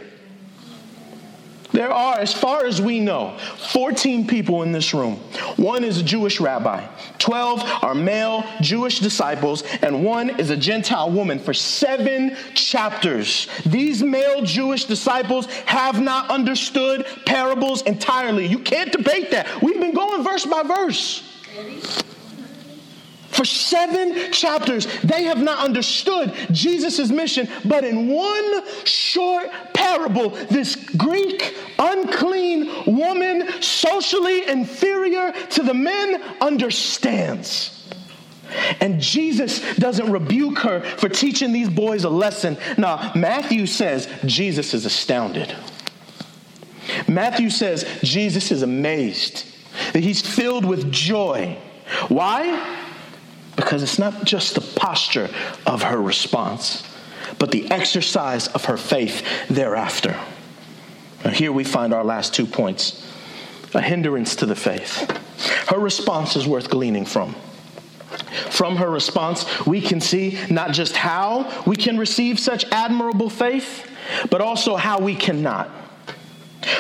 There 1.72 1.92
are, 1.92 2.18
as 2.20 2.34
far 2.34 2.66
as 2.66 2.82
we 2.82 3.00
know, 3.00 3.38
14 3.72 4.26
people 4.28 4.64
in 4.64 4.72
this 4.72 4.94
room. 4.94 5.18
One 5.58 5.84
is 5.84 6.00
a 6.00 6.04
Jewish 6.04 6.40
rabbi, 6.40 6.86
12 7.20 7.84
are 7.84 7.94
male 7.94 8.44
Jewish 8.62 9.00
disciples, 9.00 9.64
and 9.82 10.04
one 10.04 10.32
is 10.40 10.50
a 10.50 10.58
Gentile 10.58 11.12
woman 11.12 11.38
for 11.38 11.54
seven 11.54 12.36
chapters. 12.56 13.48
These 13.66 14.02
male 14.02 14.42
Jewish 14.42 14.86
disciples 14.86 15.46
have 15.66 16.02
not 16.02 16.30
understood 16.32 17.06
parables 17.26 17.84
entirely. 17.84 18.48
You 18.48 18.60
can't 18.60 18.92
debate 18.92 19.32
that. 19.32 19.62
We've 19.62 19.80
been 19.80 19.94
going 19.94 20.24
verse 20.24 20.46
by 20.46 20.64
verse. 20.64 21.24
For 23.40 23.46
seven 23.46 24.34
chapters, 24.34 24.86
they 25.02 25.24
have 25.24 25.42
not 25.42 25.64
understood 25.64 26.34
Jesus' 26.52 27.10
mission, 27.10 27.48
but 27.64 27.86
in 27.86 28.10
one 28.10 28.68
short 28.84 29.50
parable, 29.74 30.32
this 30.52 30.76
Greek, 30.76 31.56
unclean 31.80 32.70
woman, 32.98 33.62
socially 33.62 34.46
inferior 34.46 35.32
to 35.52 35.64
the 35.64 35.74
men, 35.74 36.22
understands. 36.42 37.90
And 38.82 39.00
Jesus 39.00 39.62
doesn't 39.76 40.12
rebuke 40.12 40.60
her 40.60 40.82
for 40.98 41.08
teaching 41.08 41.54
these 41.54 41.70
boys 41.70 42.04
a 42.04 42.10
lesson. 42.10 42.58
Now, 42.78 43.14
Matthew 43.16 43.68
says 43.68 44.10
Jesus 44.26 44.74
is 44.74 44.86
astounded. 44.86 45.56
Matthew 47.08 47.52
says 47.52 47.86
Jesus 48.04 48.52
is 48.52 48.64
amazed, 48.64 49.46
that 49.94 50.04
he's 50.04 50.20
filled 50.22 50.66
with 50.66 50.92
joy. 50.92 51.58
Why? 52.10 52.88
Because 53.60 53.84
it's 53.84 54.00
not 54.00 54.24
just 54.24 54.56
the 54.56 54.62
posture 54.62 55.30
of 55.66 55.84
her 55.84 56.02
response, 56.02 56.82
but 57.40 57.52
the 57.52 57.70
exercise 57.70 58.48
of 58.48 58.64
her 58.66 58.78
faith 58.78 59.22
thereafter. 59.50 60.18
Now, 61.26 61.32
here 61.32 61.52
we 61.52 61.66
find 61.66 61.94
our 61.94 62.06
last 62.06 62.34
two 62.34 62.46
points 62.46 63.06
a 63.74 63.82
hindrance 63.82 64.38
to 64.38 64.46
the 64.46 64.56
faith. 64.56 65.12
Her 65.68 65.78
response 65.78 66.38
is 66.38 66.48
worth 66.48 66.70
gleaning 66.70 67.04
from. 67.04 67.36
From 68.50 68.78
her 68.78 68.90
response, 68.90 69.46
we 69.68 69.82
can 69.82 70.00
see 70.00 70.40
not 70.50 70.72
just 70.72 70.96
how 70.96 71.64
we 71.68 71.76
can 71.76 71.98
receive 71.98 72.40
such 72.40 72.64
admirable 72.72 73.30
faith, 73.30 73.86
but 74.32 74.40
also 74.40 74.78
how 74.78 75.02
we 75.02 75.16
cannot. 75.16 75.68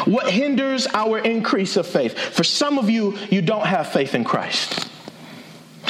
What 0.06 0.32
hinders 0.32 0.88
our 0.88 1.20
increase 1.20 1.76
of 1.76 1.86
faith? 1.86 2.18
For 2.18 2.46
some 2.46 2.78
of 2.80 2.90
you, 2.90 3.18
you 3.30 3.42
don't 3.42 3.66
have 3.66 3.92
faith 3.92 4.16
in 4.16 4.24
Christ. 4.24 4.89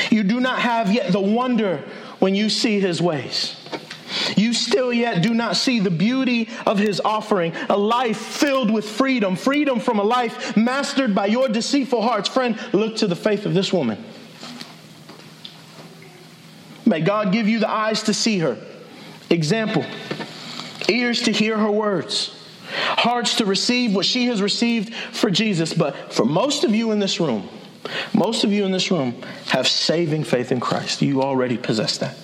You 0.09 0.23
do 0.23 0.39
not 0.39 0.59
have 0.59 0.91
yet 0.91 1.11
the 1.11 1.19
wonder 1.19 1.83
when 2.19 2.35
you 2.35 2.49
see 2.49 2.79
his 2.79 3.01
ways. 3.01 3.55
You 4.35 4.53
still 4.53 4.91
yet 4.91 5.21
do 5.21 5.33
not 5.33 5.55
see 5.55 5.79
the 5.79 5.91
beauty 5.91 6.49
of 6.65 6.79
his 6.79 6.99
offering, 6.99 7.53
a 7.69 7.77
life 7.77 8.17
filled 8.17 8.71
with 8.71 8.87
freedom, 8.87 9.35
freedom 9.35 9.79
from 9.79 9.99
a 9.99 10.03
life 10.03 10.57
mastered 10.57 11.13
by 11.13 11.27
your 11.27 11.47
deceitful 11.47 12.01
hearts. 12.01 12.27
Friend, 12.27 12.57
look 12.73 12.97
to 12.97 13.07
the 13.07 13.15
faith 13.15 13.45
of 13.45 13.53
this 13.53 13.71
woman. 13.71 14.03
May 16.85 17.01
God 17.01 17.31
give 17.31 17.47
you 17.47 17.59
the 17.59 17.69
eyes 17.69 18.03
to 18.03 18.13
see 18.13 18.39
her. 18.39 18.57
Example, 19.29 19.85
ears 20.87 21.21
to 21.23 21.31
hear 21.31 21.55
her 21.55 21.69
words, 21.69 22.35
hearts 22.71 23.35
to 23.35 23.45
receive 23.45 23.93
what 23.93 24.07
she 24.07 24.25
has 24.25 24.41
received 24.41 24.91
for 24.93 25.29
Jesus. 25.29 25.71
But 25.71 26.11
for 26.11 26.25
most 26.25 26.63
of 26.63 26.73
you 26.73 26.91
in 26.91 26.97
this 26.97 27.19
room, 27.19 27.47
most 28.13 28.43
of 28.43 28.51
you 28.51 28.65
in 28.65 28.71
this 28.71 28.91
room 28.91 29.21
have 29.47 29.67
saving 29.67 30.23
faith 30.23 30.51
in 30.51 30.59
Christ. 30.59 31.01
You 31.01 31.21
already 31.21 31.57
possess 31.57 31.97
that. 31.99 32.17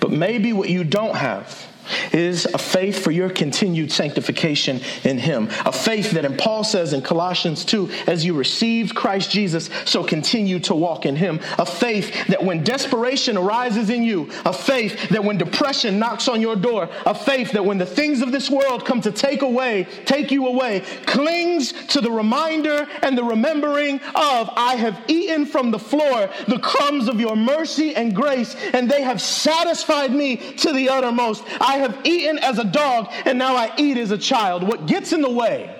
But 0.00 0.10
maybe 0.10 0.52
what 0.52 0.68
you 0.68 0.84
don't 0.84 1.16
have 1.16 1.66
is 2.12 2.46
a 2.46 2.58
faith 2.58 3.02
for 3.02 3.10
your 3.10 3.30
continued 3.30 3.92
sanctification 3.92 4.80
in 5.04 5.18
Him. 5.18 5.48
A 5.64 5.72
faith 5.72 6.12
that, 6.12 6.24
and 6.24 6.38
Paul 6.38 6.64
says 6.64 6.92
in 6.92 7.02
Colossians 7.02 7.64
2, 7.64 7.90
as 8.06 8.24
you 8.24 8.34
received 8.34 8.94
Christ 8.94 9.30
Jesus, 9.30 9.70
so 9.84 10.04
continue 10.04 10.58
to 10.60 10.74
walk 10.74 11.06
in 11.06 11.16
Him. 11.16 11.40
A 11.58 11.66
faith 11.66 12.26
that 12.28 12.42
when 12.42 12.64
desperation 12.64 13.36
arises 13.36 13.90
in 13.90 14.02
you, 14.02 14.30
a 14.44 14.52
faith 14.52 15.08
that 15.10 15.24
when 15.24 15.38
depression 15.38 15.98
knocks 15.98 16.28
on 16.28 16.40
your 16.40 16.56
door, 16.56 16.88
a 17.06 17.14
faith 17.14 17.52
that 17.52 17.64
when 17.64 17.78
the 17.78 17.86
things 17.86 18.22
of 18.22 18.32
this 18.32 18.50
world 18.50 18.84
come 18.84 19.00
to 19.00 19.12
take 19.12 19.42
away, 19.42 19.86
take 20.04 20.30
you 20.30 20.46
away, 20.46 20.80
clings 21.06 21.72
to 21.88 22.00
the 22.00 22.10
reminder 22.10 22.86
and 23.02 23.16
the 23.16 23.24
remembering 23.24 24.00
of, 24.14 24.50
I 24.56 24.76
have 24.76 25.00
eaten 25.08 25.46
from 25.46 25.70
the 25.70 25.78
floor 25.78 26.30
the 26.48 26.58
crumbs 26.58 27.08
of 27.08 27.20
your 27.20 27.36
mercy 27.36 27.94
and 27.94 28.14
grace, 28.14 28.54
and 28.72 28.90
they 28.90 29.02
have 29.02 29.20
satisfied 29.20 30.12
me 30.12 30.36
to 30.36 30.72
the 30.72 30.88
uttermost. 30.88 31.44
I 31.60 31.73
I 31.74 31.78
have 31.78 31.98
eaten 32.04 32.38
as 32.38 32.60
a 32.60 32.64
dog, 32.64 33.12
and 33.24 33.36
now 33.36 33.56
I 33.56 33.72
eat 33.76 33.96
as 33.96 34.12
a 34.12 34.18
child. 34.18 34.62
What 34.62 34.86
gets 34.86 35.12
in 35.12 35.22
the 35.22 35.30
way 35.30 35.74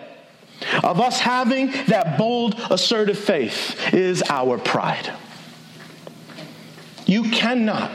of 0.82 1.00
us 1.00 1.20
having 1.20 1.70
that 1.86 2.18
bold, 2.18 2.56
assertive 2.68 3.16
faith 3.16 3.94
is 3.94 4.20
our 4.28 4.58
pride. 4.58 5.12
You 7.06 7.30
cannot. 7.30 7.92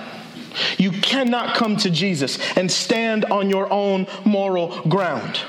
You 0.77 0.91
cannot 0.91 1.57
come 1.57 1.75
to 1.77 1.89
Jesus 1.89 2.39
and 2.55 2.71
stand 2.71 3.25
on 3.25 3.49
your 3.49 3.71
own 3.71 4.07
moral 4.23 4.81
ground. 4.87 5.41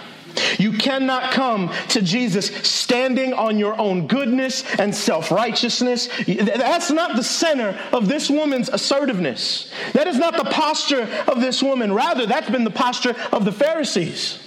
You 0.58 0.72
cannot 0.72 1.32
come 1.32 1.72
to 1.88 2.02
Jesus 2.02 2.46
standing 2.46 3.32
on 3.32 3.58
your 3.58 3.78
own 3.78 4.06
goodness 4.06 4.64
and 4.78 4.94
self 4.94 5.30
righteousness. 5.30 6.08
That's 6.26 6.90
not 6.90 7.16
the 7.16 7.24
center 7.24 7.78
of 7.92 8.08
this 8.08 8.30
woman's 8.30 8.68
assertiveness. 8.68 9.72
That 9.92 10.06
is 10.06 10.18
not 10.18 10.36
the 10.36 10.50
posture 10.50 11.08
of 11.26 11.40
this 11.40 11.62
woman. 11.62 11.92
Rather, 11.92 12.26
that's 12.26 12.50
been 12.50 12.64
the 12.64 12.70
posture 12.70 13.14
of 13.32 13.44
the 13.44 13.52
Pharisees. 13.52 14.46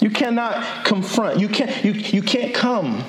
You 0.00 0.10
cannot 0.10 0.84
confront, 0.84 1.40
you 1.40 1.48
can't, 1.48 1.84
you, 1.84 1.92
you 1.92 2.22
can't 2.22 2.54
come 2.54 3.04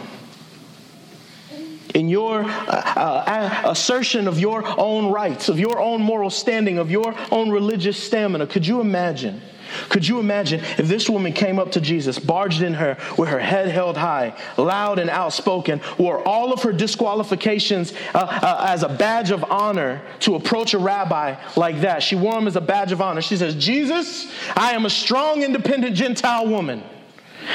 in 1.94 2.10
your 2.10 2.44
uh, 2.44 2.46
uh, 2.68 3.62
assertion 3.66 4.28
of 4.28 4.40
your 4.40 4.64
own 4.80 5.12
rights, 5.12 5.50
of 5.50 5.60
your 5.60 5.80
own 5.80 6.02
moral 6.02 6.30
standing, 6.30 6.78
of 6.78 6.90
your 6.90 7.16
own 7.32 7.50
religious 7.50 8.02
stamina. 8.02 8.48
Could 8.48 8.66
you 8.66 8.82
imagine? 8.82 9.42
Could 9.90 10.08
you 10.08 10.20
imagine 10.20 10.60
if 10.78 10.88
this 10.88 11.10
woman 11.10 11.34
came 11.34 11.60
up 11.60 11.72
to 11.74 11.82
Jesus, 11.82 12.20
barged 12.20 12.62
in 12.62 12.74
her 12.74 12.98
with 13.18 13.30
her 13.30 13.40
head 13.40 13.70
held 13.70 13.98
high, 13.98 14.36
loud 14.58 15.00
and 15.00 15.10
outspoken, 15.10 15.82
wore 15.98 16.26
all 16.28 16.54
of 16.54 16.64
her 16.64 16.72
disqualifications 16.72 17.94
uh, 18.14 18.20
uh, 18.20 18.66
as 18.68 18.84
a 18.84 18.90
badge 18.90 19.32
of 19.32 19.44
honor 19.52 20.02
to 20.20 20.36
approach 20.36 20.74
a 20.74 20.80
rabbi 20.80 21.36
like 21.56 21.82
that? 21.82 22.04
She 22.04 22.16
wore 22.16 22.34
them 22.34 22.48
as 22.48 22.56
a 22.56 22.62
badge 22.62 22.92
of 22.92 23.02
honor. 23.02 23.22
She 23.22 23.38
says, 23.38 23.56
Jesus, 23.56 24.32
I 24.56 24.72
am 24.72 24.86
a 24.86 24.90
strong, 24.90 25.44
independent 25.44 25.96
Gentile 25.96 26.48
woman. 26.48 26.84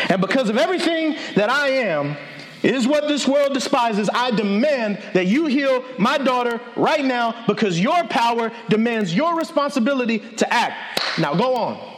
And 0.09 0.20
because 0.20 0.48
of 0.48 0.57
everything 0.57 1.16
that 1.37 1.50
I 1.50 1.68
am, 1.68 2.16
is 2.64 2.88
what 2.88 3.07
this 3.07 3.29
world 3.29 3.53
despises. 3.53 4.09
I 4.12 4.31
demand 4.31 4.98
that 5.12 5.27
you 5.27 5.46
heal 5.46 5.85
my 5.98 6.16
daughter 6.16 6.61
right 6.77 7.05
now 7.05 7.44
because 7.46 7.79
your 7.79 8.05
power 8.05 8.50
demands 8.70 9.14
your 9.14 9.37
responsibility 9.37 10.18
to 10.18 10.53
act. 10.53 11.18
Now 11.18 11.35
go 11.35 11.55
on. 11.55 11.93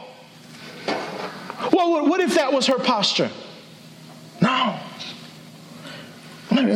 Well, 1.71 2.07
what 2.07 2.21
if 2.21 2.35
that 2.35 2.53
was 2.53 2.67
her 2.67 2.79
posture? 2.79 3.31
No. 4.41 4.79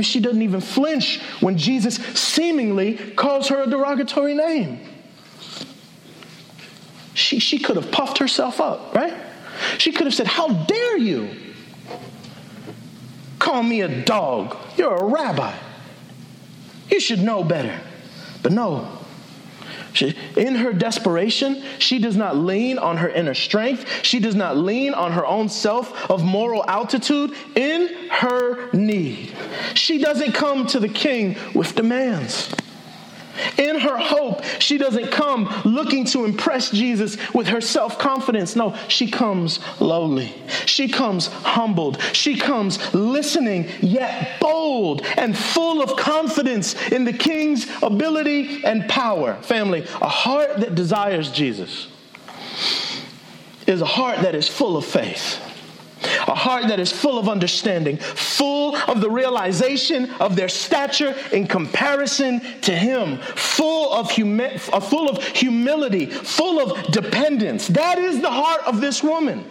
She 0.02 0.20
doesn't 0.20 0.42
even 0.42 0.62
flinch 0.62 1.22
when 1.40 1.58
Jesus 1.58 1.96
seemingly 1.96 2.98
calls 3.16 3.48
her 3.50 3.64
a 3.64 3.68
derogatory 3.68 4.34
name. 4.34 4.88
She, 7.14 7.40
she 7.40 7.60
could 7.60 7.76
have 7.76 7.92
puffed 7.92 8.18
herself 8.20 8.62
up, 8.62 8.96
right? 8.96 9.14
She 9.78 9.92
could 9.92 10.08
have 10.08 10.14
said, 10.14 10.28
How 10.28 10.50
dare 10.50 10.98
you 10.98 11.30
call 13.40 13.64
me 13.64 13.82
a 13.82 14.04
dog? 14.04 14.56
You're 14.78 14.96
a 14.96 15.06
rabbi. 15.06 15.56
You 16.90 17.00
should 17.00 17.20
know 17.20 17.44
better. 17.44 17.80
But 18.44 18.52
no, 18.54 19.01
she, 19.94 20.16
in 20.38 20.56
her 20.56 20.74
desperation, 20.74 21.64
she 21.80 22.00
does 22.00 22.16
not 22.16 22.38
lean 22.38 22.78
on 22.78 22.98
her 22.98 23.10
inner 23.10 23.34
strength. 23.34 23.86
She 24.04 24.20
does 24.20 24.36
not 24.36 24.58
lean 24.58 24.94
on 24.94 25.12
her 25.12 25.26
own 25.26 25.50
self 25.50 26.10
of 26.10 26.24
moral 26.24 26.64
altitude. 26.68 27.32
In 27.56 28.10
her 28.10 28.72
need, 28.72 29.34
she 29.74 29.98
doesn't 29.98 30.34
come 30.34 30.68
to 30.68 30.80
the 30.80 30.90
king 30.90 31.38
with 31.54 31.76
demands. 31.76 32.54
In 33.58 33.80
her 33.80 33.98
hope, 33.98 34.44
she 34.60 34.78
doesn't 34.78 35.12
come 35.12 35.50
looking 35.66 36.06
to 36.06 36.26
impress 36.26 36.70
Jesus 36.72 37.18
with 37.34 37.48
her 37.48 37.62
self 37.62 38.00
confidence. 38.00 38.56
No, 38.56 38.76
she 38.88 39.10
comes 39.10 39.60
lowly. 39.80 40.34
She 40.66 40.88
comes 40.88 41.28
humbled. 41.28 42.02
She 42.14 42.38
comes 42.38 42.94
listening, 42.94 43.70
yet 43.82 44.40
bold 44.40 45.06
and 45.18 45.38
full 45.38 45.82
of 45.82 45.98
confidence 45.98 46.76
in 46.92 47.06
the 47.06 47.14
King's 47.14 47.68
ability 47.82 48.64
and 48.64 48.88
power. 48.90 49.36
Family, 49.42 49.82
a 50.02 50.10
heart 50.10 50.58
that 50.58 50.76
desires 50.76 51.32
Jesus 51.32 51.88
is 53.68 53.82
a 53.82 53.86
heart 53.86 54.20
that 54.22 54.36
is 54.36 54.48
full 54.48 54.76
of 54.76 54.86
faith 54.86 55.51
a 56.28 56.36
heart 56.36 56.68
that 56.68 56.80
is 56.80 56.92
full 56.92 57.18
of 57.18 57.28
understanding, 57.28 57.98
full 57.98 58.76
of 58.76 59.02
the 59.02 59.10
realization 59.10 60.10
of 60.14 60.36
their 60.36 60.50
stature 60.50 61.16
in 61.32 61.48
comparison 61.48 62.40
to 62.62 62.74
Him, 62.74 63.18
full 63.18 63.94
of, 63.94 64.12
humi- 64.12 64.56
uh, 64.74 64.80
full 64.80 65.10
of 65.10 65.24
humility, 65.24 66.06
full 66.06 66.60
of 66.60 66.92
dependence. 66.92 67.68
That 67.68 67.98
is 67.98 68.22
the 68.22 68.32
heart 68.32 68.62
of 68.66 68.82
this 68.82 69.04
woman. 69.04 69.46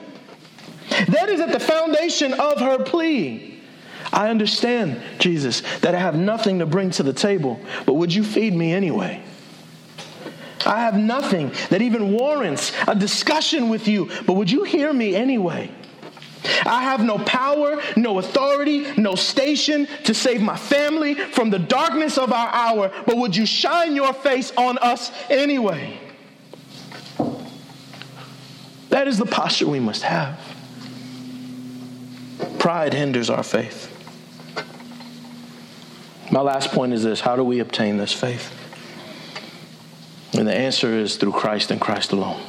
That 1.08 1.28
is 1.28 1.40
at 1.40 1.52
the 1.52 1.60
foundation 1.60 2.32
of 2.34 2.58
her 2.60 2.82
plea. 2.84 3.62
I 4.12 4.28
understand, 4.28 5.00
Jesus, 5.18 5.62
that 5.80 5.94
I 5.94 6.00
have 6.00 6.16
nothing 6.16 6.58
to 6.58 6.66
bring 6.66 6.90
to 6.92 7.02
the 7.02 7.12
table, 7.12 7.60
but 7.86 7.94
would 7.94 8.12
you 8.12 8.24
feed 8.24 8.54
me 8.54 8.72
anyway? 8.72 9.22
I 10.66 10.80
have 10.80 10.96
nothing 10.96 11.52
that 11.70 11.80
even 11.80 12.12
warrants 12.12 12.72
a 12.86 12.94
discussion 12.94 13.68
with 13.68 13.88
you, 13.88 14.10
but 14.26 14.34
would 14.34 14.50
you 14.50 14.64
hear 14.64 14.92
me 14.92 15.14
anyway? 15.14 15.70
I 16.64 16.82
have 16.82 17.04
no 17.04 17.18
power, 17.18 17.80
no 17.96 18.18
authority, 18.18 18.86
no 18.96 19.14
station 19.14 19.86
to 20.04 20.14
save 20.14 20.40
my 20.40 20.56
family 20.56 21.14
from 21.14 21.50
the 21.50 21.58
darkness 21.58 22.18
of 22.18 22.32
our 22.32 22.48
hour, 22.48 22.92
but 23.06 23.16
would 23.16 23.36
you 23.36 23.46
shine 23.46 23.94
your 23.94 24.12
face 24.12 24.52
on 24.56 24.78
us 24.78 25.12
anyway? 25.28 25.98
That 28.90 29.06
is 29.06 29.18
the 29.18 29.26
posture 29.26 29.68
we 29.68 29.80
must 29.80 30.02
have. 30.02 30.38
Pride 32.58 32.92
hinders 32.92 33.30
our 33.30 33.42
faith. 33.42 33.88
My 36.30 36.40
last 36.40 36.70
point 36.70 36.92
is 36.92 37.02
this 37.02 37.20
how 37.20 37.36
do 37.36 37.44
we 37.44 37.60
obtain 37.60 37.96
this 37.96 38.12
faith? 38.12 38.56
And 40.32 40.46
the 40.46 40.54
answer 40.54 40.92
is 40.96 41.16
through 41.16 41.32
Christ 41.32 41.70
and 41.70 41.80
Christ 41.80 42.12
alone. 42.12 42.40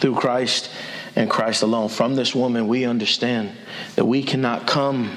Through 0.00 0.14
Christ 0.14 0.70
and 1.16 1.30
Christ 1.30 1.62
alone. 1.62 1.88
From 1.88 2.16
this 2.16 2.34
woman, 2.34 2.68
we 2.68 2.84
understand 2.84 3.52
that 3.96 4.04
we 4.04 4.22
cannot 4.22 4.66
come 4.66 5.16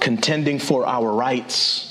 contending 0.00 0.58
for 0.58 0.86
our 0.86 1.12
rights 1.12 1.90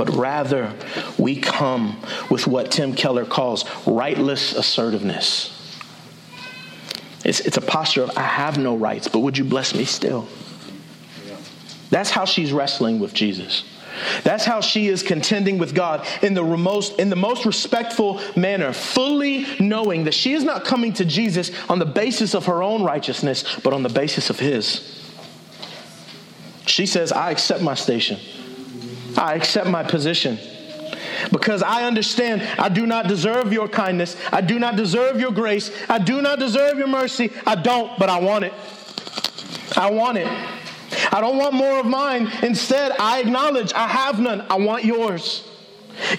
but 0.00 0.16
rather 0.16 0.72
we 1.18 1.36
come 1.36 2.00
with 2.30 2.46
what 2.46 2.70
Tim 2.70 2.94
Keller 2.94 3.26
calls 3.26 3.66
rightless 3.86 4.54
assertiveness. 4.54 5.54
It's, 7.22 7.40
it's 7.40 7.58
a 7.58 7.60
posture 7.60 8.04
of, 8.04 8.16
I 8.16 8.22
have 8.22 8.56
no 8.56 8.74
rights, 8.74 9.08
but 9.08 9.18
would 9.18 9.36
you 9.36 9.44
bless 9.44 9.74
me 9.74 9.84
still? 9.84 10.26
That's 11.90 12.08
how 12.08 12.24
she's 12.24 12.50
wrestling 12.50 12.98
with 12.98 13.12
Jesus. 13.12 13.62
That's 14.22 14.44
how 14.44 14.60
she 14.60 14.88
is 14.88 15.02
contending 15.02 15.58
with 15.58 15.74
God 15.74 16.06
in 16.22 16.34
the 16.34 16.42
most, 16.42 16.98
in 16.98 17.10
the 17.10 17.16
most 17.16 17.44
respectful 17.44 18.20
manner, 18.36 18.72
fully 18.72 19.46
knowing 19.58 20.04
that 20.04 20.14
she 20.14 20.32
is 20.32 20.44
not 20.44 20.64
coming 20.64 20.92
to 20.94 21.04
Jesus 21.04 21.50
on 21.68 21.78
the 21.78 21.86
basis 21.86 22.34
of 22.34 22.46
her 22.46 22.62
own 22.62 22.82
righteousness, 22.82 23.58
but 23.62 23.72
on 23.72 23.82
the 23.82 23.88
basis 23.88 24.30
of 24.30 24.38
his. 24.38 24.96
She 26.66 26.86
says, 26.86 27.12
I 27.12 27.30
accept 27.30 27.62
my 27.62 27.74
station. 27.74 28.18
I 29.16 29.34
accept 29.34 29.68
my 29.68 29.82
position. 29.82 30.38
Because 31.32 31.62
I 31.62 31.84
understand 31.84 32.42
I 32.58 32.68
do 32.68 32.86
not 32.86 33.08
deserve 33.08 33.52
your 33.52 33.68
kindness. 33.68 34.16
I 34.32 34.40
do 34.40 34.58
not 34.58 34.76
deserve 34.76 35.20
your 35.20 35.32
grace. 35.32 35.70
I 35.88 35.98
do 35.98 36.22
not 36.22 36.38
deserve 36.38 36.78
your 36.78 36.86
mercy. 36.86 37.30
I 37.46 37.56
don't, 37.56 37.98
but 37.98 38.08
I 38.08 38.20
want 38.20 38.44
it. 38.44 38.52
I 39.76 39.90
want 39.90 40.18
it. 40.18 40.28
I 41.12 41.20
don't 41.20 41.38
want 41.38 41.54
more 41.54 41.78
of 41.78 41.86
mine. 41.86 42.30
Instead, 42.42 42.92
I 42.98 43.20
acknowledge 43.20 43.72
I 43.72 43.88
have 43.88 44.20
none. 44.20 44.46
I 44.50 44.56
want 44.56 44.84
yours. 44.84 45.46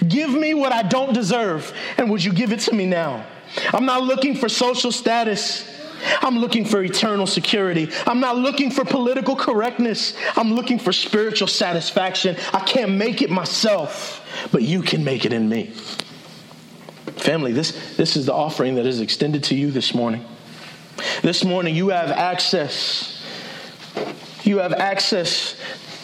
Give 0.06 0.30
me 0.30 0.54
what 0.54 0.72
I 0.72 0.82
don't 0.82 1.12
deserve, 1.12 1.72
and 1.96 2.10
would 2.10 2.22
you 2.22 2.32
give 2.32 2.52
it 2.52 2.60
to 2.60 2.74
me 2.74 2.86
now? 2.86 3.26
I'm 3.72 3.84
not 3.84 4.02
looking 4.02 4.34
for 4.34 4.48
social 4.48 4.92
status. 4.92 5.68
I'm 6.20 6.38
looking 6.38 6.64
for 6.64 6.82
eternal 6.82 7.26
security. 7.26 7.88
I'm 8.06 8.20
not 8.20 8.36
looking 8.36 8.70
for 8.70 8.84
political 8.84 9.36
correctness. 9.36 10.14
I'm 10.36 10.54
looking 10.54 10.78
for 10.78 10.92
spiritual 10.92 11.48
satisfaction. 11.48 12.36
I 12.52 12.60
can't 12.60 12.92
make 12.92 13.22
it 13.22 13.30
myself, 13.30 14.24
but 14.50 14.62
you 14.62 14.82
can 14.82 15.04
make 15.04 15.24
it 15.24 15.32
in 15.32 15.48
me. 15.48 15.72
Family, 17.16 17.52
this, 17.52 17.96
this 17.96 18.16
is 18.16 18.26
the 18.26 18.32
offering 18.32 18.74
that 18.76 18.86
is 18.86 19.00
extended 19.00 19.44
to 19.44 19.54
you 19.54 19.70
this 19.70 19.94
morning. 19.94 20.24
This 21.22 21.44
morning, 21.44 21.74
you 21.76 21.90
have 21.90 22.10
access. 22.10 23.24
You 24.44 24.58
have 24.58 24.72
access 24.72 25.56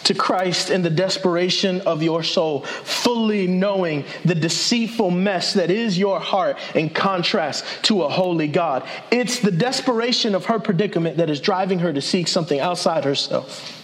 to 0.05 0.15
Christ 0.15 0.71
in 0.71 0.81
the 0.81 0.89
desperation 0.89 1.81
of 1.81 2.01
your 2.01 2.23
soul, 2.23 2.61
fully 2.61 3.45
knowing 3.45 4.05
the 4.25 4.33
deceitful 4.33 5.11
mess 5.11 5.53
that 5.53 5.69
is 5.69 5.99
your 5.99 6.19
heart 6.19 6.57
in 6.73 6.89
contrast 6.89 7.63
to 7.83 8.01
a 8.01 8.09
holy 8.09 8.47
God. 8.47 8.87
It's 9.11 9.39
the 9.39 9.51
desperation 9.51 10.33
of 10.33 10.45
her 10.45 10.57
predicament 10.57 11.17
that 11.17 11.29
is 11.29 11.39
driving 11.39 11.77
her 11.79 11.93
to 11.93 12.01
seek 12.01 12.27
something 12.27 12.59
outside 12.59 13.03
herself. 13.03 13.75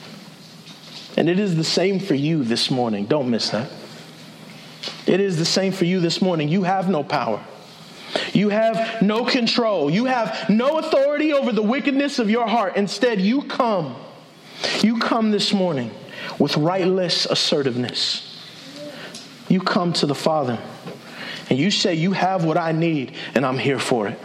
And 1.16 1.30
it 1.30 1.38
is 1.38 1.56
the 1.56 1.64
same 1.64 2.00
for 2.00 2.16
you 2.16 2.44
this 2.44 2.72
morning. 2.72 3.06
Don't 3.06 3.30
miss 3.30 3.50
that. 3.52 3.70
It 5.06 5.20
is 5.20 5.38
the 5.38 5.46
same 5.46 5.72
for 5.72 5.86
you 5.86 6.00
this 6.00 6.22
morning. 6.22 6.50
You 6.50 6.64
have 6.64 6.90
no 6.90 7.04
power. 7.04 7.44
You 8.34 8.50
have 8.50 9.02
no 9.02 9.26
control. 9.26 9.90
You 9.92 10.06
have 10.06 10.50
no 10.50 10.80
authority 10.80 11.34
over 11.34 11.52
the 11.52 11.62
wickedness 11.62 12.18
of 12.18 12.30
your 12.30 12.48
heart. 12.48 12.78
Instead, 12.78 13.22
you 13.22 13.44
come. 13.44 13.96
You 14.82 15.00
come 15.00 15.32
this 15.32 15.54
morning 15.54 15.92
with 16.40 16.58
rightless 16.58 17.26
assertiveness. 17.26 18.32
You 19.48 19.62
come 19.62 19.94
to 19.94 20.06
the 20.06 20.16
Father 20.16 20.60
and 21.50 21.60
you 21.60 21.72
say, 21.72 21.94
You 21.96 22.14
have 22.14 22.46
what 22.46 22.58
I 22.58 22.72
need, 22.72 23.16
and 23.36 23.46
I'm 23.46 23.58
here 23.58 23.80
for 23.80 24.08
it. 24.08 24.20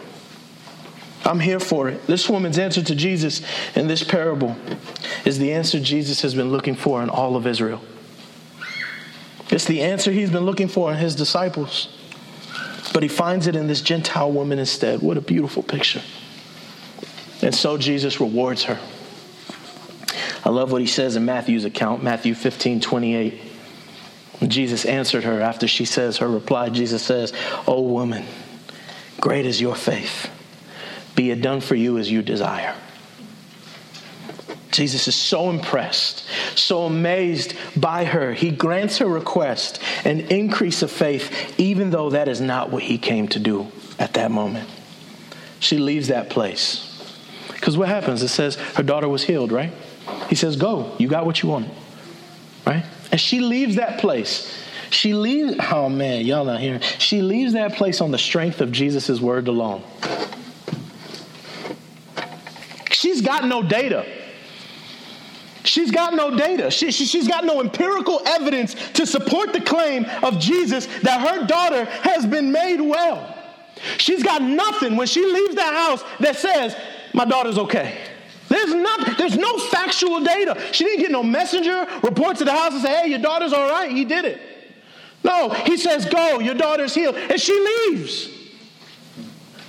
I'm 1.25 1.41
here 1.41 1.61
for 1.61 1.89
it. 1.89 2.07
This 2.07 2.29
woman's 2.29 2.59
answer 2.59 2.83
to 2.83 2.95
Jesus 2.95 3.43
in 3.77 3.87
this 3.87 4.03
parable 4.03 4.57
is 5.25 5.39
the 5.39 5.53
answer 5.53 5.79
Jesus 5.79 6.23
has 6.23 6.35
been 6.35 6.51
looking 6.51 6.75
for 6.75 7.03
in 7.03 7.11
all 7.11 7.37
of 7.37 7.47
Israel. 7.47 7.83
It's 9.51 9.67
the 9.67 9.83
answer 9.83 10.13
he's 10.13 10.31
been 10.31 10.47
looking 10.47 10.69
for 10.69 10.91
in 10.91 10.99
his 10.99 11.15
disciples. 11.15 11.89
But 12.93 13.03
he 13.03 13.09
finds 13.09 13.47
it 13.47 13.55
in 13.55 13.67
this 13.67 13.83
Gentile 13.83 14.33
woman 14.33 14.59
instead. 14.59 15.03
What 15.03 15.17
a 15.17 15.21
beautiful 15.21 15.63
picture. 15.63 16.03
And 17.43 17.55
so 17.55 17.77
Jesus 17.77 18.21
rewards 18.21 18.65
her. 18.65 18.79
I 20.45 20.49
love 20.49 20.73
what 20.73 20.81
he 20.81 20.87
says 20.87 21.17
in 21.17 21.25
Matthew's 21.25 21.65
account, 21.65 22.03
Matthew 22.03 22.35
15, 22.35 22.81
28. 22.81 23.41
Jesus 24.49 24.85
answered 24.87 25.25
her 25.25 25.41
after 25.41 25.69
she 25.69 25.85
says 25.85 26.19
her 26.19 26.29
reply. 26.29 26.71
Jesus 26.71 27.03
says, 27.03 27.33
Oh, 27.67 27.83
woman, 27.83 28.25
great 29.21 29.45
is 29.45 29.61
your 29.61 29.75
faith. 29.75 30.31
Be 31.15 31.31
it 31.31 31.43
done 31.43 31.61
for 31.61 31.75
you 31.75 31.99
as 31.99 32.11
you 32.11 32.23
desire. 32.23 32.75
Jesus 34.71 35.09
is 35.09 35.17
so 35.17 35.51
impressed, 35.51 36.25
so 36.55 36.85
amazed 36.85 37.55
by 37.77 38.05
her. 38.05 38.33
He 38.33 38.51
grants 38.51 38.99
her 38.99 39.07
request 39.07 39.83
an 40.05 40.21
increase 40.21 40.83
of 40.83 40.91
faith, 40.91 41.59
even 41.59 41.91
though 41.91 42.11
that 42.11 42.29
is 42.29 42.41
not 42.41 42.71
what 42.71 42.85
he 42.85 42.97
came 42.97 43.29
to 43.29 43.39
do 43.39 43.67
at 43.99 44.15
that 44.15 44.31
moment. 44.31 44.69
She 45.59 45.77
leaves 45.79 46.09
that 46.09 46.31
place. 46.31 46.87
Because 47.49 47.77
what 47.77 47.89
happens? 47.89 48.23
It 48.23 48.29
says 48.29 48.55
her 48.55 48.83
daughter 48.83 49.09
was 49.09 49.25
healed, 49.25 49.53
right? 49.53 49.73
He 50.29 50.35
says, 50.35 50.57
Go, 50.57 50.95
you 50.99 51.09
got 51.09 51.27
what 51.27 51.43
you 51.43 51.49
wanted. 51.49 51.71
Right? 52.67 52.85
And 53.11 53.21
she 53.21 53.41
leaves 53.41 53.77
that 53.77 54.01
place. 54.01 54.57
She 54.91 55.15
leaves, 55.15 55.57
oh 55.71 55.89
man, 55.89 56.27
y'all 56.27 56.45
not 56.45 56.61
hearing. 56.61 56.81
She 56.81 57.23
leaves 57.23 57.53
that 57.53 57.75
place 57.75 58.01
on 58.01 58.11
the 58.11 58.19
strength 58.19 58.61
of 58.61 58.73
Jesus' 58.73 59.21
word 59.21 59.47
alone. 59.49 59.83
She's 62.91 63.23
got 63.23 63.45
no 63.45 63.63
data. 63.63 64.05
She's 65.65 65.91
got 65.91 66.15
no 66.15 66.37
data. 66.37 66.71
She, 66.71 66.91
she, 66.91 67.19
has 67.19 67.29
got 67.29 67.45
no 67.45 67.61
empirical 67.61 68.21
evidence 68.27 68.75
to 68.93 69.07
support 69.07 69.53
the 69.53 69.61
claim 69.61 70.07
of 70.23 70.39
Jesus 70.39 70.87
that 71.03 71.21
her 71.21 71.47
daughter 71.47 71.85
has 71.85 72.27
been 72.27 72.51
made 72.51 72.81
well. 72.81 73.37
She's 73.99 74.23
got 74.23 74.43
nothing 74.43 74.97
when 74.97 75.07
she 75.07 75.25
leaves 75.25 75.55
that 75.55 75.75
house 75.75 76.03
that 76.21 76.37
says, 76.37 76.77
My 77.15 77.25
daughter's 77.25 77.59
okay. 77.59 77.99
There's 78.51 78.75
not, 78.75 79.17
there's 79.17 79.39
no 79.39 79.59
factual 79.59 80.21
data. 80.21 80.61
She 80.73 80.83
didn't 80.85 81.01
get 81.01 81.11
no 81.13 81.23
messenger 81.23 81.87
report 82.03 82.37
to 82.39 82.45
the 82.45 82.51
house 82.51 82.73
and 82.73 82.83
say, 82.83 83.03
hey, 83.03 83.09
your 83.09 83.21
daughter's 83.21 83.53
all 83.53 83.71
right. 83.71 83.91
He 83.91 84.05
did 84.05 84.25
it. 84.25 84.41
No, 85.23 85.51
he 85.51 85.77
says, 85.77 86.05
go, 86.07 86.41
your 86.41 86.57
daughter's 86.57 86.93
healed. 86.93 87.15
And 87.15 87.41
she 87.41 87.53
leaves. 87.53 88.40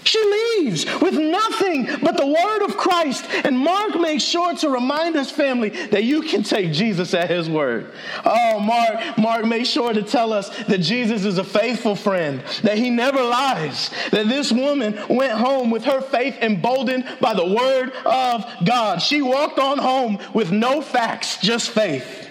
She 0.03 0.19
leaves 0.19 0.85
with 1.01 1.13
nothing 1.13 1.87
but 2.01 2.17
the 2.17 2.25
word 2.25 2.63
of 2.63 2.77
Christ. 2.77 3.25
And 3.43 3.57
Mark 3.57 3.99
makes 3.99 4.23
sure 4.23 4.55
to 4.55 4.69
remind 4.69 5.15
his 5.15 5.29
family 5.29 5.69
that 5.69 6.03
you 6.03 6.21
can 6.23 6.43
take 6.43 6.71
Jesus 6.73 7.13
at 7.13 7.29
his 7.29 7.49
word. 7.49 7.91
Oh, 8.25 8.59
Mark, 8.59 9.17
Mark 9.17 9.45
makes 9.45 9.69
sure 9.69 9.93
to 9.93 10.01
tell 10.01 10.33
us 10.33 10.49
that 10.65 10.79
Jesus 10.79 11.23
is 11.23 11.37
a 11.37 11.43
faithful 11.43 11.95
friend, 11.95 12.43
that 12.63 12.77
he 12.77 12.89
never 12.89 13.21
lies, 13.21 13.91
that 14.11 14.27
this 14.27 14.51
woman 14.51 14.99
went 15.07 15.33
home 15.33 15.69
with 15.69 15.83
her 15.83 16.01
faith 16.01 16.37
emboldened 16.41 17.05
by 17.19 17.33
the 17.33 17.45
word 17.45 17.91
of 18.05 18.45
God. 18.65 19.01
She 19.01 19.21
walked 19.21 19.59
on 19.59 19.77
home 19.77 20.19
with 20.33 20.51
no 20.51 20.81
facts, 20.81 21.37
just 21.37 21.69
faith. 21.69 22.27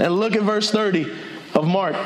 And 0.00 0.16
look 0.16 0.36
at 0.36 0.42
verse 0.42 0.70
30 0.70 1.10
of 1.54 1.66
Mark. 1.66 1.96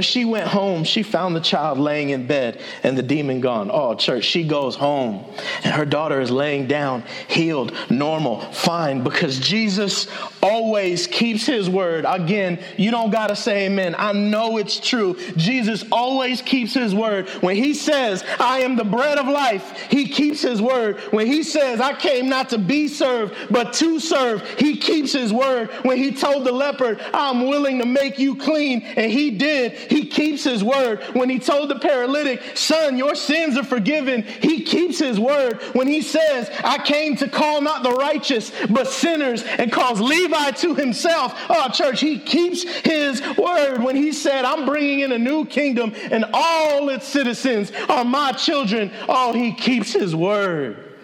When 0.00 0.04
she 0.06 0.24
went 0.24 0.48
home, 0.48 0.84
she 0.84 1.02
found 1.02 1.36
the 1.36 1.42
child 1.42 1.78
laying 1.78 2.08
in 2.08 2.26
bed 2.26 2.62
and 2.82 2.96
the 2.96 3.02
demon 3.02 3.42
gone. 3.42 3.70
Oh, 3.70 3.94
church, 3.94 4.24
she 4.24 4.44
goes 4.44 4.74
home 4.74 5.26
and 5.62 5.74
her 5.74 5.84
daughter 5.84 6.22
is 6.22 6.30
laying 6.30 6.66
down, 6.66 7.04
healed, 7.28 7.74
normal, 7.90 8.40
fine, 8.50 9.04
because 9.04 9.38
Jesus 9.38 10.08
always 10.42 11.06
keeps 11.06 11.44
his 11.44 11.68
word. 11.68 12.06
Again, 12.08 12.64
you 12.78 12.90
don't 12.90 13.10
got 13.10 13.26
to 13.26 13.36
say 13.36 13.66
amen. 13.66 13.94
I 13.98 14.12
know 14.12 14.56
it's 14.56 14.80
true. 14.80 15.18
Jesus 15.36 15.84
always 15.92 16.40
keeps 16.40 16.72
his 16.72 16.94
word. 16.94 17.28
When 17.42 17.56
he 17.56 17.74
says, 17.74 18.24
I 18.38 18.60
am 18.60 18.76
the 18.76 18.84
bread 18.84 19.18
of 19.18 19.28
life, 19.28 19.70
he 19.90 20.08
keeps 20.08 20.40
his 20.40 20.62
word. 20.62 20.98
When 21.10 21.26
he 21.26 21.42
says, 21.42 21.78
I 21.78 21.92
came 21.92 22.30
not 22.30 22.48
to 22.50 22.58
be 22.58 22.88
served, 22.88 23.34
but 23.50 23.74
to 23.74 24.00
serve, 24.00 24.48
he 24.58 24.78
keeps 24.78 25.12
his 25.12 25.30
word. 25.30 25.68
When 25.82 25.98
he 25.98 26.10
told 26.10 26.46
the 26.46 26.52
leopard, 26.52 27.02
I'm 27.12 27.48
willing 27.48 27.80
to 27.80 27.86
make 27.86 28.18
you 28.18 28.36
clean, 28.36 28.80
and 28.80 29.12
he 29.12 29.30
did, 29.32 29.72
he 29.90 30.06
keeps 30.06 30.44
his 30.44 30.62
word. 30.62 31.02
When 31.14 31.28
he 31.28 31.40
told 31.40 31.68
the 31.68 31.78
paralytic, 31.78 32.56
Son, 32.56 32.96
your 32.96 33.16
sins 33.16 33.58
are 33.58 33.64
forgiven, 33.64 34.22
he 34.22 34.62
keeps 34.62 35.00
his 35.00 35.18
word. 35.18 35.60
When 35.72 35.88
he 35.88 36.00
says, 36.00 36.48
I 36.62 36.78
came 36.78 37.16
to 37.16 37.28
call 37.28 37.60
not 37.60 37.82
the 37.82 37.90
righteous, 37.90 38.52
but 38.70 38.86
sinners, 38.86 39.42
and 39.42 39.72
calls 39.72 40.00
Levi 40.00 40.52
to 40.52 40.76
himself, 40.76 41.34
oh, 41.50 41.68
church, 41.70 42.00
he 42.00 42.20
keeps 42.20 42.62
his 42.62 43.20
word. 43.36 43.82
When 43.82 43.96
he 43.96 44.12
said, 44.12 44.44
I'm 44.44 44.64
bringing 44.64 45.00
in 45.00 45.10
a 45.10 45.18
new 45.18 45.44
kingdom 45.44 45.92
and 46.10 46.24
all 46.32 46.88
its 46.88 47.08
citizens 47.08 47.72
are 47.88 48.04
my 48.04 48.30
children, 48.30 48.92
oh, 49.08 49.32
he 49.32 49.52
keeps 49.52 49.92
his 49.92 50.14
word. 50.14 50.98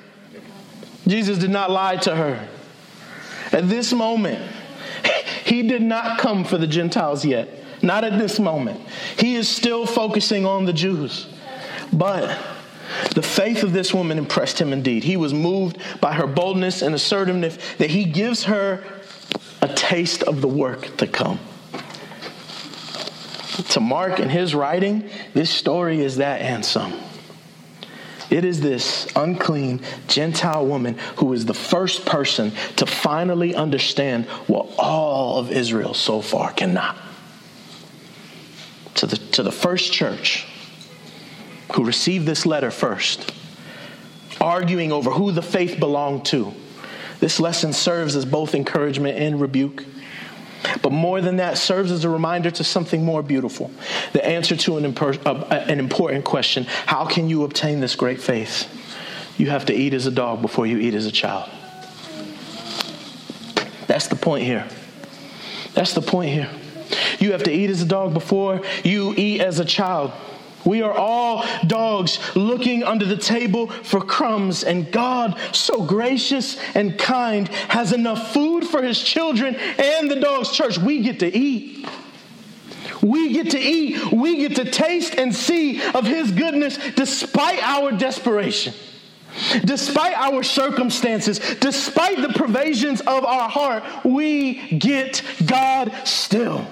Jesus 1.09 1.39
did 1.39 1.51
not 1.51 1.73
lie 1.73 1.97
to 1.97 2.15
her. 2.15 2.49
At 3.51 3.69
this 3.69 3.93
moment, 3.93 4.49
he 5.45 5.63
did 5.63 5.83
not 5.83 6.21
come 6.21 6.45
for 6.45 6.57
the 6.57 6.67
Gentiles 6.69 7.25
yet. 7.25 7.66
Not 7.87 8.03
at 8.03 8.19
this 8.19 8.41
moment. 8.41 8.81
He 9.17 9.37
is 9.37 9.49
still 9.49 9.87
focusing 9.87 10.45
on 10.45 10.65
the 10.65 10.73
Jews. 10.73 11.29
But 11.93 12.37
the 13.15 13.23
faith 13.23 13.63
of 13.63 13.73
this 13.73 13.95
woman 13.95 14.19
impressed 14.19 14.61
him 14.61 14.73
indeed. 14.73 15.05
He 15.05 15.17
was 15.17 15.33
moved 15.33 15.79
by 16.01 16.13
her 16.15 16.27
boldness 16.27 16.83
and 16.83 16.95
assertiveness 16.97 17.59
that 17.79 17.91
he 17.91 18.05
gives 18.05 18.45
her 18.45 18.83
a 19.63 19.69
taste 19.69 20.25
of 20.25 20.41
the 20.41 20.49
work 20.49 20.97
to 20.97 21.07
come. 21.07 21.39
To 23.71 23.81
Mark 23.81 24.19
in 24.19 24.31
his 24.31 24.55
writing, 24.55 25.09
this 25.33 25.49
story 25.49 26.01
is 26.01 26.17
that 26.17 26.41
and 26.41 26.65
some. 26.65 26.93
It 28.31 28.45
is 28.45 28.61
this 28.61 29.07
unclean 29.15 29.81
Gentile 30.09 30.67
woman 30.67 30.99
who 31.19 31.33
is 31.33 31.47
the 31.47 31.55
first 31.55 32.05
person 32.05 32.51
to 32.77 32.85
finally 32.85 33.55
understand 33.55 34.25
what 34.49 34.69
all 34.77 35.39
of 35.39 35.53
Israel 35.53 35.95
so 35.95 36.21
far 36.21 36.53
cannot. 36.53 36.97
To 39.07 39.15
the, 39.15 39.27
to 39.33 39.43
the 39.45 39.53
first 39.53 39.93
church 39.93 40.49
who 41.75 41.85
received 41.85 42.27
this 42.27 42.45
letter 42.45 42.73
first, 42.73 43.33
arguing 44.41 44.91
over 44.91 45.13
who 45.13 45.31
the 45.31 45.43
faith 45.43 45.79
belonged 45.79 46.25
to, 46.27 46.53
this 47.21 47.39
lesson 47.39 47.73
serves 47.73 48.17
as 48.17 48.25
both 48.25 48.53
encouragement 48.53 49.17
and 49.17 49.41
rebuke. 49.41 49.85
But 50.83 50.91
more 50.91 51.21
than 51.21 51.37
that, 51.37 51.57
serves 51.57 51.93
as 51.93 52.03
a 52.03 52.09
reminder 52.09 52.51
to 52.51 52.65
something 52.65 53.05
more 53.05 53.23
beautiful 53.23 53.71
the 54.13 54.27
answer 54.27 54.57
to 54.57 54.77
an, 54.77 54.93
imper- 54.93 55.25
uh, 55.25 55.55
an 55.55 55.79
important 55.79 56.25
question 56.25 56.65
How 56.65 57.07
can 57.07 57.29
you 57.29 57.45
obtain 57.45 57.79
this 57.79 57.95
great 57.95 58.21
faith? 58.21 58.67
You 59.39 59.51
have 59.51 59.67
to 59.67 59.73
eat 59.73 59.95
as 59.95 60.07
a 60.07 60.11
dog 60.11 60.43
before 60.43 60.67
you 60.67 60.79
eat 60.79 60.95
as 60.95 61.07
a 61.07 61.13
child. 61.13 61.49
That's 63.87 64.09
the 64.09 64.17
point 64.17 64.45
here. 64.45 64.67
That's 65.75 65.95
the 65.95 66.03
point 66.03 66.33
here. 66.33 66.51
You 67.27 67.33
have 67.33 67.43
to 67.43 67.51
eat 67.51 67.71
as 67.71 67.83
a 67.83 67.87
dog 67.87 68.15
before 68.15 68.63
you 68.85 69.13
eat 69.17 69.41
as 69.41 69.59
a 69.59 69.65
child. 69.65 70.13
We 70.65 70.83
are 70.83 70.93
all 70.93 71.45
dogs 71.67 72.21
looking 72.37 72.85
under 72.85 73.05
the 73.05 73.17
table 73.17 73.67
for 73.67 74.01
crumbs, 74.01 74.63
and 74.63 74.93
God, 74.93 75.37
so 75.51 75.85
gracious 75.85 76.57
and 76.77 76.97
kind, 76.97 77.49
has 77.49 77.93
enough 77.93 78.33
food 78.33 78.65
for 78.65 78.81
his 78.81 79.03
children 79.03 79.57
and 79.57 80.09
the 80.09 80.21
dogs. 80.21 80.53
Church, 80.53 80.79
we 80.79 81.03
get 81.03 81.19
to 81.19 81.37
eat. 81.37 81.89
We 83.03 83.33
get 83.33 83.51
to 83.51 83.59
eat. 83.59 84.13
We 84.13 84.37
get 84.37 84.55
to 84.57 84.71
taste 84.71 85.17
and 85.17 85.35
see 85.35 85.83
of 85.83 86.07
his 86.07 86.31
goodness 86.31 86.79
despite 86.95 87.61
our 87.61 87.91
desperation. 87.91 88.73
Despite 89.65 90.15
our 90.15 90.45
circumstances, 90.45 91.41
despite 91.57 92.23
the 92.23 92.29
pervasions 92.29 93.01
of 93.01 93.25
our 93.25 93.49
heart, 93.49 93.83
we 94.05 94.79
get 94.79 95.23
God 95.45 95.91
still. 96.05 96.67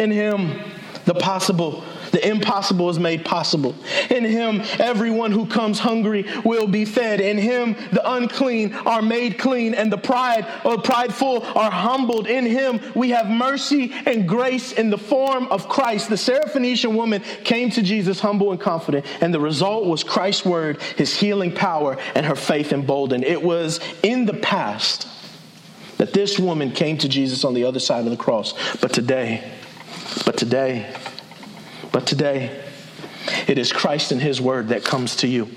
In 0.00 0.10
Him, 0.10 0.58
the 1.04 1.14
possible 1.14 1.84
the 2.10 2.28
impossible 2.28 2.90
is 2.90 2.98
made 2.98 3.24
possible. 3.24 3.74
In 4.10 4.24
him, 4.24 4.62
everyone 4.78 5.32
who 5.32 5.46
comes 5.46 5.78
hungry 5.78 6.26
will 6.44 6.66
be 6.66 6.84
fed. 6.84 7.20
In 7.20 7.38
him, 7.38 7.76
the 7.92 8.12
unclean 8.12 8.74
are 8.74 9.02
made 9.02 9.38
clean, 9.38 9.74
and 9.74 9.92
the 9.92 9.98
pride 9.98 10.46
or 10.64 10.78
prideful 10.78 11.44
are 11.56 11.70
humbled. 11.70 12.26
In 12.26 12.44
him, 12.44 12.80
we 12.94 13.10
have 13.10 13.28
mercy 13.28 13.92
and 14.06 14.28
grace 14.28 14.72
in 14.72 14.90
the 14.90 14.98
form 14.98 15.46
of 15.48 15.68
Christ. 15.68 16.08
The 16.08 16.16
Syrophoenician 16.16 16.94
woman 16.94 17.22
came 17.44 17.70
to 17.70 17.82
Jesus 17.82 18.20
humble 18.20 18.50
and 18.50 18.60
confident, 18.60 19.06
and 19.20 19.32
the 19.32 19.40
result 19.40 19.86
was 19.86 20.02
Christ's 20.02 20.44
word, 20.44 20.82
his 20.96 21.16
healing 21.16 21.52
power, 21.52 21.96
and 22.14 22.26
her 22.26 22.36
faith 22.36 22.72
emboldened. 22.72 23.24
It 23.24 23.42
was 23.42 23.80
in 24.02 24.26
the 24.26 24.34
past 24.34 25.06
that 25.98 26.14
this 26.14 26.38
woman 26.38 26.72
came 26.72 26.96
to 26.96 27.08
Jesus 27.08 27.44
on 27.44 27.52
the 27.52 27.64
other 27.64 27.78
side 27.78 28.04
of 28.04 28.10
the 28.10 28.16
cross. 28.16 28.54
But 28.80 28.92
today, 28.92 29.59
but 30.24 30.36
today, 30.36 30.94
but 31.92 32.06
today, 32.06 32.64
it 33.46 33.58
is 33.58 33.72
Christ 33.72 34.12
and 34.12 34.20
His 34.20 34.40
Word 34.40 34.68
that 34.68 34.84
comes 34.84 35.16
to 35.16 35.28
you. 35.28 35.48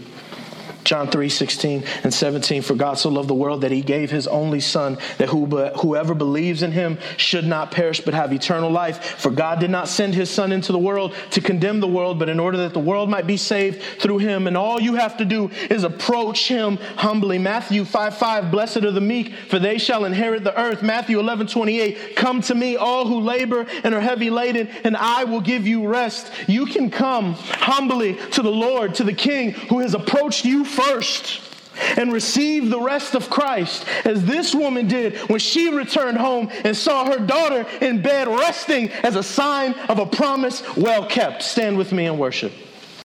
John 0.83 1.09
3 1.09 1.29
16 1.29 1.83
and 2.03 2.13
17. 2.13 2.61
For 2.61 2.75
God 2.75 2.95
so 2.95 3.09
loved 3.09 3.29
the 3.29 3.33
world 3.33 3.61
that 3.61 3.71
he 3.71 3.81
gave 3.81 4.11
his 4.11 4.27
only 4.27 4.59
Son, 4.59 4.97
that 5.17 5.29
whoever 5.29 6.13
believes 6.13 6.63
in 6.63 6.71
him 6.71 6.97
should 7.17 7.45
not 7.45 7.71
perish 7.71 8.01
but 8.01 8.13
have 8.13 8.33
eternal 8.33 8.69
life. 8.69 9.03
For 9.19 9.31
God 9.31 9.59
did 9.59 9.69
not 9.69 9.87
send 9.87 10.15
his 10.15 10.29
Son 10.29 10.51
into 10.51 10.71
the 10.71 10.79
world 10.79 11.15
to 11.31 11.41
condemn 11.41 11.79
the 11.79 11.87
world, 11.87 12.19
but 12.19 12.29
in 12.29 12.39
order 12.39 12.57
that 12.57 12.73
the 12.73 12.79
world 12.79 13.09
might 13.09 13.27
be 13.27 13.37
saved 13.37 13.81
through 13.99 14.19
him. 14.19 14.47
And 14.47 14.57
all 14.57 14.81
you 14.81 14.95
have 14.95 15.17
to 15.17 15.25
do 15.25 15.49
is 15.69 15.83
approach 15.83 16.47
him 16.47 16.77
humbly. 16.97 17.37
Matthew 17.37 17.85
5 17.85 18.17
5. 18.17 18.51
Blessed 18.51 18.77
are 18.77 18.91
the 18.91 19.01
meek, 19.01 19.33
for 19.33 19.59
they 19.59 19.77
shall 19.77 20.05
inherit 20.05 20.43
the 20.43 20.59
earth. 20.59 20.83
Matthew 20.83 21.19
11 21.19 21.47
28. 21.47 22.15
Come 22.15 22.41
to 22.41 22.55
me, 22.55 22.75
all 22.75 23.05
who 23.05 23.19
labor 23.19 23.65
and 23.83 23.93
are 23.93 24.01
heavy 24.01 24.29
laden, 24.29 24.69
and 24.83 24.95
I 24.97 25.23
will 25.23 25.41
give 25.41 25.67
you 25.67 25.87
rest. 25.87 26.31
You 26.47 26.65
can 26.65 26.89
come 26.89 27.33
humbly 27.33 28.17
to 28.31 28.41
the 28.41 28.51
Lord, 28.51 28.95
to 28.95 29.03
the 29.03 29.13
King 29.13 29.51
who 29.51 29.79
has 29.79 29.93
approached 29.93 30.45
you 30.45 30.65
first 30.73 31.41
and 31.97 32.13
receive 32.13 32.69
the 32.69 32.79
rest 32.79 33.15
of 33.15 33.29
Christ, 33.29 33.85
as 34.05 34.23
this 34.25 34.53
woman 34.53 34.87
did 34.87 35.17
when 35.29 35.39
she 35.39 35.73
returned 35.73 36.17
home 36.17 36.49
and 36.63 36.75
saw 36.75 37.05
her 37.05 37.19
daughter 37.19 37.65
in 37.81 38.01
bed 38.01 38.27
resting 38.27 38.89
as 39.03 39.15
a 39.15 39.23
sign 39.23 39.73
of 39.89 39.99
a 39.99 40.05
promise 40.05 40.63
well 40.75 41.05
kept. 41.07 41.41
Stand 41.41 41.77
with 41.77 41.91
me 41.91 42.05
and 42.05 42.19
worship. 42.19 42.51